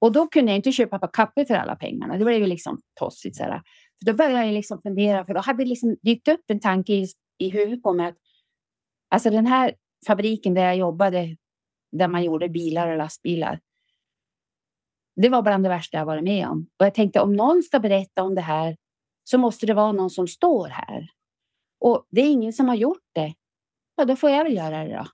Och 0.00 0.12
då 0.12 0.26
kunde 0.26 0.52
jag 0.52 0.58
inte 0.58 0.72
köpa 0.72 0.98
på 0.98 1.08
kaffe 1.08 1.44
för 1.44 1.54
alla 1.54 1.76
pengarna. 1.76 2.18
Det 2.18 2.24
blev 2.24 2.40
ju 2.40 2.46
liksom 2.46 2.80
tossigt. 3.00 3.36
Så 3.36 3.44
För 3.44 3.62
då 4.06 4.12
började 4.12 4.44
jag 4.46 4.54
liksom 4.54 4.82
fundera, 4.82 5.26
för 5.26 5.34
då 5.34 5.40
hade 5.40 5.64
det 5.64 5.68
liksom 5.68 5.96
dykt 6.02 6.28
upp 6.28 6.44
en 6.46 6.60
tanke 6.60 6.92
i, 6.92 7.06
i 7.38 7.50
huvudet 7.50 7.82
på 7.82 7.92
mig 7.92 8.06
att 8.06 8.16
alltså 9.10 9.30
den 9.30 9.46
här 9.46 9.74
fabriken 10.06 10.54
där 10.54 10.64
jag 10.64 10.76
jobbade, 10.76 11.36
där 11.92 12.08
man 12.08 12.24
gjorde 12.24 12.48
bilar 12.48 12.88
och 12.88 12.98
lastbilar 12.98 13.60
det 15.16 15.28
var 15.28 15.42
bland 15.42 15.64
det 15.64 15.68
värsta 15.68 15.98
jag 15.98 16.06
varit 16.06 16.24
med 16.24 16.48
om. 16.48 16.66
Och 16.78 16.86
jag 16.86 16.94
tänkte 16.94 17.20
om 17.20 17.36
någon 17.36 17.62
ska 17.62 17.78
berätta 17.78 18.22
om 18.22 18.34
det 18.34 18.40
här 18.40 18.76
så 19.24 19.38
måste 19.38 19.66
det 19.66 19.74
vara 19.74 19.92
någon 19.92 20.10
som 20.10 20.28
står 20.28 20.68
här. 20.68 21.10
Och 21.80 22.06
det 22.10 22.20
är 22.20 22.30
ingen 22.30 22.52
som 22.52 22.68
har 22.68 22.74
gjort 22.74 23.04
det. 23.14 23.34
Ja, 23.96 24.04
då 24.04 24.16
får 24.16 24.30
jag 24.30 24.44
väl 24.44 24.56
göra 24.56 24.84
det 24.84 24.96
då. 24.96 25.06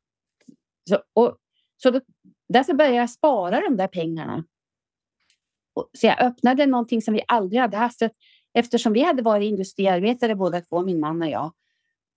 Så, 0.88 1.02
och, 1.12 1.36
så 1.76 1.90
då, 1.90 2.00
därför 2.48 2.74
började 2.74 2.96
jag 2.96 3.10
spara 3.10 3.60
de 3.60 3.76
där 3.76 3.88
pengarna. 3.88 4.44
Och, 5.74 5.90
så 5.92 6.06
jag 6.06 6.20
öppnade 6.20 6.66
någonting 6.66 7.02
som 7.02 7.14
vi 7.14 7.22
aldrig 7.28 7.60
hade 7.60 7.76
haft. 7.76 8.02
Eftersom 8.54 8.92
vi 8.92 9.02
hade 9.02 9.22
varit 9.22 9.48
industriarbetare 9.48 10.34
båda 10.34 10.60
två, 10.60 10.82
min 10.82 11.00
man 11.00 11.22
och 11.22 11.28
jag. 11.28 11.52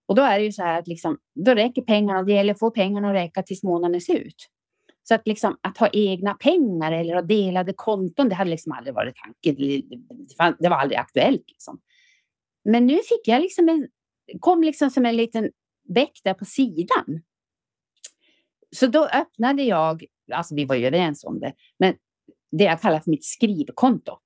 Och 0.06 0.16
då 0.16 0.22
är 0.22 0.40
det 0.40 0.46
ju 0.46 0.52
så 0.52 0.64
här 0.64 0.80
att 0.80 0.88
liksom, 0.88 1.18
då 1.36 1.54
räcker 1.54 1.82
pengarna. 1.82 2.24
Det 2.24 2.34
gäller 2.34 2.54
att 2.54 2.60
få 2.60 2.72
pengarna 2.72 3.10
att 3.10 3.16
räcka 3.16 3.44
tills 3.44 3.64
månaden 3.64 3.96
är 3.96 4.00
slut. 4.00 4.50
Så 5.04 5.16
att, 5.16 5.28
liksom, 5.28 5.58
att 5.62 5.78
ha 5.78 5.90
egna 5.94 6.34
pengar 6.34 6.92
eller 6.92 7.14
ha 7.14 7.22
delade 7.22 7.74
konton, 7.74 8.30
det 8.30 8.36
hade 8.36 8.50
liksom 8.50 8.72
aldrig 8.72 8.96
varit 8.96 9.16
tanken. 9.16 9.56
Det 10.60 10.70
var 10.70 10.78
aldrig 10.78 11.00
aktuellt. 11.00 11.44
Liksom. 11.48 11.80
Men 12.66 12.86
nu 12.86 12.96
fick 12.96 13.28
jag 13.28 13.42
liksom 13.42 13.70
en, 13.70 13.88
kom 14.40 14.64
liksom 14.64 14.90
som 14.90 15.06
en 15.06 15.16
liten 15.16 15.52
bäck 15.90 16.22
där 16.24 16.34
på 16.34 16.46
sidan. 16.46 17.22
Så 18.76 18.88
då 18.88 19.06
öppnade 19.06 19.64
jag, 19.64 20.06
alltså 20.32 20.56
vi 20.56 20.66
var 20.66 20.76
ju 20.76 20.86
överens 20.86 21.24
om 21.24 21.40
det, 21.40 21.54
men 21.80 21.96
det 22.52 22.64
jag 22.64 22.82
kallar 22.82 23.00
för 23.00 23.12
mitt 23.12 23.26
skrivkonto. 23.26 24.18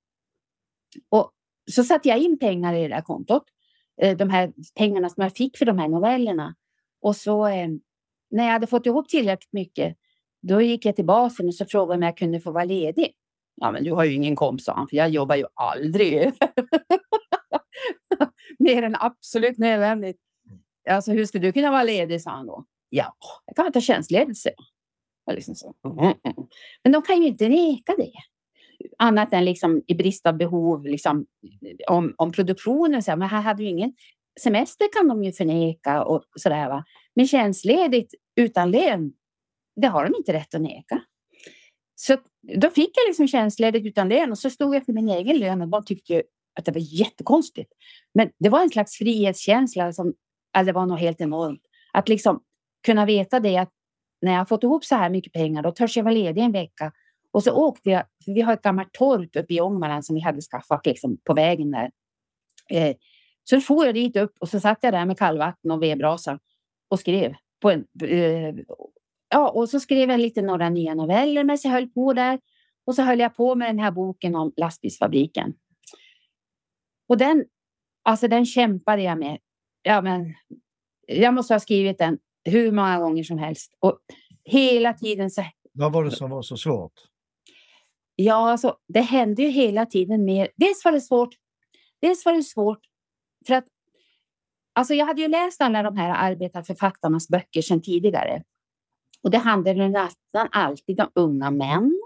Och 1.08 1.32
så 1.70 1.84
satte 1.84 2.08
jag 2.08 2.18
in 2.18 2.38
pengar 2.38 2.74
i 2.74 2.82
det 2.82 2.88
där 2.88 3.00
kontot. 3.00 3.44
Eh, 4.02 4.16
de 4.16 4.30
här 4.30 4.52
pengarna 4.74 5.08
som 5.08 5.22
jag 5.22 5.36
fick 5.36 5.58
för 5.58 5.66
de 5.66 5.78
här 5.78 5.88
novellerna. 5.88 6.54
Och 7.00 7.16
så 7.16 7.46
eh, 7.46 7.68
när 8.30 8.44
jag 8.44 8.52
hade 8.52 8.66
fått 8.66 8.86
ihop 8.86 9.08
tillräckligt 9.08 9.52
mycket, 9.52 9.96
då 10.42 10.60
gick 10.60 10.84
jag 10.84 10.96
till 10.96 11.04
basen 11.04 11.46
och 11.46 11.54
så 11.54 11.64
frågade 11.64 11.96
om 11.96 12.02
jag 12.02 12.16
kunde 12.16 12.40
få 12.40 12.50
vara 12.50 12.64
ledig. 12.64 13.12
Ja, 13.60 13.72
men 13.72 13.84
du 13.84 13.92
har 13.92 14.04
ju 14.04 14.14
ingen 14.14 14.36
kompis, 14.36 14.64
sa 14.64 14.74
han, 14.74 14.88
för 14.88 14.96
jag 14.96 15.08
jobbar 15.08 15.36
ju 15.36 15.44
aldrig. 15.54 16.28
Mer 18.58 18.82
än 18.82 18.96
absolut 18.98 19.58
nödvändigt. 19.58 20.16
Alltså, 20.90 21.12
hur 21.12 21.24
ska 21.24 21.38
du 21.38 21.52
kunna 21.52 21.70
vara 21.70 21.82
ledig, 21.82 22.22
sa 22.22 22.30
han 22.30 22.46
då. 22.46 22.64
Ja, 22.88 23.16
jag 23.46 23.56
kan 23.56 23.72
ta 23.72 23.80
tjänstledigt, 23.80 24.38
så. 24.38 24.50
Liksom 25.32 25.54
så. 25.54 25.74
Mm, 25.84 25.98
mm, 25.98 26.14
mm. 26.24 26.48
Men 26.82 26.92
de 26.92 27.02
kan 27.02 27.22
ju 27.22 27.28
inte 27.28 27.48
neka 27.48 27.94
det. 27.98 28.12
Annat 28.98 29.32
än 29.32 29.44
liksom 29.44 29.82
i 29.86 29.94
brist 29.94 30.26
av 30.26 30.36
behov, 30.36 30.86
liksom, 30.86 31.26
om, 31.88 32.14
om 32.16 32.32
produktionen. 32.32 33.02
Så, 33.02 33.16
men 33.16 33.28
här 33.28 33.40
hade 33.40 33.62
ju 33.62 33.68
ingen 33.68 33.92
semester 34.40 34.88
kan 34.92 35.08
de 35.08 35.24
ju 35.24 35.32
förneka 35.32 36.04
och 36.04 36.24
sådär. 36.36 36.68
Va? 36.68 36.84
Men 37.14 37.26
tjänstledigt 37.26 38.14
utan 38.36 38.70
lön, 38.70 39.12
det 39.80 39.88
har 39.88 40.04
de 40.04 40.14
inte 40.16 40.32
rätt 40.32 40.54
att 40.54 40.60
neka. 40.60 41.02
Så 41.94 42.16
då 42.56 42.70
fick 42.70 42.90
jag 42.96 43.08
liksom 43.08 43.28
tjänstledigt 43.28 43.86
utan 43.86 44.08
lön 44.08 44.30
och 44.30 44.38
så 44.38 44.50
stod 44.50 44.74
jag 44.74 44.84
för 44.84 44.92
min 44.92 45.08
egen 45.08 45.38
lön 45.38 45.62
och 45.62 45.68
bara 45.68 45.82
tyckte 45.82 46.22
att 46.58 46.64
det 46.64 46.72
var 46.72 47.00
jättekonstigt. 47.00 47.72
Men 48.14 48.30
det 48.38 48.48
var 48.48 48.62
en 48.62 48.70
slags 48.70 48.96
frihetskänsla 48.96 49.92
som 49.92 50.14
det 50.64 50.72
var 50.72 50.86
något 50.86 51.00
helt 51.00 51.20
enormt. 51.20 51.62
Att 51.92 52.08
liksom 52.08 52.42
kunna 52.86 53.06
veta 53.06 53.40
det 53.40 53.56
att 53.56 53.70
när 54.22 54.34
jag 54.34 54.48
fått 54.48 54.62
ihop 54.62 54.84
så 54.84 54.94
här 54.94 55.10
mycket 55.10 55.32
pengar 55.32 55.62
då 55.62 55.72
törs 55.72 55.96
jag 55.96 56.04
vara 56.04 56.14
ledig 56.14 56.42
en 56.42 56.52
vecka. 56.52 56.92
Och 57.30 57.42
så 57.42 57.52
åkte 57.52 57.90
jag, 57.90 58.04
vi 58.26 58.40
har 58.40 58.52
ett 58.52 58.62
gammalt 58.62 58.92
torp 58.92 59.36
uppe 59.36 59.54
i 59.54 59.60
Ångermanland 59.60 60.04
som 60.04 60.14
vi 60.14 60.20
hade 60.20 60.40
skaffat 60.40 60.86
liksom 60.86 61.18
på 61.24 61.34
vägen 61.34 61.70
där. 61.70 61.90
Eh, 62.70 62.96
så 63.44 63.60
for 63.60 63.86
jag 63.86 63.94
dit 63.94 64.16
upp 64.16 64.32
och 64.40 64.48
så 64.48 64.60
satt 64.60 64.78
jag 64.82 64.92
där 64.92 65.06
med 65.06 65.18
kallvatten 65.18 65.70
och 65.70 65.82
vedbrasa 65.82 66.38
och 66.88 67.00
skrev. 67.00 67.34
På 67.60 67.70
en, 67.70 67.86
eh, 68.02 68.54
ja, 69.28 69.50
och 69.50 69.68
så 69.68 69.80
skrev 69.80 70.10
jag 70.10 70.20
lite 70.20 70.42
några 70.42 70.70
nya 70.70 70.94
noveller 70.94 71.44
medan 71.44 71.58
jag 71.62 71.70
höll 71.70 71.88
på 71.88 72.12
där. 72.12 72.40
Och 72.86 72.94
så 72.94 73.02
höll 73.02 73.20
jag 73.20 73.36
på 73.36 73.54
med 73.54 73.68
den 73.68 73.78
här 73.78 73.90
boken 73.90 74.34
om 74.34 74.52
lastbilsfabriken. 74.56 75.54
Och 77.08 77.18
den, 77.18 77.44
alltså 78.02 78.28
den 78.28 78.46
kämpade 78.46 79.02
jag 79.02 79.18
med. 79.18 79.38
Ja, 79.82 80.02
men 80.02 80.34
jag 81.06 81.34
måste 81.34 81.54
ha 81.54 81.60
skrivit 81.60 81.98
den 81.98 82.18
hur 82.44 82.72
många 82.72 82.98
gånger 82.98 83.22
som 83.22 83.38
helst. 83.38 83.74
Och 83.80 83.98
hela 84.44 84.92
tiden 84.92 85.30
så... 85.30 85.44
Vad 85.72 85.92
var 85.92 86.04
det 86.04 86.10
som 86.10 86.30
var 86.30 86.42
så 86.42 86.56
svårt? 86.56 86.92
Ja, 88.14 88.50
alltså 88.50 88.76
det 88.88 89.00
hände 89.00 89.42
ju 89.42 89.48
hela 89.48 89.86
tiden 89.86 90.24
mer. 90.24 90.48
Dels 90.56 90.84
var 90.84 90.92
det 90.92 91.00
svårt. 91.00 91.34
Dels 92.00 92.24
var 92.24 92.32
det 92.32 92.42
svårt 92.42 92.80
för 93.46 93.54
att 93.54 93.64
alltså 94.72 94.94
jag 94.94 95.06
hade 95.06 95.22
ju 95.22 95.28
läst 95.28 95.60
alla 95.60 95.82
de 95.82 95.96
här 95.96 96.10
arbetarförfattarnas 96.30 97.28
böcker 97.28 97.62
sedan 97.62 97.82
tidigare. 97.82 98.42
Och 99.22 99.30
det 99.30 99.38
handlade 99.38 99.88
nästan 99.88 100.48
alltid 100.50 101.00
om 101.00 101.10
unga 101.14 101.50
män 101.50 102.00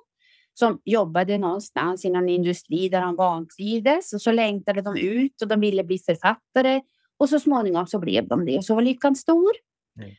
som 0.55 0.81
jobbade 0.85 1.39
någonstans 1.39 2.05
i 2.05 2.11
någon 2.11 2.29
industri 2.29 2.89
där 2.89 3.01
de 3.01 3.17
vantrivdes 3.17 4.13
och 4.13 4.23
så 4.23 4.33
längtade 4.33 4.83
de 4.83 4.97
ut 4.97 5.43
och 5.43 5.49
de 5.49 5.61
ville 5.61 5.85
bli 5.85 5.99
författare 5.99 6.81
och 7.19 7.29
så 7.29 7.41
småningom 7.41 7.87
så 7.87 7.99
blev 7.99 8.29
de 8.29 8.45
det 8.45 8.57
och 8.57 8.65
så 8.65 8.75
var 8.75 8.83
lyckan 8.83 9.17
stor. 9.17 9.51
Mm. 10.01 10.11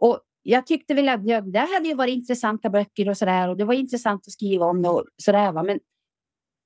Och 0.00 0.20
jag 0.42 0.66
tyckte 0.66 0.94
väl 0.94 1.08
att 1.08 1.26
det 1.26 1.58
hade 1.58 1.88
ju 1.88 1.94
varit 1.94 2.14
intressanta 2.14 2.70
böcker 2.70 3.08
och 3.08 3.16
sådär 3.16 3.48
och 3.48 3.56
det 3.56 3.64
var 3.64 3.74
intressant 3.74 4.26
att 4.26 4.32
skriva 4.32 4.66
om 4.66 4.82
det 4.82 4.88
och 4.88 5.04
sådär. 5.16 5.52
Va? 5.52 5.62
Men 5.62 5.80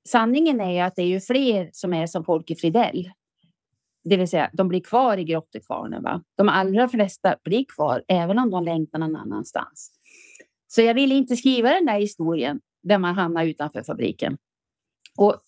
sanningen 0.08 0.60
är 0.60 0.72
ju 0.72 0.78
att 0.78 0.96
det 0.96 1.02
är 1.02 1.06
ju 1.06 1.20
fler 1.20 1.70
som 1.72 1.94
är 1.94 2.06
som 2.06 2.24
Folke 2.24 2.54
Fridell. 2.54 3.10
Det 4.04 4.16
vill 4.16 4.28
säga, 4.28 4.50
de 4.52 4.68
blir 4.68 4.80
kvar 4.80 5.16
i 5.18 5.24
grottekvarnen. 5.24 6.02
Va? 6.02 6.22
De 6.36 6.48
allra 6.48 6.88
flesta 6.88 7.36
blir 7.44 7.64
kvar, 7.64 8.04
även 8.08 8.38
om 8.38 8.50
de 8.50 8.64
längtar 8.64 8.98
någon 8.98 9.16
annanstans. 9.16 9.92
Så 10.68 10.82
jag 10.82 10.94
ville 10.94 11.14
inte 11.14 11.36
skriva 11.36 11.70
den 11.70 11.86
där 11.86 12.00
historien 12.00 12.60
där 12.82 12.98
man 12.98 13.14
hamnar 13.14 13.44
utanför 13.44 13.82
fabriken. 13.82 14.38
Och 15.18 15.40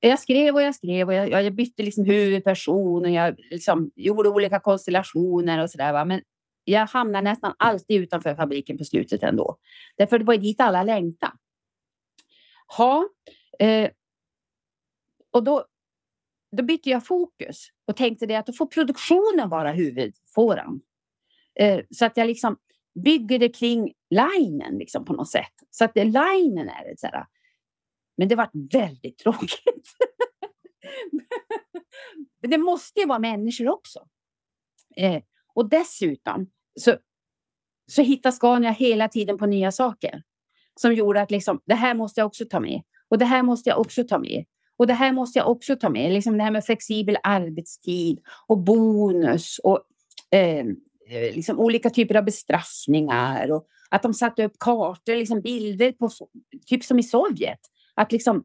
jag 0.00 0.18
skrev 0.18 0.54
och 0.54 0.62
jag 0.62 0.74
skrev 0.74 1.08
och 1.08 1.14
jag, 1.14 1.44
jag 1.44 1.54
bytte 1.54 1.82
liksom 1.82 2.04
huvudperson 2.04 3.04
och 3.04 3.10
jag 3.10 3.36
liksom 3.50 3.90
gjorde 3.96 4.28
olika 4.28 4.60
konstellationer 4.60 5.62
och 5.62 5.70
så 5.70 5.78
där. 5.78 6.04
Men 6.04 6.20
jag 6.64 6.86
hamnar 6.86 7.22
nästan 7.22 7.54
alltid 7.58 8.02
utanför 8.02 8.34
fabriken 8.34 8.78
på 8.78 8.84
slutet 8.84 9.22
ändå. 9.22 9.56
Därför 9.96 10.18
det 10.18 10.24
var 10.24 10.36
dit 10.36 10.60
alla 10.60 10.82
längtade. 10.82 11.32
Ha, 12.76 13.08
eh, 13.58 13.90
och 15.30 15.44
då, 15.44 15.64
då 16.56 16.62
bytte 16.62 16.90
jag 16.90 17.06
fokus 17.06 17.68
och 17.86 17.96
tänkte 17.96 18.26
det 18.26 18.36
att 18.36 18.46
då 18.46 18.52
får 18.52 18.66
produktionen 18.66 19.48
vara 19.48 19.72
huvudfåran. 19.72 20.80
Eh, 21.60 21.80
så 21.90 22.04
att 22.04 22.16
jag 22.16 22.26
liksom 22.26 22.56
bygger 23.04 23.38
det 23.38 23.48
kring 23.48 23.92
linen 24.10 24.78
liksom 24.78 25.04
på 25.04 25.12
något 25.12 25.30
sätt. 25.30 25.52
Så 25.70 25.84
att 25.84 25.94
det, 25.94 26.04
linen 26.04 26.68
är 26.68 26.84
det. 26.84 26.94
Så 26.98 27.06
här. 27.06 27.26
Men 28.16 28.28
det 28.28 28.34
var 28.34 28.50
väldigt 28.72 29.18
tråkigt. 29.18 29.90
Men 32.42 32.50
det 32.50 32.58
måste 32.58 33.00
ju 33.00 33.06
vara 33.06 33.18
människor 33.18 33.68
också. 33.68 34.08
Eh, 34.96 35.22
och 35.54 35.68
dessutom 35.68 36.50
så, 36.80 36.96
så 37.86 38.02
hittar 38.02 38.30
Scania 38.30 38.70
hela 38.70 39.08
tiden 39.08 39.38
på 39.38 39.46
nya 39.46 39.72
saker 39.72 40.22
som 40.80 40.94
gjorde 40.94 41.22
att 41.22 41.30
liksom, 41.30 41.60
det 41.64 41.74
här 41.74 41.94
måste 41.94 42.20
jag 42.20 42.26
också 42.26 42.44
ta 42.44 42.60
med. 42.60 42.82
Och 43.08 43.18
det 43.18 43.24
här 43.24 43.42
måste 43.42 43.70
jag 43.70 43.80
också 43.80 44.04
ta 44.04 44.18
med. 44.18 44.44
Och 44.76 44.86
det 44.86 44.94
här 44.94 45.12
måste 45.12 45.38
jag 45.38 45.50
också 45.50 45.76
ta 45.76 45.88
med. 45.88 46.12
Liksom 46.12 46.36
det 46.36 46.44
här 46.44 46.50
med 46.50 46.64
flexibel 46.64 47.16
arbetstid 47.22 48.20
och 48.46 48.58
bonus 48.58 49.58
och 49.58 49.80
eh, 50.30 50.58
eh 51.08 51.34
liksom 51.34 51.58
olika 51.58 51.90
typer 51.90 52.14
av 52.14 52.24
bestraffningar. 52.24 53.52
Och 53.52 53.66
att 53.90 54.02
de 54.02 54.14
satte 54.14 54.44
upp 54.44 54.58
kartor, 54.58 55.16
liksom 55.16 55.40
bilder 55.40 55.92
på 55.92 56.10
typ 56.66 56.84
som 56.84 56.98
i 56.98 57.02
Sovjet. 57.02 57.60
Att 57.94 58.12
liksom 58.12 58.44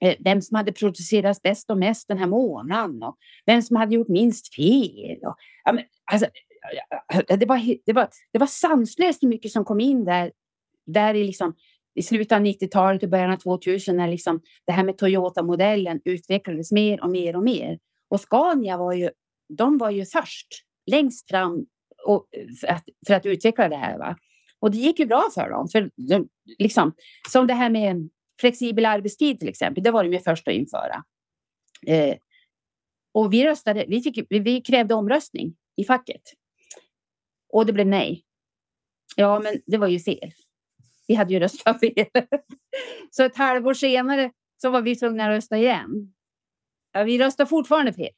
eh, 0.00 0.16
vem 0.20 0.42
som 0.42 0.54
hade 0.54 0.72
producerats 0.72 1.42
bäst 1.42 1.70
och 1.70 1.78
mest 1.78 2.08
den 2.08 2.18
här 2.18 2.26
månaden 2.26 3.02
och 3.02 3.16
vem 3.46 3.62
som 3.62 3.76
hade 3.76 3.94
gjort 3.94 4.08
minst 4.08 4.54
fel. 4.54 5.18
Och, 5.22 5.36
ja, 5.64 5.72
men, 5.72 5.84
alltså, 6.12 6.26
det, 7.28 7.46
var, 7.46 7.76
det, 7.86 7.92
var, 7.92 8.08
det 8.32 8.38
var 8.38 8.46
sanslöst 8.46 9.22
mycket 9.22 9.52
som 9.52 9.64
kom 9.64 9.80
in 9.80 10.04
där, 10.04 10.32
där 10.86 11.14
i, 11.14 11.24
liksom, 11.24 11.54
i 11.94 12.02
slutet 12.02 12.32
av 12.32 12.40
90-talet 12.40 13.02
och 13.02 13.08
början 13.08 13.30
av 13.30 13.36
2000 13.36 13.96
när 13.96 14.08
liksom 14.08 14.40
det 14.66 14.72
här 14.72 14.84
med 14.84 14.98
Toyota-modellen 14.98 16.00
utvecklades 16.04 16.72
mer 16.72 17.02
och 17.02 17.10
mer 17.10 17.36
och 17.36 17.42
mer. 17.42 17.78
Och 18.08 18.20
Scania 18.20 18.76
var 18.76 18.92
ju, 18.92 19.10
de 19.48 19.78
var 19.78 19.90
ju 19.90 20.04
först, 20.04 20.48
längst 20.90 21.28
fram 21.28 21.66
och, 22.06 22.26
för, 22.60 22.66
att, 22.66 22.84
för 23.06 23.14
att 23.14 23.26
utveckla 23.26 23.68
det 23.68 23.76
här. 23.76 23.98
Va? 23.98 24.16
Och 24.60 24.70
det 24.70 24.78
gick 24.78 24.98
ju 24.98 25.06
bra 25.06 25.28
för 25.34 25.50
dem. 25.50 25.68
För 25.68 25.90
de, 25.96 26.28
liksom, 26.58 26.92
som 27.28 27.46
det 27.46 27.54
här 27.54 27.70
med 27.70 28.10
flexibel 28.40 28.86
arbetstid 28.86 29.38
till 29.38 29.48
exempel, 29.48 29.82
det 29.82 29.90
var 29.90 30.04
de 30.04 30.12
ju 30.12 30.18
först 30.18 30.48
att 30.48 30.54
införa. 30.54 31.04
Eh, 31.86 32.16
och 33.12 33.32
vi 33.32 33.44
röstade, 33.44 33.84
vi, 33.88 34.00
fick, 34.00 34.26
vi 34.30 34.60
krävde 34.60 34.94
omröstning 34.94 35.56
i 35.76 35.84
facket. 35.84 36.22
Och 37.52 37.66
det 37.66 37.72
blev 37.72 37.86
nej. 37.86 38.24
Ja, 39.16 39.40
men 39.40 39.54
det 39.66 39.78
var 39.78 39.88
ju 39.88 39.98
fel. 39.98 40.32
Vi 41.10 41.16
hade 41.16 41.32
ju 41.32 41.40
röstat 41.40 41.80
fel. 41.80 42.06
Så 43.10 43.22
ett 43.22 43.36
halvår 43.36 43.74
senare 43.74 44.30
så 44.62 44.70
var 44.70 44.82
vi 44.82 44.96
tvungna 44.96 45.24
att 45.24 45.30
rösta 45.30 45.56
igen. 45.58 46.14
Ja, 46.92 47.02
vi 47.02 47.18
röstar 47.18 47.46
fortfarande 47.46 47.92
fel. 47.92 48.12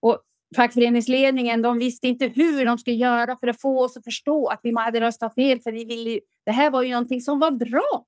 Och 0.00 0.22
fackföreningsledningen, 0.56 1.62
de 1.62 1.78
visste 1.78 2.08
inte 2.08 2.26
hur 2.26 2.66
de 2.66 2.78
skulle 2.78 2.96
göra 2.96 3.36
för 3.36 3.46
att 3.46 3.60
få 3.60 3.84
oss 3.84 3.96
att 3.96 4.04
förstå 4.04 4.46
att 4.46 4.60
vi 4.62 4.74
hade 4.74 5.00
röstat 5.00 5.34
fel. 5.34 5.60
För 5.60 5.72
vi 5.72 5.84
ville, 5.84 6.10
ju. 6.10 6.20
det 6.44 6.52
här 6.52 6.70
var 6.70 6.82
ju 6.82 6.90
någonting 6.90 7.20
som 7.20 7.38
var 7.38 7.50
bra. 7.50 8.06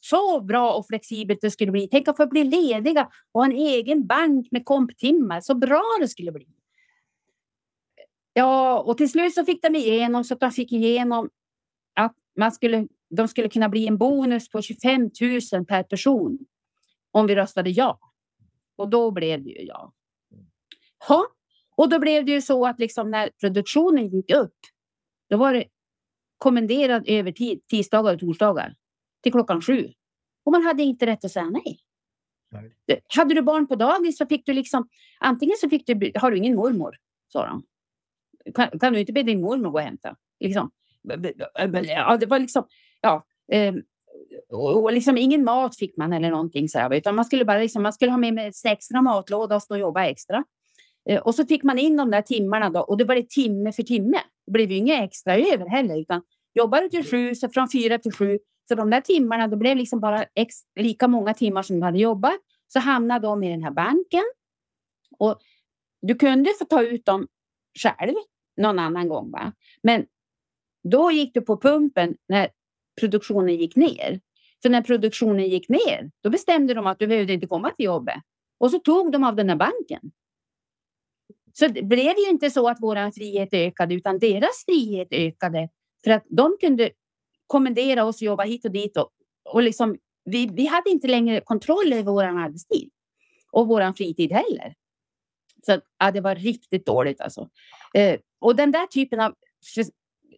så 0.00 0.40
bra 0.40 0.74
och 0.74 0.86
flexibelt 0.86 1.40
det 1.42 1.50
skulle 1.50 1.72
bli. 1.72 1.88
Tänk 1.90 2.08
att 2.08 2.16
få 2.16 2.26
bli 2.26 2.44
lediga 2.44 3.08
och 3.32 3.40
ha 3.40 3.44
en 3.44 3.56
egen 3.56 4.06
bank 4.06 4.48
med 4.50 4.64
komptimmar. 4.64 5.40
Så 5.40 5.54
bra 5.54 5.82
det 6.00 6.08
skulle 6.08 6.32
bli. 6.32 6.46
Ja, 8.32 8.80
och 8.80 8.96
till 8.96 9.10
slut 9.10 9.34
så 9.34 9.44
fick 9.44 9.62
de 9.62 9.76
igenom 9.76 10.24
så 10.24 10.34
att 10.34 10.40
de 10.40 10.50
fick 10.50 10.72
igenom 10.72 11.30
man 12.36 12.52
skulle, 12.52 12.88
de 13.10 13.28
skulle 13.28 13.48
kunna 13.48 13.68
bli 13.68 13.86
en 13.86 13.98
bonus 13.98 14.48
på 14.48 14.62
25 14.62 15.00
000 15.52 15.66
per 15.66 15.82
person 15.82 16.38
om 17.10 17.26
vi 17.26 17.34
röstade 17.34 17.70
ja. 17.70 17.98
Och 18.76 18.88
då 18.88 19.10
blev 19.10 19.44
det 19.44 19.50
ju 19.50 19.62
ja. 19.62 19.92
Ha. 21.08 21.26
Och 21.76 21.88
då 21.88 21.98
blev 21.98 22.24
det 22.24 22.32
ju 22.32 22.42
så 22.42 22.66
att 22.66 22.78
liksom 22.78 23.10
när 23.10 23.30
produktionen 23.40 24.08
gick 24.08 24.30
upp, 24.30 24.56
då 25.30 25.36
var 25.36 25.54
det 25.54 25.64
kommenderad 26.38 27.04
övertid 27.06 27.66
tisdagar 27.66 28.14
och 28.14 28.20
torsdagar 28.20 28.74
till 29.22 29.32
klockan 29.32 29.62
sju. 29.62 29.92
Och 30.44 30.52
man 30.52 30.62
hade 30.62 30.82
inte 30.82 31.06
rätt 31.06 31.24
att 31.24 31.30
säga 31.30 31.50
nej. 31.50 31.80
nej. 32.86 33.00
Hade 33.16 33.34
du 33.34 33.42
barn 33.42 33.66
på 33.66 33.74
dagis 33.74 34.18
så 34.18 34.26
fick 34.26 34.46
du 34.46 34.52
liksom 34.52 34.88
antingen 35.20 35.56
så 35.60 35.68
fick 35.68 35.86
du, 35.86 36.12
har 36.14 36.30
du 36.30 36.36
ingen 36.36 36.56
mormor, 36.56 36.96
sa 37.28 37.46
de. 37.46 37.62
Kan, 38.54 38.78
kan 38.78 38.92
du 38.92 39.00
inte 39.00 39.12
be 39.12 39.22
din 39.22 39.40
mormor 39.40 39.70
gå 39.70 39.78
och 39.78 39.84
hämta? 39.84 40.16
Liksom. 40.40 40.70
Ja, 41.86 42.16
det 42.16 42.26
var 42.26 42.38
liksom, 42.38 42.66
ja. 43.00 43.26
Eh, 43.52 43.74
och, 44.52 44.82
och 44.82 44.92
liksom 44.92 45.18
ingen 45.18 45.44
mat 45.44 45.76
fick 45.76 45.96
man 45.96 46.12
eller 46.12 46.30
någonting 46.30 46.68
så 46.68 46.78
här, 46.78 46.94
utan 46.94 47.14
man 47.14 47.24
skulle 47.24 47.44
bara 47.44 47.58
liksom, 47.58 47.82
man 47.82 47.92
skulle 47.92 48.10
ha 48.10 48.18
med 48.18 48.54
sig 48.54 48.72
extra 48.72 49.02
matlåda 49.02 49.56
och 49.56 49.62
stå 49.62 49.74
och 49.74 49.80
jobba 49.80 50.04
extra. 50.04 50.44
Eh, 51.08 51.20
och 51.20 51.34
så 51.34 51.46
fick 51.46 51.62
man 51.62 51.78
in 51.78 51.96
de 51.96 52.10
där 52.10 52.22
timmarna 52.22 52.70
då 52.70 52.80
och 52.80 52.96
det 52.96 53.04
var 53.04 53.14
det 53.14 53.30
timme 53.30 53.72
för 53.72 53.82
timme. 53.82 54.18
Det 54.46 54.52
blev 54.52 54.70
ju 54.70 54.76
inget 54.76 55.02
extra 55.02 55.36
över 55.36 55.66
heller, 55.66 56.00
utan 56.00 56.22
jobbade 56.54 56.88
till 56.88 57.10
sju, 57.10 57.34
så 57.34 57.48
från 57.48 57.68
fyra 57.70 57.98
till 57.98 58.12
sju. 58.12 58.38
Så 58.68 58.74
de 58.74 58.90
där 58.90 59.00
timmarna, 59.00 59.48
det 59.48 59.56
blev 59.56 59.76
liksom 59.76 60.00
bara 60.00 60.24
ex, 60.34 60.54
lika 60.76 61.08
många 61.08 61.34
timmar 61.34 61.62
som 61.62 61.80
du 61.80 61.86
hade 61.86 61.98
jobbat. 61.98 62.36
Så 62.72 62.78
hamnade 62.78 63.26
de 63.26 63.42
i 63.42 63.50
den 63.50 63.62
här 63.62 63.70
banken. 63.70 64.24
Och 65.18 65.38
du 66.02 66.14
kunde 66.14 66.50
få 66.58 66.64
ta 66.64 66.82
ut 66.82 67.06
dem 67.06 67.26
själv 67.82 68.14
någon 68.56 68.78
annan 68.78 69.08
gång. 69.08 69.30
Va? 69.30 69.52
Men 69.82 70.06
då 70.84 71.10
gick 71.10 71.34
du 71.34 71.40
på 71.40 71.60
pumpen 71.60 72.16
när 72.28 72.48
produktionen 73.00 73.56
gick 73.56 73.76
ner. 73.76 74.20
För 74.62 74.70
när 74.70 74.82
produktionen 74.82 75.48
gick 75.48 75.68
ner, 75.68 76.10
då 76.22 76.30
bestämde 76.30 76.74
de 76.74 76.86
att 76.86 76.98
du 76.98 77.06
behövde 77.06 77.32
inte 77.32 77.46
komma 77.46 77.70
till 77.70 77.84
jobbet. 77.84 78.16
Och 78.58 78.70
så 78.70 78.78
tog 78.78 79.12
de 79.12 79.24
av 79.24 79.36
den 79.36 79.48
här 79.48 79.56
banken. 79.56 80.10
Så 81.52 81.68
det 81.68 81.82
blev 81.82 82.18
ju 82.18 82.30
inte 82.30 82.50
så 82.50 82.68
att 82.68 82.78
vår 82.80 83.10
frihet 83.10 83.48
ökade, 83.52 83.94
utan 83.94 84.18
deras 84.18 84.64
frihet 84.66 85.08
ökade. 85.10 85.68
För 86.04 86.10
att 86.10 86.24
de 86.28 86.56
kunde 86.60 86.90
kommendera 87.46 88.04
oss 88.04 88.16
att 88.16 88.22
jobba 88.22 88.42
hit 88.44 88.64
och 88.64 88.70
dit. 88.70 88.96
Och, 88.96 89.10
och 89.44 89.62
liksom, 89.62 89.98
vi, 90.24 90.46
vi 90.46 90.66
hade 90.66 90.90
inte 90.90 91.08
längre 91.08 91.40
kontroll 91.40 91.92
över 91.92 92.12
vår 92.12 92.24
arbetstid. 92.24 92.90
Och 93.52 93.68
vår 93.68 93.92
fritid 93.92 94.32
heller. 94.32 94.74
Så 95.66 95.80
ja, 95.98 96.10
det 96.10 96.20
var 96.20 96.34
riktigt 96.34 96.86
dåligt 96.86 97.20
alltså. 97.20 97.48
Eh, 97.94 98.20
och 98.38 98.56
den 98.56 98.72
där 98.72 98.86
typen 98.86 99.20
av 99.20 99.34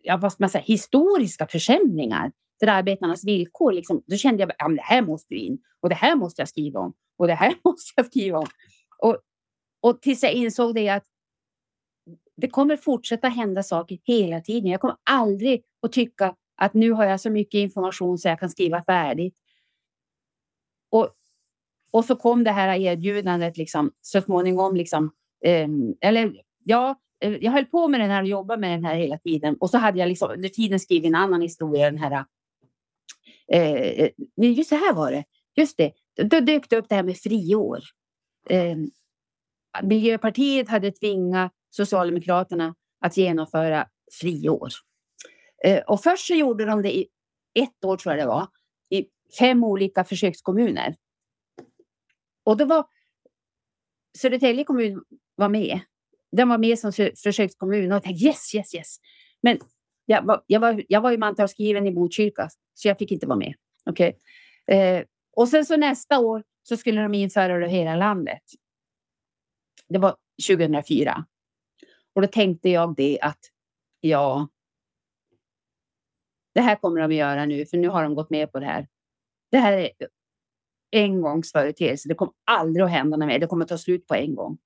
ja, 0.06 0.16
vad 0.16 0.32
ska 0.32 0.42
man 0.42 0.50
säga, 0.50 0.64
historiska 0.64 1.46
försämringar 1.46 2.32
för 2.60 2.66
arbetarnas 2.66 3.24
villkor, 3.24 3.72
liksom, 3.72 4.02
då 4.06 4.16
kände 4.16 4.42
jag 4.42 4.50
att 4.50 4.56
ja, 4.58 4.68
det 4.68 4.82
här 4.82 5.02
måste 5.02 5.34
in 5.34 5.58
och 5.80 5.88
det 5.88 5.94
här 5.94 6.16
måste 6.16 6.42
jag 6.42 6.48
skriva 6.48 6.80
om 6.80 6.94
och 7.16 7.26
det 7.26 7.34
här 7.34 7.54
måste 7.64 7.92
jag 7.96 8.06
skriva 8.06 8.38
om. 8.38 8.46
Och, 8.98 9.18
och 9.80 10.02
tills 10.02 10.22
jag 10.22 10.32
insåg 10.32 10.74
det 10.74 10.88
att 10.88 11.04
det 12.36 12.48
kommer 12.48 12.76
fortsätta 12.76 13.28
hända 13.28 13.62
saker 13.62 13.98
hela 14.02 14.40
tiden. 14.40 14.70
Jag 14.70 14.80
kommer 14.80 14.96
aldrig 15.04 15.64
att 15.82 15.92
tycka 15.92 16.34
att 16.56 16.74
nu 16.74 16.90
har 16.90 17.04
jag 17.04 17.20
så 17.20 17.30
mycket 17.30 17.58
information 17.58 18.18
så 18.18 18.28
jag 18.28 18.40
kan 18.40 18.50
skriva 18.50 18.84
färdigt. 18.84 19.36
Och, 20.90 21.10
och 21.92 22.04
så 22.04 22.16
kom 22.16 22.44
det 22.44 22.50
här 22.50 22.78
erbjudandet 22.78 23.56
liksom, 23.56 23.92
så 24.00 24.20
småningom. 24.20 24.76
Liksom, 24.76 25.10
eh, 25.44 25.68
eller 26.00 26.42
ja, 26.64 27.00
Eh, 27.20 27.36
jag 27.40 27.52
höll 27.52 27.64
på 27.64 27.88
med 27.88 28.00
den 28.00 28.10
här 28.10 28.22
och 28.22 28.28
jobbade 28.28 28.60
med 28.60 28.70
den 28.70 28.84
här 28.84 28.96
hela 28.96 29.18
tiden. 29.18 29.56
Och 29.60 29.70
så 29.70 29.78
hade 29.78 29.98
jag 29.98 30.08
liksom, 30.08 30.30
under 30.30 30.48
tiden 30.48 30.80
skrivit 30.80 31.06
en 31.06 31.14
annan 31.14 31.42
historia. 31.42 31.90
Den 31.90 31.98
här, 31.98 32.24
eh, 33.52 33.60
eh 33.62 34.10
just 34.36 34.68
så 34.68 34.76
här 34.76 34.94
var 34.94 35.12
det. 35.12 35.24
Just 35.56 35.76
det. 35.76 35.92
Då 36.16 36.40
dök 36.40 36.70
det 36.70 36.76
upp 36.76 36.88
det 36.88 36.94
här 36.94 37.02
med 37.02 37.16
friår. 37.16 37.80
Eh, 38.50 38.76
Miljöpartiet 39.82 40.68
hade 40.68 40.92
tvingat 40.92 41.52
Socialdemokraterna 41.70 42.74
att 43.00 43.16
genomföra 43.16 43.88
friår. 44.20 44.68
Eh, 45.64 45.82
och 45.82 46.02
först 46.02 46.26
så 46.26 46.34
gjorde 46.34 46.64
de 46.64 46.82
det 46.82 46.96
i 46.96 47.08
ett 47.54 47.84
år, 47.84 47.96
tror 47.96 48.14
jag 48.14 48.22
det 48.22 48.28
var, 48.28 48.48
i 48.90 49.06
fem 49.38 49.64
olika 49.64 50.04
försökskommuner. 50.04 50.96
Och 52.44 52.56
då 52.56 52.64
var 52.64 52.86
Södertälje 54.18 54.64
kommun 54.64 55.04
var 55.34 55.48
med. 55.48 55.80
Den 56.32 56.48
var 56.48 56.58
med 56.58 56.78
som 56.78 56.92
försökskommun 57.24 57.92
och 57.92 57.96
jag 57.96 58.02
tänkte 58.02 58.24
yes, 58.24 58.54
yes, 58.54 58.74
yes. 58.74 58.96
Men 59.42 59.58
jag 60.06 60.22
var, 60.22 60.44
jag 60.46 60.60
var, 60.60 60.84
jag 60.88 61.00
var 61.00 61.10
ju 61.10 61.18
mantalsskriven 61.18 61.86
i 61.86 61.92
Botkyrka 61.92 62.48
så 62.74 62.88
jag 62.88 62.98
fick 62.98 63.12
inte 63.12 63.26
vara 63.26 63.38
med. 63.38 63.54
Okay. 63.90 64.12
Eh, 64.66 65.04
och 65.36 65.48
sen 65.48 65.66
så 65.66 65.76
nästa 65.76 66.18
år 66.18 66.44
så 66.62 66.76
skulle 66.76 67.02
de 67.02 67.14
införa 67.14 67.58
det 67.58 67.68
hela 67.68 67.96
landet. 67.96 68.42
Det 69.88 69.98
var 69.98 70.16
2004. 70.48 71.24
Och 72.14 72.22
då 72.22 72.28
tänkte 72.28 72.68
jag 72.68 72.96
det 72.96 73.18
att 73.20 73.40
ja, 74.00 74.48
det 76.54 76.60
här 76.60 76.76
kommer 76.76 77.00
de 77.00 77.04
att 77.04 77.14
göra 77.14 77.44
nu, 77.44 77.66
för 77.66 77.76
nu 77.76 77.88
har 77.88 78.02
de 78.02 78.14
gått 78.14 78.30
med 78.30 78.52
på 78.52 78.60
det 78.60 78.66
här. 78.66 78.88
Det 79.50 79.58
här 79.58 79.72
är 79.72 79.90
engångsföreteelse. 80.92 82.08
Det 82.08 82.14
kommer 82.14 82.34
aldrig 82.44 82.84
att 82.84 82.90
hända 82.90 83.16
mer. 83.16 83.38
Det 83.38 83.46
kommer 83.46 83.64
att 83.64 83.68
ta 83.68 83.78
slut 83.78 84.06
på 84.06 84.14
en 84.14 84.34
gång. 84.34 84.58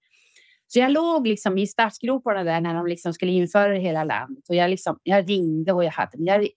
Så 0.72 0.78
jag 0.78 0.92
låg 0.92 1.26
liksom 1.26 1.58
i 1.58 1.66
startgroparna 1.66 2.44
där 2.44 2.60
när 2.60 2.74
de 2.74 2.86
liksom 2.86 3.12
skulle 3.12 3.32
införa 3.32 3.68
det 3.68 3.76
i 3.76 3.80
hela 3.80 4.04
landet. 4.04 4.44
Och 4.48 4.54
jag, 4.54 4.70
liksom, 4.70 4.98
jag 5.02 5.30
ringde 5.30 5.72
och 5.72 5.84
jag 5.84 5.90
hade... 5.90 6.10
Jag, 6.18 6.48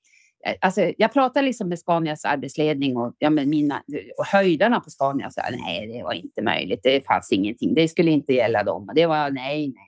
alltså, 0.61 0.91
jag 0.97 1.13
pratade 1.13 1.45
liksom 1.45 1.69
med 1.69 1.79
Scanias 1.79 2.25
arbetsledning 2.25 2.97
och, 2.97 3.15
ja, 3.19 3.29
med 3.29 3.47
mina, 3.47 3.83
och 4.17 4.25
höjdarna 4.25 4.79
på 4.79 4.89
Scania 4.89 5.31
sa 5.31 5.41
nej, 5.51 5.87
det 5.87 6.03
var 6.03 6.13
inte 6.13 6.41
möjligt. 6.41 6.79
Det 6.83 7.05
fanns 7.05 7.31
ingenting. 7.31 7.73
Det 7.73 7.87
skulle 7.87 8.11
inte 8.11 8.33
gälla 8.33 8.63
dem. 8.63 8.91
Det 8.95 9.05
var 9.05 9.29
nej, 9.29 9.67
nej. 9.67 9.87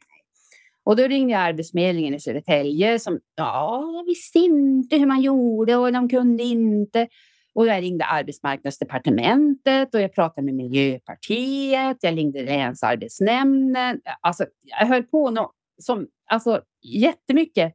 Och 0.84 0.96
då 0.96 1.04
ringde 1.04 1.34
jag 1.34 1.42
Arbetsförmedlingen 1.42 2.14
i 2.14 2.20
Södertälje 2.20 3.00
som 3.00 3.20
ja, 3.36 4.04
visste 4.08 4.40
inte 4.40 4.98
hur 4.98 5.06
man 5.06 5.22
gjorde 5.22 5.76
och 5.76 5.94
de 5.94 6.10
kunde 6.10 6.44
inte. 6.44 7.08
Och 7.56 7.68
jag 7.68 7.82
ringde 7.82 8.06
Arbetsmarknadsdepartementet 8.06 9.96
och 9.96 10.02
jag 10.02 10.14
pratade 10.14 10.46
med 10.46 10.54
Miljöpartiet. 10.54 11.98
Jag 12.02 12.18
ringde 12.18 12.44
Länsarbetsnämnden. 12.44 14.02
Alltså, 14.22 14.46
jag 14.62 14.88
höll 14.88 15.04
på 15.04 15.30
no 15.30 15.52
som, 15.82 16.08
alltså, 16.26 16.62
jättemycket. 16.82 17.74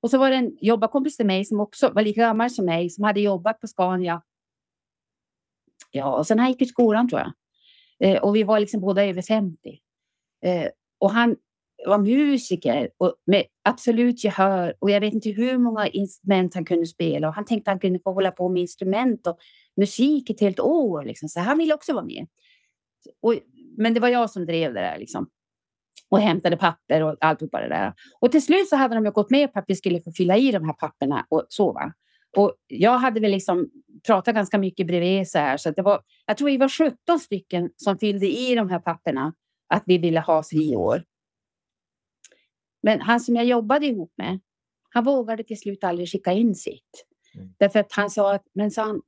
Och 0.00 0.10
så 0.10 0.18
var 0.18 0.30
det 0.30 0.36
en 0.36 0.56
jobbarkompis 0.60 1.16
till 1.16 1.26
mig 1.26 1.44
som 1.44 1.60
också 1.60 1.88
var 1.88 2.02
lika 2.02 2.20
gammal 2.20 2.50
som 2.50 2.64
mig 2.64 2.90
som 2.90 3.04
hade 3.04 3.20
jobbat 3.20 3.60
på 3.60 3.66
Scania. 3.66 4.22
Ja, 5.90 6.16
och 6.16 6.26
sen 6.26 6.38
han 6.38 6.48
gick 6.48 6.62
i 6.62 6.66
skolan 6.66 7.08
tror 7.08 7.20
jag. 7.20 7.32
Eh, 7.98 8.22
och 8.22 8.36
vi 8.36 8.42
var 8.42 8.60
liksom 8.60 8.80
båda 8.80 9.04
över 9.04 9.22
50. 9.22 9.78
Eh, 10.44 10.68
och 10.98 11.10
han 11.10 11.36
var 11.86 11.98
musiker 11.98 12.90
och 12.98 13.14
med 13.26 13.44
absolut 13.64 14.24
gehör. 14.24 14.74
Och 14.78 14.90
jag 14.90 15.00
vet 15.00 15.14
inte 15.14 15.30
hur 15.30 15.58
många 15.58 15.86
instrument 15.86 16.54
han 16.54 16.64
kunde 16.64 16.86
spela. 16.86 17.28
Och 17.28 17.34
han 17.34 17.44
tänkte 17.44 17.70
att 17.70 17.74
han 17.74 17.80
kunde 17.80 17.98
få 17.98 18.12
hålla 18.12 18.30
på 18.30 18.48
med 18.48 18.62
instrument 18.62 19.26
och 19.26 19.38
musik 19.76 20.30
ett 20.30 20.40
helt 20.40 20.60
år. 20.60 21.04
Liksom. 21.04 21.28
Så 21.28 21.40
han 21.40 21.58
ville 21.58 21.74
också 21.74 21.92
vara 21.92 22.04
med. 22.04 22.26
Och, 23.22 23.34
men 23.76 23.94
det 23.94 24.00
var 24.00 24.08
jag 24.08 24.30
som 24.30 24.46
drev 24.46 24.74
det 24.74 24.80
där. 24.80 24.98
Liksom. 24.98 25.28
Och 26.10 26.20
hämtade 26.20 26.56
papper 26.56 27.02
och 27.02 27.16
alltihopa 27.20 27.60
det 27.60 27.68
där. 27.68 27.92
Och 28.20 28.32
till 28.32 28.44
slut 28.44 28.68
så 28.68 28.76
hade 28.76 28.94
de 28.94 29.04
gått 29.04 29.30
med 29.30 29.52
på 29.52 29.58
att 29.58 29.64
vi 29.68 29.76
skulle 29.76 30.02
få 30.02 30.12
fylla 30.12 30.36
i 30.36 30.52
de 30.52 30.64
här 30.64 30.72
papperna 30.72 31.26
och 31.28 31.46
sova. 31.48 31.92
Och 32.36 32.54
jag 32.66 32.98
hade 32.98 33.20
väl 33.20 33.30
liksom 33.30 33.70
pratat 34.06 34.34
ganska 34.34 34.58
mycket 34.58 34.86
bredvid 34.86 35.28
så 35.28 35.38
här. 35.38 35.56
Så 35.56 35.70
det 35.70 35.82
var, 35.82 36.00
jag 36.26 36.36
tror 36.36 36.50
vi 36.50 36.56
var 36.56 36.68
17 36.68 37.20
stycken 37.20 37.70
som 37.76 37.98
fyllde 37.98 38.26
i 38.26 38.54
de 38.54 38.70
här 38.70 38.78
papperna 38.78 39.32
att 39.68 39.82
vi 39.86 39.98
ville 39.98 40.20
ha 40.20 40.42
friår. 40.42 41.02
Men 42.84 43.00
han 43.00 43.20
som 43.20 43.36
jag 43.36 43.44
jobbade 43.44 43.86
ihop 43.86 44.12
med, 44.16 44.40
han 44.90 45.04
vågade 45.04 45.44
till 45.44 45.60
slut 45.60 45.84
aldrig 45.84 46.08
skicka 46.08 46.32
in 46.32 46.54
sitt. 46.54 47.06
Mm. 47.34 47.54
Därför 47.58 47.80
att 47.80 47.92
han 47.92 48.10
sa 48.10 48.34
att, 48.34 48.46
men 48.52 48.70
sa 48.70 48.82
han, 48.82 49.02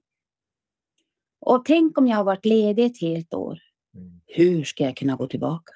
och 1.40 1.64
tänk 1.64 1.98
om 1.98 2.06
jag 2.06 2.16
har 2.16 2.24
varit 2.24 2.44
ledig 2.44 2.84
ett 2.84 3.00
helt 3.00 3.34
år. 3.34 3.58
Mm. 3.94 4.20
Hur 4.26 4.64
ska 4.64 4.84
jag 4.84 4.96
kunna 4.96 5.16
gå 5.16 5.26
tillbaka? 5.26 5.72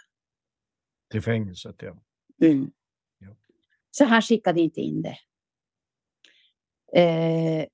Till 1.11 1.22
fängelset, 1.22 1.76
ja. 1.78 1.96
Mm. 2.42 2.70
ja. 3.18 3.36
Så 3.90 4.05
han 4.05 4.22
skickade 4.22 4.61
inte 4.61 4.80
in 4.80 5.03
det. 5.03 5.18
Eh, 7.01 7.66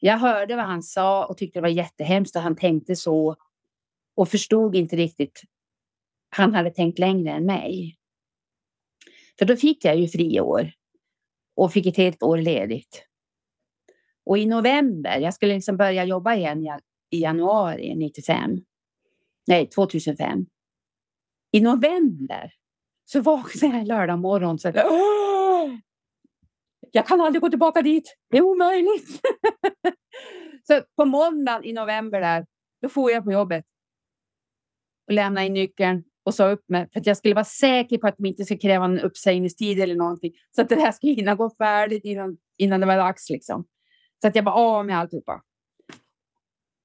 jag 0.00 0.18
hörde 0.18 0.56
vad 0.56 0.64
han 0.64 0.82
sa 0.82 1.26
och 1.26 1.36
tyckte 1.36 1.58
det 1.58 1.62
var 1.62 1.68
jättehemskt 1.68 2.36
att 2.36 2.42
han 2.42 2.56
tänkte 2.56 2.96
så 2.96 3.36
och 4.14 4.28
förstod 4.28 4.76
inte 4.76 4.96
riktigt. 4.96 5.42
Han 6.30 6.54
hade 6.54 6.70
tänkt 6.70 6.98
längre 6.98 7.30
än 7.30 7.46
mig. 7.46 7.99
För 9.40 9.46
då 9.46 9.56
fick 9.56 9.84
jag 9.84 9.96
ju 9.96 10.08
friår 10.08 10.72
och 11.56 11.72
fick 11.72 11.86
ett 11.86 11.96
helt 11.96 12.22
år 12.22 12.38
ledigt. 12.38 13.06
Och 14.24 14.38
i 14.38 14.46
november, 14.46 15.18
jag 15.18 15.34
skulle 15.34 15.54
liksom 15.54 15.76
börja 15.76 16.04
jobba 16.04 16.34
igen 16.34 16.80
i 17.10 17.22
januari 17.22 17.94
95. 17.94 18.58
Nej, 19.46 19.66
2005. 19.66 20.46
I 21.52 21.60
november 21.60 22.52
så 23.04 23.20
vaknade 23.20 23.78
jag 23.78 23.86
lördag 23.86 24.18
morgon 24.18 24.58
så 24.58 24.68
här, 24.68 24.84
"Åh! 24.90 25.76
Jag 26.92 27.06
kan 27.06 27.20
aldrig 27.20 27.42
gå 27.42 27.50
tillbaka 27.50 27.82
dit. 27.82 28.16
Det 28.30 28.36
är 28.38 28.42
omöjligt. 28.42 29.20
så 30.62 30.82
på 30.96 31.04
måndagen 31.04 31.64
i 31.64 31.72
november 31.72 32.20
där, 32.20 32.46
då 32.82 32.88
får 32.88 33.10
jag 33.10 33.24
på 33.24 33.32
jobbet 33.32 33.64
och 35.06 35.12
lämnade 35.12 35.46
in 35.46 35.52
nyckeln 35.52 36.04
och 36.24 36.34
sa 36.34 36.50
upp 36.50 36.68
mig 36.68 36.88
för 36.92 37.00
att 37.00 37.06
jag 37.06 37.16
skulle 37.16 37.34
vara 37.34 37.44
säker 37.44 37.98
på 37.98 38.06
att 38.06 38.16
de 38.16 38.26
inte 38.26 38.44
skulle 38.44 38.60
kräva 38.60 38.84
en 38.84 39.00
uppsägningstid 39.00 39.80
eller 39.80 39.94
någonting 39.94 40.32
så 40.56 40.62
att 40.62 40.68
det 40.68 40.76
här 40.76 40.92
skulle 40.92 41.12
hinna 41.12 41.34
gå 41.34 41.50
färdigt 41.50 42.04
innan, 42.04 42.36
innan 42.58 42.80
det 42.80 42.86
var 42.86 42.96
dags 42.96 43.30
liksom. 43.30 43.64
Så 44.22 44.28
att 44.28 44.34
jag 44.34 44.44
bara 44.44 44.54
av 44.54 44.86
med 44.86 44.98
alltihopa. 44.98 45.42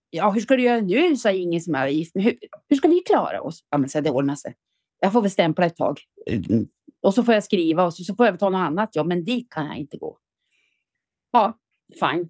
Ja, 0.09 0.31
hur 0.31 0.41
ska 0.41 0.55
du 0.55 0.63
göra 0.63 0.81
nu? 0.81 1.17
sa 1.17 1.31
ingen 1.31 1.61
som 1.61 1.75
är 1.75 1.87
gift. 1.87 2.15
Hur, 2.15 2.37
hur 2.69 2.77
ska 2.77 2.87
vi 2.87 2.99
klara 2.99 3.41
oss? 3.41 3.63
Ja, 3.69 3.77
men 3.77 3.89
så 3.89 4.01
det 4.01 4.11
ordnar 4.11 4.35
sig. 4.35 4.55
Jag 4.99 5.13
får 5.13 5.21
väl 5.21 5.31
stämpla 5.31 5.65
ett 5.65 5.75
tag. 5.75 5.99
Och 7.01 7.13
så 7.13 7.23
får 7.23 7.33
jag 7.33 7.43
skriva 7.43 7.85
och 7.85 7.93
så, 7.93 8.03
så 8.03 8.15
får 8.15 8.25
jag 8.25 8.39
ta 8.39 8.49
något 8.49 8.59
annat 8.59 8.95
jobb. 8.95 9.07
Men 9.07 9.23
dit 9.23 9.49
kan 9.49 9.65
jag 9.65 9.77
inte 9.77 9.97
gå. 9.97 10.19
Ja, 11.31 11.59
fine. 11.99 12.29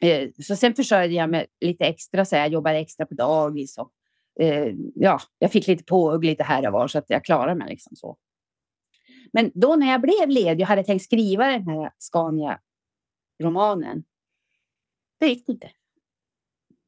Eh, 0.00 0.28
så 0.42 0.56
sen 0.56 0.74
försörjde 0.74 1.14
jag 1.14 1.30
mig 1.30 1.46
lite 1.60 1.84
extra. 1.84 2.24
Så 2.24 2.36
jag 2.36 2.48
jobbade 2.48 2.78
extra 2.78 3.06
på 3.06 3.14
dagis. 3.14 3.78
Och, 3.78 3.92
eh, 4.40 4.74
ja, 4.94 5.20
jag 5.38 5.52
fick 5.52 5.66
lite 5.66 5.84
påhugg 5.84 6.24
lite 6.24 6.44
här 6.44 6.66
och 6.66 6.72
var 6.72 6.88
så 6.88 6.98
att 6.98 7.10
jag 7.10 7.24
klarade 7.24 7.54
mig 7.54 7.68
liksom 7.68 7.96
så. 7.96 8.16
Men 9.32 9.50
då 9.54 9.76
när 9.76 9.90
jag 9.90 10.00
blev 10.00 10.28
ledig 10.28 10.64
och 10.64 10.68
hade 10.68 10.84
tänkt 10.84 11.04
skriva 11.04 11.46
den 11.46 11.68
här 11.68 11.90
Scania-romanen. 11.98 14.04
Det 15.20 15.26
gick 15.26 15.48
inte. 15.48 15.70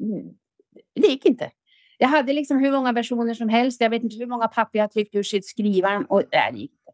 Mm, 0.01 0.35
det 0.95 1.09
gick 1.09 1.27
inte. 1.27 1.51
Jag 1.99 2.09
hade 2.09 2.33
liksom 2.33 2.59
hur 2.59 2.73
många 2.73 2.93
versioner 2.93 3.35
som 3.35 3.49
helst. 3.49 3.81
Jag 3.81 3.91
vet 3.91 4.03
inte 4.03 4.17
hur 4.17 4.27
många 4.27 4.49
papper 4.49 4.79
jag 4.79 4.93
tryckt 4.93 5.15
ur 5.15 5.23
sitt 5.23 5.47
skrivaren 5.47 6.05
och 6.05 6.23
det 6.31 6.59
gick 6.59 6.73
inte. 6.73 6.93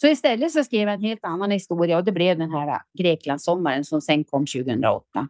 Så 0.00 0.06
istället 0.06 0.52
så 0.52 0.64
skrev 0.64 0.80
jag 0.80 0.94
en 0.94 1.00
helt 1.00 1.24
annan 1.24 1.50
historia 1.50 1.96
och 1.96 2.04
det 2.04 2.12
blev 2.12 2.38
den 2.38 2.50
här 2.50 2.68
äh, 2.68 2.78
Greklandssommaren 2.98 3.84
som 3.84 4.00
sen 4.00 4.24
kom 4.24 4.46
2008. 4.46 5.28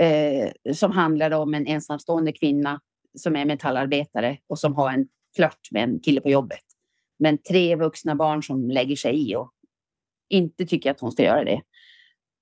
Eh, 0.00 0.52
som 0.74 0.92
handlade 0.92 1.36
om 1.36 1.54
en 1.54 1.66
ensamstående 1.66 2.32
kvinna 2.32 2.80
som 3.14 3.36
är 3.36 3.44
metallarbetare 3.44 4.38
och 4.46 4.58
som 4.58 4.74
har 4.74 4.92
en 4.92 5.08
flört 5.36 5.68
med 5.70 5.82
en 5.82 6.00
kille 6.00 6.20
på 6.20 6.30
jobbet. 6.30 6.64
Men 7.18 7.38
tre 7.38 7.76
vuxna 7.76 8.14
barn 8.14 8.42
som 8.42 8.70
lägger 8.70 8.96
sig 8.96 9.30
i 9.30 9.36
och 9.36 9.52
inte 10.28 10.66
tycker 10.66 10.90
att 10.90 11.00
hon 11.00 11.12
ska 11.12 11.22
göra 11.22 11.44
det. 11.44 11.62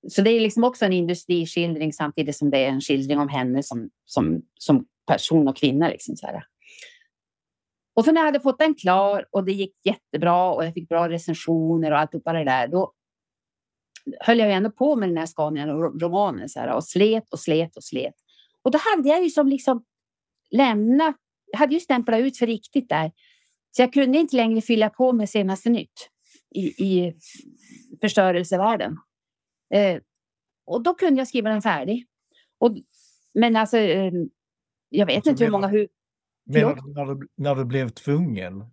Så 0.09 0.21
det 0.21 0.29
är 0.29 0.39
liksom 0.39 0.63
också 0.63 0.85
en 0.85 0.93
industriskildring 0.93 1.93
samtidigt 1.93 2.35
som 2.35 2.49
det 2.49 2.57
är 2.57 2.69
en 2.69 2.81
skildring 2.81 3.19
om 3.19 3.29
henne 3.29 3.63
som, 3.63 3.89
som, 4.05 4.41
som 4.59 4.85
person 5.07 5.47
och 5.47 5.57
kvinna. 5.57 5.89
Liksom 5.89 6.15
så 6.15 6.27
här. 6.27 6.43
Och 7.95 8.05
så 8.05 8.11
när 8.11 8.21
jag 8.21 8.25
hade 8.25 8.39
fått 8.39 8.59
den 8.59 8.75
klar 8.75 9.25
och 9.31 9.43
det 9.43 9.51
gick 9.51 9.75
jättebra 9.83 10.51
och 10.51 10.65
jag 10.65 10.73
fick 10.73 10.89
bra 10.89 11.09
recensioner 11.09 11.91
och 11.91 11.99
alltihopa 11.99 12.33
det 12.33 12.43
där, 12.43 12.67
då 12.67 12.93
höll 14.19 14.39
jag 14.39 14.47
ju 14.47 14.53
ändå 14.53 14.71
på 14.71 14.95
med 14.95 15.09
den 15.09 15.17
här 15.17 15.25
Scania-romanen 15.25 16.49
så 16.49 16.59
här, 16.59 16.75
och 16.75 16.83
slet 16.83 17.29
och 17.31 17.39
slet 17.39 17.77
och 17.77 17.83
slet. 17.83 18.13
Och 18.61 18.71
då 18.71 18.79
hade 18.81 19.09
jag 19.09 19.23
ju 19.23 19.29
som 19.29 19.47
liksom 19.47 19.83
lämnat, 20.51 21.15
jag 21.51 21.59
hade 21.59 21.73
ju 21.73 21.79
stämplat 21.79 22.19
ut 22.19 22.37
för 22.37 22.47
riktigt 22.47 22.89
där. 22.89 23.11
Så 23.71 23.81
jag 23.81 23.93
kunde 23.93 24.17
inte 24.17 24.35
längre 24.35 24.61
fylla 24.61 24.89
på 24.89 25.13
med 25.13 25.29
senaste 25.29 25.69
nytt 25.69 26.09
i, 26.55 26.59
i 26.67 27.13
förstörelsevärlden. 28.01 28.97
Eh, 29.73 30.01
och 30.65 30.83
då 30.83 30.93
kunde 30.93 31.21
jag 31.21 31.27
skriva 31.27 31.49
den 31.49 31.61
färdig. 31.61 32.07
Och, 32.57 32.75
men 33.33 33.55
alltså, 33.55 33.77
eh, 33.77 34.11
jag 34.89 35.05
vet 35.05 35.15
Alltså, 35.15 35.29
inte 35.29 35.43
hur 35.43 35.51
många... 35.51 35.67
Hur, 35.67 35.87
Menar 36.45 36.75
du 36.75 36.93
när 36.93 37.05
du, 37.05 37.27
när 37.35 37.55
du 37.55 37.65
blev 37.65 37.89
tvungen? 37.89 38.63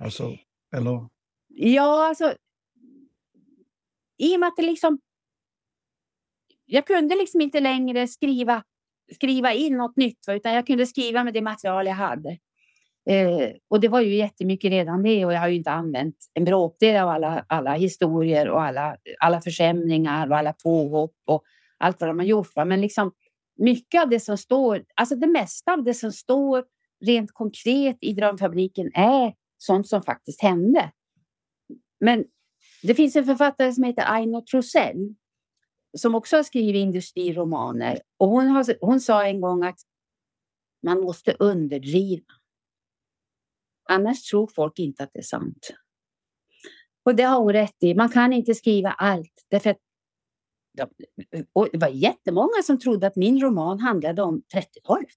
Alltså, 0.00 0.36
eller? 0.76 1.08
ja, 1.48 2.08
alltså... 2.08 2.34
I 4.16 4.36
och 4.36 4.40
med 4.40 4.46
att 4.46 4.56
det 4.56 4.62
liksom... 4.62 4.98
Jag 6.64 6.86
kunde 6.86 7.16
liksom 7.16 7.40
inte 7.40 7.60
längre 7.60 8.08
skriva, 8.08 8.64
skriva 9.14 9.52
in 9.52 9.76
något 9.76 9.96
nytt, 9.96 10.18
utan 10.28 10.52
jag 10.52 10.66
kunde 10.66 10.86
skriva 10.86 11.24
med 11.24 11.34
det 11.34 11.42
material 11.42 11.86
jag 11.86 11.94
hade. 11.94 12.38
Eh, 13.10 13.50
och 13.68 13.80
det 13.80 13.88
var 13.88 14.00
ju 14.00 14.14
jättemycket 14.14 14.70
redan 14.70 15.02
det 15.02 15.24
och 15.24 15.32
jag 15.32 15.40
har 15.40 15.48
ju 15.48 15.56
inte 15.56 15.70
använt 15.70 16.16
en 16.34 16.44
bråkdel 16.44 16.96
av 16.96 17.08
alla, 17.08 17.44
alla 17.48 17.74
historier 17.74 18.48
och 18.48 18.62
alla, 18.62 18.96
alla 19.20 19.40
försämringar 19.40 20.30
och 20.30 20.36
alla 20.36 20.52
påhopp 20.52 21.14
och 21.26 21.42
allt 21.78 22.00
vad 22.00 22.10
de 22.10 22.18
har 22.18 22.26
gjort. 22.26 22.56
Va? 22.56 22.64
Men 22.64 22.80
liksom 22.80 23.12
mycket 23.58 24.02
av 24.02 24.08
det 24.08 24.20
som 24.20 24.38
står, 24.38 24.84
alltså 24.94 25.16
det 25.16 25.26
mesta 25.26 25.72
av 25.72 25.84
det 25.84 25.94
som 25.94 26.12
står 26.12 26.64
rent 27.06 27.32
konkret 27.32 27.96
i 28.00 28.12
Drömfabriken 28.12 28.90
är 28.94 29.34
sånt 29.58 29.88
som 29.88 30.02
faktiskt 30.02 30.42
hände. 30.42 30.90
Men 32.00 32.24
det 32.82 32.94
finns 32.94 33.16
en 33.16 33.24
författare 33.24 33.72
som 33.72 33.84
heter 33.84 34.04
Aino 34.06 34.44
Trosell 34.50 35.14
som 35.98 36.14
också 36.14 36.36
har 36.36 36.42
skrivit 36.42 36.80
industriromaner 36.80 38.00
och 38.16 38.28
hon, 38.28 38.48
har, 38.48 38.76
hon 38.80 39.00
sa 39.00 39.26
en 39.26 39.40
gång 39.40 39.64
att 39.64 39.78
man 40.82 41.00
måste 41.00 41.36
underdriva. 41.38 42.24
Annars 43.88 44.22
tror 44.22 44.46
folk 44.46 44.78
inte 44.78 45.02
att 45.02 45.10
det 45.12 45.18
är 45.18 45.22
sant. 45.22 45.70
Och 47.02 47.14
det 47.14 47.22
har 47.22 47.40
hon 47.40 47.52
rätt 47.52 47.76
i. 47.82 47.94
Man 47.94 48.08
kan 48.08 48.32
inte 48.32 48.54
skriva 48.54 48.90
allt. 48.90 49.46
Därför 49.48 49.70
att, 49.70 49.78
och 51.52 51.68
det 51.72 51.78
var 51.78 51.88
jättemånga 51.88 52.62
som 52.64 52.78
trodde 52.78 53.06
att 53.06 53.16
min 53.16 53.40
roman 53.40 53.80
handlade 53.80 54.22
om 54.22 54.42
30-talet. 54.54 55.08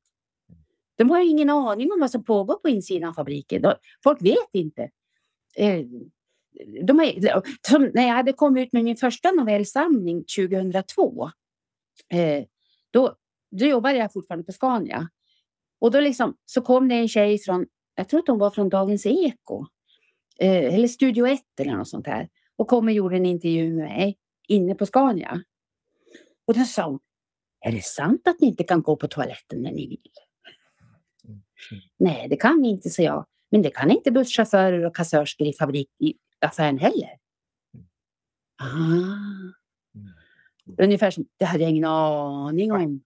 De 0.96 1.10
har 1.10 1.30
ingen 1.30 1.50
aning 1.50 1.92
om 1.92 2.00
vad 2.00 2.12
som 2.12 2.24
pågår 2.24 2.56
på 2.56 2.70
insidan 2.70 3.10
av 3.10 3.14
fabriken. 3.14 3.66
Folk 4.04 4.22
vet 4.22 4.50
inte. 4.54 4.90
Eh, 5.56 5.86
de 6.84 6.99
är, 6.99 7.41
som 7.68 7.91
när 7.93 8.08
jag 8.08 8.14
hade 8.14 8.34
kommit 8.34 8.68
ut 8.68 8.74
med 8.74 8.84
min 8.84 8.97
första 8.97 9.32
novellsamling 9.32 10.24
2002. 10.38 11.30
Eh, 12.10 12.43
då, 12.91 13.16
då 13.51 13.66
jobbade 13.66 13.97
jag 13.97 14.14
fortfarande 14.14 14.45
på 14.45 14.51
Scania. 14.51 15.10
Och 15.80 15.91
då 15.91 15.99
liksom, 15.99 16.38
så 16.45 16.62
kom 16.62 16.88
det 16.88 16.95
en 16.95 17.08
tjej 17.08 17.39
från, 17.39 17.66
jag 17.95 18.10
tror 18.10 18.20
att 18.20 18.28
hon 18.28 18.39
var 18.39 18.51
från 18.51 18.70
Dagens 18.70 19.06
Eko. 19.06 19.66
Eh, 20.39 20.74
eller 20.74 20.88
Studio 20.88 21.28
1 21.28 21.41
eller 21.60 21.76
något 21.76 21.89
sånt 21.89 22.08
här. 22.08 22.30
Och 22.56 22.68
kom 22.68 22.86
och 22.86 22.93
gjorde 22.93 23.16
en 23.16 23.26
intervju 23.26 23.74
med 23.74 23.86
mig 23.86 24.18
inne 24.47 24.76
på 24.76 24.86
Scania. 24.86 25.43
Och 26.47 26.54
då 26.54 26.64
sa 26.64 26.86
hon, 26.86 26.99
är 27.66 27.72
det 27.72 27.84
sant 27.84 28.28
att 28.28 28.39
ni 28.39 28.47
inte 28.47 28.64
kan 28.64 28.82
gå 28.82 28.95
på 28.95 29.08
toaletten 29.08 29.62
när 29.62 29.72
ni 29.72 29.88
vill? 29.88 30.12
Nej, 31.99 32.28
det 32.30 32.36
kan 32.36 32.62
vi 32.62 32.68
inte, 32.68 32.89
sa 32.89 33.04
jag. 33.04 33.26
Men 33.51 33.62
det 33.62 33.70
kan 33.70 33.91
inte 33.91 34.12
busschaufförer 34.12 34.86
och 34.86 34.95
kassörskor 34.95 35.47
i 35.47 35.54
fabrik 35.54 35.89
i 35.99 36.14
affären 36.44 36.78
heller. 36.78 37.10
Ah. 38.62 39.24
Ungefär 40.84 41.12
som, 41.12 41.26
det 41.38 41.46
hade 41.46 41.64
jag 41.64 41.72
ingen 41.72 41.86
aning 41.86 42.72
om. 42.72 43.02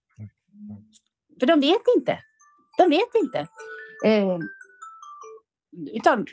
För 1.40 1.46
de 1.46 1.60
vet 1.60 1.82
inte. 1.96 2.18
De 2.78 2.90
vet 2.90 3.14
inte. 3.24 3.38
Eh, 4.06 4.38
utan, 5.92 6.26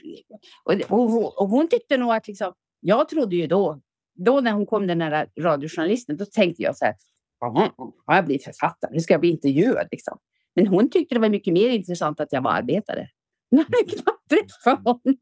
och, 0.64 0.74
och, 0.99 1.41
och 1.41 1.49
hon 1.49 1.68
tyckte 1.68 1.97
nog 1.97 2.14
att 2.14 2.28
liksom, 2.28 2.53
jag 2.80 3.10
trodde 3.10 3.36
ju 3.36 3.47
då, 3.47 3.82
då 4.14 4.41
när 4.41 4.51
hon 4.51 4.66
kom 4.66 4.88
den 4.88 4.99
där 4.99 5.30
radiojournalisten, 5.39 6.18
då 6.18 6.26
tänkte 6.26 6.64
jag 6.64 6.78
så 6.78 6.86
här, 6.86 6.95
"Jaha, 7.39 7.72
ja, 7.78 8.16
jag 8.16 8.26
blir 8.26 8.39
författare, 8.39 8.91
nu 8.93 8.99
ska 8.99 9.14
jag 9.14 9.22
bli 9.22 9.30
intervjuad 9.30 9.88
liksom. 9.91 10.18
Men 10.56 10.68
hon 10.68 10.89
tyckte 10.89 11.16
det 11.16 11.22
var 11.22 11.30
mycket 11.30 11.53
mer 11.53 11.70
intressant 11.70 12.20
att 12.20 12.34
jag 12.34 12.41
var 12.41 12.51
arbetare. 12.51 13.10
När 13.51 13.66
jag 13.70 13.89
knappt 13.89 14.30
träffade 14.30 14.82
honom. 14.84 15.18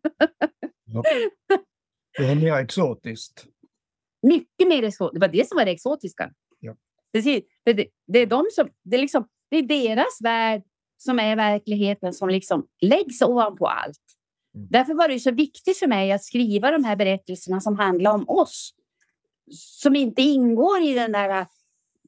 Det 2.17 2.25
är 2.25 2.35
mer 2.35 2.53
exotiskt. 2.53 3.45
Mycket 4.21 4.67
mer 4.67 4.83
exotiskt. 4.83 5.13
Det 5.13 5.19
var 5.19 5.33
det 5.33 5.47
som 5.47 5.55
var 5.55 5.65
det 5.65 5.71
exotiska. 5.71 6.33
Ja. 6.59 6.75
Det, 7.11 7.21
det, 7.63 7.87
det 8.07 8.19
är 8.19 8.25
de 8.25 8.45
som, 8.51 8.69
det 8.83 8.95
är 8.95 9.01
liksom, 9.01 9.27
det 9.49 9.57
är 9.57 9.61
deras 9.61 10.21
värld 10.21 10.63
som 10.97 11.19
är 11.19 11.35
verkligheten 11.35 12.13
som 12.13 12.29
liksom 12.29 12.67
läggs 12.81 13.21
ovanpå 13.21 13.67
allt. 13.67 13.99
Mm. 14.55 14.67
Därför 14.69 14.93
var 14.93 15.07
det 15.07 15.19
så 15.19 15.31
viktigt 15.31 15.77
för 15.77 15.87
mig 15.87 16.11
att 16.11 16.23
skriva 16.23 16.71
de 16.71 16.83
här 16.83 16.95
berättelserna 16.95 17.61
som 17.61 17.75
handlar 17.75 18.13
om 18.13 18.29
oss. 18.29 18.73
Som 19.51 19.95
inte 19.95 20.21
ingår 20.21 20.81
i 20.81 20.93
den 20.93 21.11
där 21.11 21.47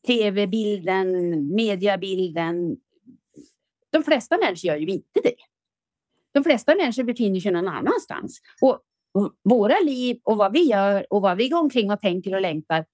tv-bilden, 0.07 1.07
mediabilden. 1.55 2.77
De 3.89 4.03
flesta 4.03 4.37
människor 4.37 4.67
gör 4.67 4.77
ju 4.77 4.87
inte 4.87 5.19
det. 5.23 5.35
De 6.31 6.43
flesta 6.43 6.75
människor 6.75 7.03
befinner 7.03 7.39
sig 7.39 7.51
någon 7.51 7.67
annanstans. 7.67 8.41
Och 8.61 8.81
våra 9.43 9.79
liv 9.79 10.19
och 10.23 10.37
vad 10.37 10.53
vi 10.53 10.63
gör 10.63 11.13
och 11.13 11.21
vad 11.21 11.37
vi 11.37 11.49
går 11.49 11.59
omkring 11.59 11.91
och 11.91 12.01
tänker 12.01 12.35
och 12.35 12.41
längtar. 12.41 12.85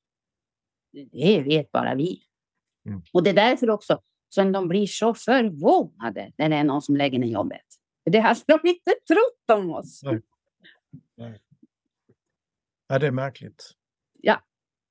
Det 1.11 1.41
vet 1.41 1.71
bara 1.71 1.95
vi. 1.95 2.21
Mm. 2.85 3.01
Och 3.13 3.23
det 3.23 3.29
är 3.29 3.33
därför 3.33 3.69
också 3.69 4.01
som 4.29 4.51
de 4.51 4.67
blir 4.67 4.87
så 4.87 5.13
förvånade 5.13 6.31
när 6.37 6.49
det 6.49 6.55
är 6.55 6.63
någon 6.63 6.81
som 6.81 6.95
lägger 6.97 7.19
ner 7.19 7.27
jobbet. 7.27 7.65
Det 8.05 8.19
har 8.19 8.37
de 8.47 8.69
inte 8.69 8.91
trott 9.07 9.59
om 9.59 9.71
oss. 9.71 10.01
Nej. 11.17 11.41
Ja, 12.87 12.99
det 12.99 13.07
är 13.07 13.11
märkligt. 13.11 13.71
Det 14.13 14.29
är 14.29 14.41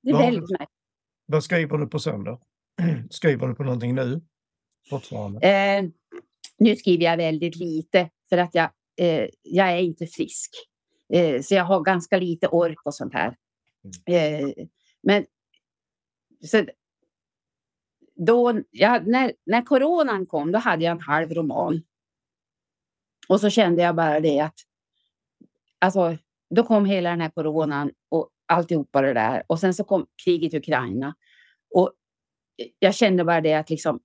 Ja. 0.01 0.17
väldigt 0.17 0.49
märkligt. 0.49 0.69
Vad 1.25 1.43
skriver 1.43 1.77
du 1.77 1.87
på 1.87 1.99
söndag? 1.99 2.41
Skriver 3.09 3.47
du 3.47 3.55
på 3.55 3.63
någonting 3.63 3.95
nu? 3.95 4.21
fortfarande? 4.89 5.47
Eh, 5.47 5.83
nu 6.57 6.75
skriver 6.75 7.03
jag 7.05 7.17
väldigt 7.17 7.55
lite 7.55 8.09
för 8.29 8.37
att 8.37 8.55
jag, 8.55 8.69
eh, 8.97 9.27
jag 9.41 9.71
är 9.71 9.77
inte 9.77 10.07
frisk. 10.07 10.51
Eh, 11.13 11.41
så 11.41 11.55
jag 11.55 11.63
har 11.63 11.81
ganska 11.81 12.17
lite 12.17 12.47
ork 12.47 12.79
och 12.85 12.95
sånt 12.95 13.13
här. 13.13 13.35
Mm. 14.07 14.45
Eh, 14.45 14.65
men 15.03 15.25
så, 16.45 16.65
då, 18.15 18.61
ja, 18.71 19.01
när, 19.05 19.33
när 19.45 19.61
coronan 19.61 20.25
kom, 20.25 20.51
då 20.51 20.59
hade 20.59 20.83
jag 20.83 20.91
en 20.91 21.01
halv 21.01 21.33
roman. 21.33 21.81
Och 23.27 23.41
så 23.41 23.49
kände 23.49 23.81
jag 23.81 23.95
bara 23.95 24.19
det 24.19 24.39
att 24.39 24.59
alltså, 25.79 26.17
då 26.49 26.63
kom 26.63 26.85
hela 26.85 27.09
den 27.09 27.21
här 27.21 27.29
coronan 27.29 27.91
och 28.09 28.29
alltihopa 28.45 29.01
det 29.01 29.13
där. 29.13 29.43
Och 29.47 29.59
sen 29.59 29.73
så 29.73 29.83
kom 29.83 30.07
kriget 30.25 30.53
i 30.53 30.57
Ukraina. 30.57 31.15
Och 31.75 31.93
jag 32.79 32.95
kände 32.95 33.23
bara 33.23 33.41
det 33.41 33.53
att 33.53 33.69
liksom 33.69 33.99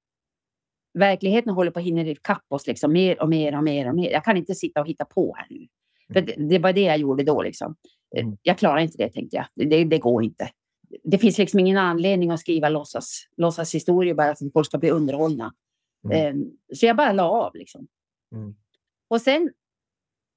verkligheten 0.98 1.52
håller 1.52 1.70
på 1.70 1.78
att 1.78 1.84
hinna 1.84 2.02
ikapp 2.02 2.44
oss 2.48 2.66
liksom 2.66 2.92
mer 2.92 3.22
och 3.22 3.28
mer 3.28 3.56
och 3.56 3.64
mer 3.64 3.88
och 3.88 3.94
mer. 3.94 4.10
Jag 4.10 4.24
kan 4.24 4.36
inte 4.36 4.54
sitta 4.54 4.80
och 4.80 4.88
hitta 4.88 5.04
på 5.04 5.34
här 5.36 5.46
nu. 5.50 5.66
För 6.12 6.48
det, 6.48 6.58
var 6.58 6.72
det 6.72 6.80
jag 6.80 6.98
gjorde 6.98 7.24
då 7.24 7.42
liksom. 7.42 7.76
Mm. 8.18 8.36
Jag 8.42 8.58
klarar 8.58 8.78
inte 8.78 8.98
det 8.98 9.08
tänkte 9.08 9.36
jag. 9.36 9.70
Det, 9.70 9.84
det 9.84 9.98
går 9.98 10.24
inte. 10.24 10.50
Det 11.04 11.18
finns 11.18 11.38
liksom 11.38 11.60
ingen 11.60 11.76
anledning 11.76 12.30
att 12.30 12.40
skriva 12.40 12.68
låtsas, 12.68 13.26
låtsas 13.36 13.74
historier 13.74 14.14
bara 14.14 14.34
för 14.34 14.46
att 14.46 14.52
folk 14.52 14.66
ska 14.66 14.78
bli 14.78 14.90
underhållna. 14.90 15.54
Mm. 16.04 16.40
Eh, 16.40 16.46
så 16.74 16.86
jag 16.86 16.96
bara 16.96 17.12
la 17.12 17.30
av 17.30 17.54
liksom. 17.54 17.86
Mm. 18.34 18.54
Och 19.08 19.20
sen 19.20 19.50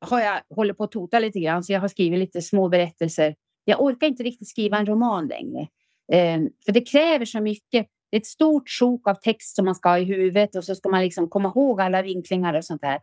har 0.02 0.20
jag 0.20 0.42
hållit 0.56 0.78
på 0.78 0.84
att 0.84 0.92
tota 0.92 1.20
lite 1.20 1.40
grann, 1.40 1.64
så 1.64 1.74
jag 1.74 1.80
har 1.80 1.88
skrivit 1.88 2.20
lite 2.20 2.42
små 2.42 2.70
berättelser. 2.70 3.36
Jag 3.66 3.82
orkar 3.82 4.08
inte 4.08 4.24
riktigt 4.24 4.48
skriva 4.48 4.78
en 4.78 4.86
roman 4.86 5.28
längre. 5.28 5.68
Eh, 6.12 6.42
för 6.66 6.72
det 6.72 6.82
kräver 6.82 7.26
så 7.26 7.42
mycket. 7.42 7.88
Det 8.12 8.18
är 8.18 8.20
ett 8.22 8.26
stort 8.26 8.70
sjok 8.70 9.08
av 9.08 9.16
text 9.16 9.56
som 9.56 9.66
man 9.66 9.76
ska 9.76 9.90
ha 9.90 10.00
i 10.00 10.04
huvudet 10.04 10.56
och 10.56 10.64
så 10.64 10.76
ska 10.76 10.90
man 10.90 11.02
liksom 11.02 11.30
komma 11.30 11.50
ihåg 11.56 11.82
alla 11.82 12.02
vinklingar 12.02 12.54
och 12.54 12.66
sånt 12.66 12.82
där. 12.82 13.00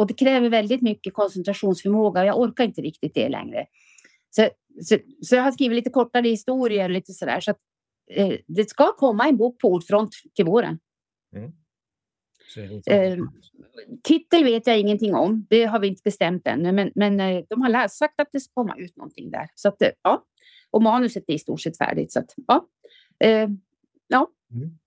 Och 0.00 0.06
det 0.06 0.14
kräver 0.14 0.48
väldigt 0.48 0.82
mycket 0.82 1.14
koncentrationsförmåga 1.14 2.20
och 2.20 2.26
jag 2.26 2.38
orkar 2.40 2.64
inte 2.64 2.80
riktigt 2.80 3.14
det 3.14 3.28
längre. 3.28 3.66
Så, 4.30 4.48
så, 4.82 4.98
så 5.22 5.36
jag 5.36 5.42
har 5.42 5.52
skrivit 5.52 5.76
lite 5.76 5.90
kortare 5.90 6.28
historier 6.28 6.88
lite 6.88 7.12
sådär. 7.12 7.40
Så 7.40 7.50
att, 7.50 7.58
eh, 8.10 8.32
det 8.46 8.70
ska 8.70 8.92
komma 8.92 9.28
en 9.28 9.36
bok 9.36 9.60
på 9.60 9.68
ordfront 9.68 10.10
till 10.34 10.44
våren. 10.44 10.78
Mm. 11.36 11.52
Eh. 12.86 13.18
Titel 14.02 14.44
vet 14.44 14.66
jag 14.66 14.80
ingenting 14.80 15.14
om. 15.14 15.46
Det 15.50 15.64
har 15.64 15.78
vi 15.78 15.88
inte 15.88 16.02
bestämt 16.04 16.46
ännu. 16.46 16.72
Men, 16.72 16.92
men 16.94 17.20
eh, 17.20 17.44
de 17.48 17.62
har 17.62 17.68
läst, 17.68 17.98
sagt 17.98 18.20
att 18.20 18.28
det 18.32 18.40
ska 18.40 18.52
komma 18.54 18.76
ut 18.76 18.96
någonting 18.96 19.30
där. 19.30 19.48
Så 19.54 19.68
att, 19.68 19.82
eh, 19.82 19.90
ja. 20.02 20.24
Och 20.70 20.82
manuset 20.82 21.24
är 21.26 21.34
i 21.34 21.38
stort 21.38 21.60
sett 21.60 21.78
färdigt. 21.78 22.12
Så 22.12 22.18
att, 22.18 22.34
ja. 22.46 22.66
Eh, 23.24 23.48
ja, 24.08 24.30
Mm. 24.52 24.78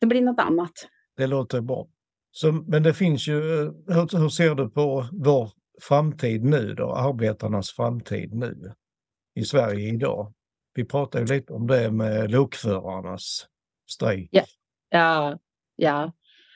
det 0.00 0.06
blir 0.06 0.22
något 0.22 0.40
annat. 0.40 0.72
Det 1.16 1.26
låter 1.26 1.60
bra. 1.60 1.88
Så, 2.36 2.52
men 2.52 2.82
det 2.82 2.94
finns 2.94 3.28
ju, 3.28 3.36
eh, 3.36 3.72
hur, 3.86 4.18
hur 4.18 4.28
ser 4.28 4.54
du 4.54 4.68
på 4.68 5.06
vår 5.12 5.50
framtid 5.82 6.44
nu 6.44 6.74
då? 6.74 6.92
Arbetarnas 6.94 7.70
framtid 7.70 8.34
nu 8.34 8.72
i 9.34 9.44
Sverige 9.44 9.88
idag? 9.88 10.32
Vi 10.74 10.84
pratar 10.84 11.20
ju 11.20 11.26
lite 11.26 11.52
om 11.52 11.66
det 11.66 11.90
med 11.90 12.30
lokförarnas 12.30 13.46
strejk. 13.90 14.28
Ja. 14.32 14.44
Ja, 14.90 15.38
ja. 15.76 16.12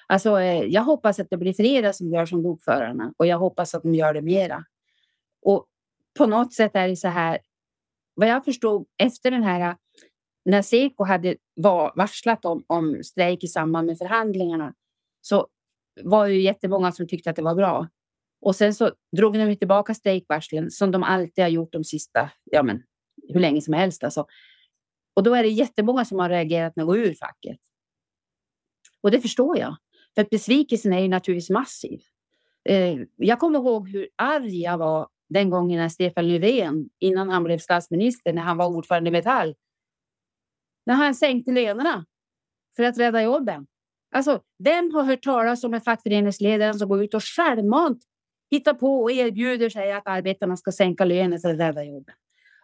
Alltså, 0.07 0.41
eh, 0.41 0.63
jag 0.65 0.83
hoppas 0.83 1.21
att 1.21 1.31
det 1.31 1.37
blir 1.37 1.53
flera 1.53 1.93
som 1.93 2.13
gör 2.13 2.27
som 2.27 2.43
lokförarna 2.43 3.13
och 3.17 3.27
jag 3.27 3.39
hoppas 3.39 3.75
att 3.75 3.83
de 3.83 3.95
gör 3.95 4.15
det 4.15 4.23
mera. 4.23 4.65
Och 5.43 5.67
på 6.19 6.27
något 6.27 6.55
sätt 6.55 6.71
är 6.75 6.89
det 6.89 6.97
så 6.97 7.09
här, 7.09 7.39
vad 8.15 8.29
jag 8.29 8.45
förstod 8.45 8.87
efter 8.97 9.31
den 9.31 9.43
här, 9.43 9.77
när 10.45 10.63
Seko 10.63 11.05
hade 11.05 11.37
var, 11.55 11.93
varslat 11.97 12.45
om, 12.45 12.65
om 12.67 13.03
strejk 13.05 13.45
i 13.45 13.47
samband 13.47 13.87
med 13.87 13.99
förhandlingarna, 13.99 14.75
så 15.21 15.49
var 16.05 16.27
ju 16.27 16.41
jättemånga 16.41 16.93
som 16.93 17.09
tyckte 17.09 17.31
att 17.31 17.37
det 17.37 17.43
var 17.43 17.55
bra. 17.55 17.89
Och 18.41 18.57
sen 18.57 18.75
så 18.75 18.93
drog 19.17 19.35
de 19.35 19.57
tillbaka 19.57 19.95
strejkvarslen 19.95 20.71
som 20.71 20.91
de 20.91 21.03
alltid 21.03 21.45
har 21.45 21.49
gjort 21.49 21.73
de 21.73 21.85
sista, 21.85 22.31
ja 22.45 22.63
men 22.63 22.83
hur 23.29 23.41
länge 23.41 23.61
som 23.61 23.75
helst 23.75 24.05
alltså. 24.05 24.27
Och 25.17 25.23
då 25.23 25.35
är 25.35 25.43
det 25.43 25.49
jättemånga 25.49 26.05
som 26.05 26.19
har 26.19 26.29
reagerat 26.29 26.77
med 26.77 26.83
att 26.83 26.87
gå 26.87 26.97
ur 26.97 27.15
facket. 27.15 27.57
Och 29.01 29.11
det 29.11 29.21
förstår 29.21 29.59
jag. 29.59 29.77
För 30.15 30.23
att 30.23 30.31
besvikelsen 30.31 30.93
är 30.93 31.01
ju 31.01 31.09
naturligtvis 31.09 31.51
massiv. 31.51 32.01
Eh, 32.69 32.99
jag 33.17 33.39
kommer 33.39 33.59
ihåg 33.59 33.89
hur 33.89 34.09
arg 34.17 34.63
jag 34.63 34.79
var 34.79 35.09
den 35.29 35.51
gången 35.51 35.79
när 35.79 35.89
Stefan 35.89 36.29
Löfven, 36.29 36.89
innan 36.99 37.29
han 37.29 37.45
blev 37.45 37.59
statsminister, 37.59 38.33
när 38.33 38.43
han 38.43 38.57
var 38.57 38.67
ordförande 38.67 39.09
i 39.09 39.11
Metall, 39.11 39.55
när 40.87 40.95
han 40.95 41.15
sänkte 41.15 41.53
lönerna 41.53 42.07
för 42.77 42.83
att 42.83 42.99
rädda 42.99 43.23
jobben. 43.23 43.67
Alltså, 44.11 44.41
vem 44.59 44.95
har 44.95 45.03
hört 45.03 45.23
talas 45.23 45.65
om 45.65 45.75
en 45.75 45.81
fackföreningsledare 45.81 46.75
som 46.75 46.89
går 46.89 47.05
ut 47.05 47.15
och 47.15 47.25
självmant 47.25 48.03
hittar 48.51 48.75
på 48.75 49.03
och 49.03 49.13
erbjuder 49.13 49.71
sig 49.71 49.93
att 49.93 50.07
arbetarna 50.07 50.57
ska 50.57 50.73
sänka 50.73 51.05
lönen 51.05 51.41
för 51.41 51.49
att 51.49 51.61
rädda 51.61 51.85
jobben? 51.85 52.15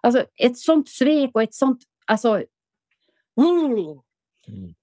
Alltså, 0.03 0.25
ett 0.37 0.59
sånt 0.59 0.89
svek 0.89 1.31
och 1.35 1.43
ett 1.43 1.55
sånt... 1.55 1.83
Alltså, 2.07 2.29
mm. 3.41 4.01
Mm. 4.49 4.75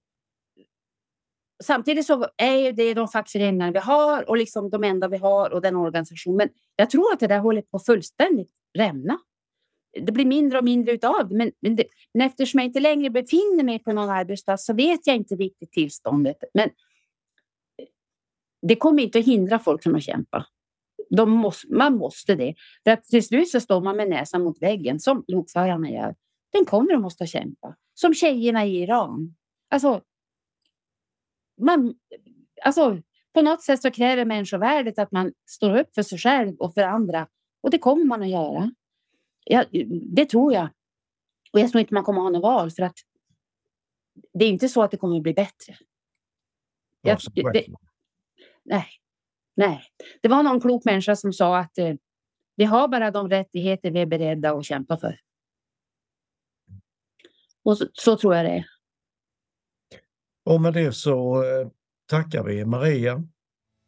Samtidigt 1.62 2.06
så 2.06 2.26
är 2.36 2.56
ju 2.56 2.72
det 2.72 2.94
de 2.94 3.08
fackföreningar 3.08 3.72
vi 3.72 3.78
har 3.78 4.28
och 4.28 4.36
liksom 4.36 4.70
de 4.70 4.84
enda 4.84 5.08
vi 5.08 5.16
har 5.16 5.50
och 5.50 5.62
den 5.62 5.76
organisation. 5.76 6.36
Men 6.36 6.48
jag 6.76 6.90
tror 6.90 7.12
att 7.12 7.20
det 7.20 7.26
där 7.26 7.38
håller 7.38 7.62
på 7.62 7.78
fullständigt 7.78 8.50
rämna. 8.78 9.18
Det 9.92 10.12
blir 10.12 10.24
mindre 10.24 10.58
och 10.58 10.64
mindre 10.64 10.92
utav 10.92 11.28
det. 11.28 11.34
Men, 11.34 11.52
men, 11.60 11.76
det, 11.76 11.84
men 12.14 12.26
eftersom 12.26 12.58
jag 12.58 12.66
inte 12.66 12.80
längre 12.80 13.10
befinner 13.10 13.64
mig 13.64 13.78
på 13.78 13.92
någon 13.92 14.10
arbetsplats 14.10 14.66
så 14.66 14.74
vet 14.74 15.06
jag 15.06 15.16
inte 15.16 15.34
riktigt 15.34 15.72
tillståndet. 15.72 16.36
Men 16.54 16.68
eh, 16.68 17.86
det 18.62 18.76
kommer 18.76 19.02
inte 19.02 19.18
att 19.18 19.24
hindra 19.24 19.58
folk 19.58 19.82
från 19.82 19.96
att 19.96 20.02
kämpa. 20.02 20.46
De 21.10 21.30
måste, 21.30 21.74
man 21.74 21.96
måste 21.96 22.34
det. 22.34 22.54
För 22.84 22.90
att 22.90 23.04
till 23.04 23.26
slut 23.26 23.48
så 23.48 23.60
står 23.60 23.80
man 23.80 23.96
med 23.96 24.08
näsan 24.08 24.44
mot 24.44 24.62
väggen 24.62 25.00
som 25.00 25.24
lokförarna 25.28 25.90
gör. 25.90 26.14
Den 26.52 26.64
kommer 26.64 26.94
att 26.94 27.00
måste 27.00 27.26
kämpa. 27.26 27.76
Som 27.94 28.14
tjejerna 28.14 28.66
i 28.66 28.82
Iran. 28.82 29.34
Alltså, 29.70 30.02
man, 31.60 31.94
alltså, 32.62 33.02
på 33.34 33.42
något 33.42 33.62
sätt 33.62 33.82
så 33.82 33.90
kräver 33.90 34.24
människovärdet 34.24 34.98
att 34.98 35.12
man 35.12 35.32
står 35.46 35.78
upp 35.78 35.94
för 35.94 36.02
sig 36.02 36.18
själv 36.18 36.56
och 36.56 36.74
för 36.74 36.82
andra. 36.82 37.26
Och 37.60 37.70
det 37.70 37.78
kommer 37.78 38.04
man 38.04 38.22
att 38.22 38.28
göra. 38.28 38.70
Ja, 39.44 39.64
det 40.12 40.26
tror 40.26 40.52
jag. 40.52 40.68
Och 41.52 41.60
jag 41.60 41.70
tror 41.70 41.80
inte 41.80 41.94
man 41.94 42.04
kommer 42.04 42.20
ha 42.20 42.30
något 42.30 42.42
val 42.42 42.70
för 42.70 42.82
att 42.82 42.96
det 44.32 44.44
är 44.44 44.48
inte 44.48 44.68
så 44.68 44.82
att 44.82 44.90
det 44.90 44.96
kommer 44.96 45.16
att 45.16 45.22
bli 45.22 45.34
bättre. 45.34 45.76
Ja, 47.00 47.18
Jag- 47.34 47.52
det-. 47.52 47.66
Nej, 48.64 48.86
nej. 49.54 49.82
Det 50.22 50.28
var 50.28 50.42
någon 50.42 50.60
klok 50.60 50.84
människa 50.84 51.16
som 51.16 51.32
sa 51.32 51.58
att 51.58 51.78
eh, 51.78 51.94
vi 52.56 52.64
har 52.64 52.88
bara 52.88 53.10
de 53.10 53.28
rättigheter 53.28 53.90
vi 53.90 54.00
är 54.00 54.06
beredda 54.06 54.52
att 54.52 54.64
kämpa 54.64 54.98
för. 54.98 55.20
Och 57.62 57.78
så, 57.78 57.86
så 57.92 58.16
tror 58.16 58.34
jag 58.34 58.44
det 58.44 58.50
är. 58.50 58.64
Och 60.44 60.60
med 60.60 60.72
det 60.74 60.92
så 60.92 61.44
eh, 61.44 61.68
tackar 62.06 62.44
vi 62.44 62.64
Maria 62.64 63.22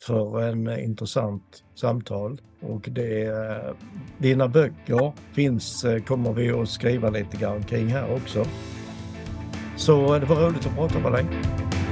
för 0.07 0.43
en 0.43 0.79
intressant 0.81 1.65
samtal. 1.75 2.41
Och 2.61 2.89
det, 2.93 3.27
eh, 3.27 3.75
dina 4.19 4.49
böcker 4.49 5.13
finns, 5.33 5.85
eh, 5.85 6.03
kommer 6.03 6.33
vi 6.33 6.51
att 6.51 6.69
skriva 6.69 7.11
lite 7.11 7.37
grann 7.37 7.63
kring 7.63 7.89
här 7.89 8.15
också. 8.15 8.45
Så 9.77 10.15
eh, 10.15 10.21
det 10.21 10.27
var 10.27 10.37
roligt 10.37 10.67
att 10.67 10.75
prata 10.75 10.99
med 10.99 11.13
dig. 11.13 11.27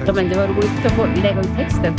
Ja, 0.07 0.13
men 0.13 0.29
det 0.29 0.37
var 0.37 0.49
roligt 0.49 0.87
att 0.87 0.93
få 0.93 1.07
lägga 1.07 1.41
ut 1.41 1.57
texten. 1.57 1.95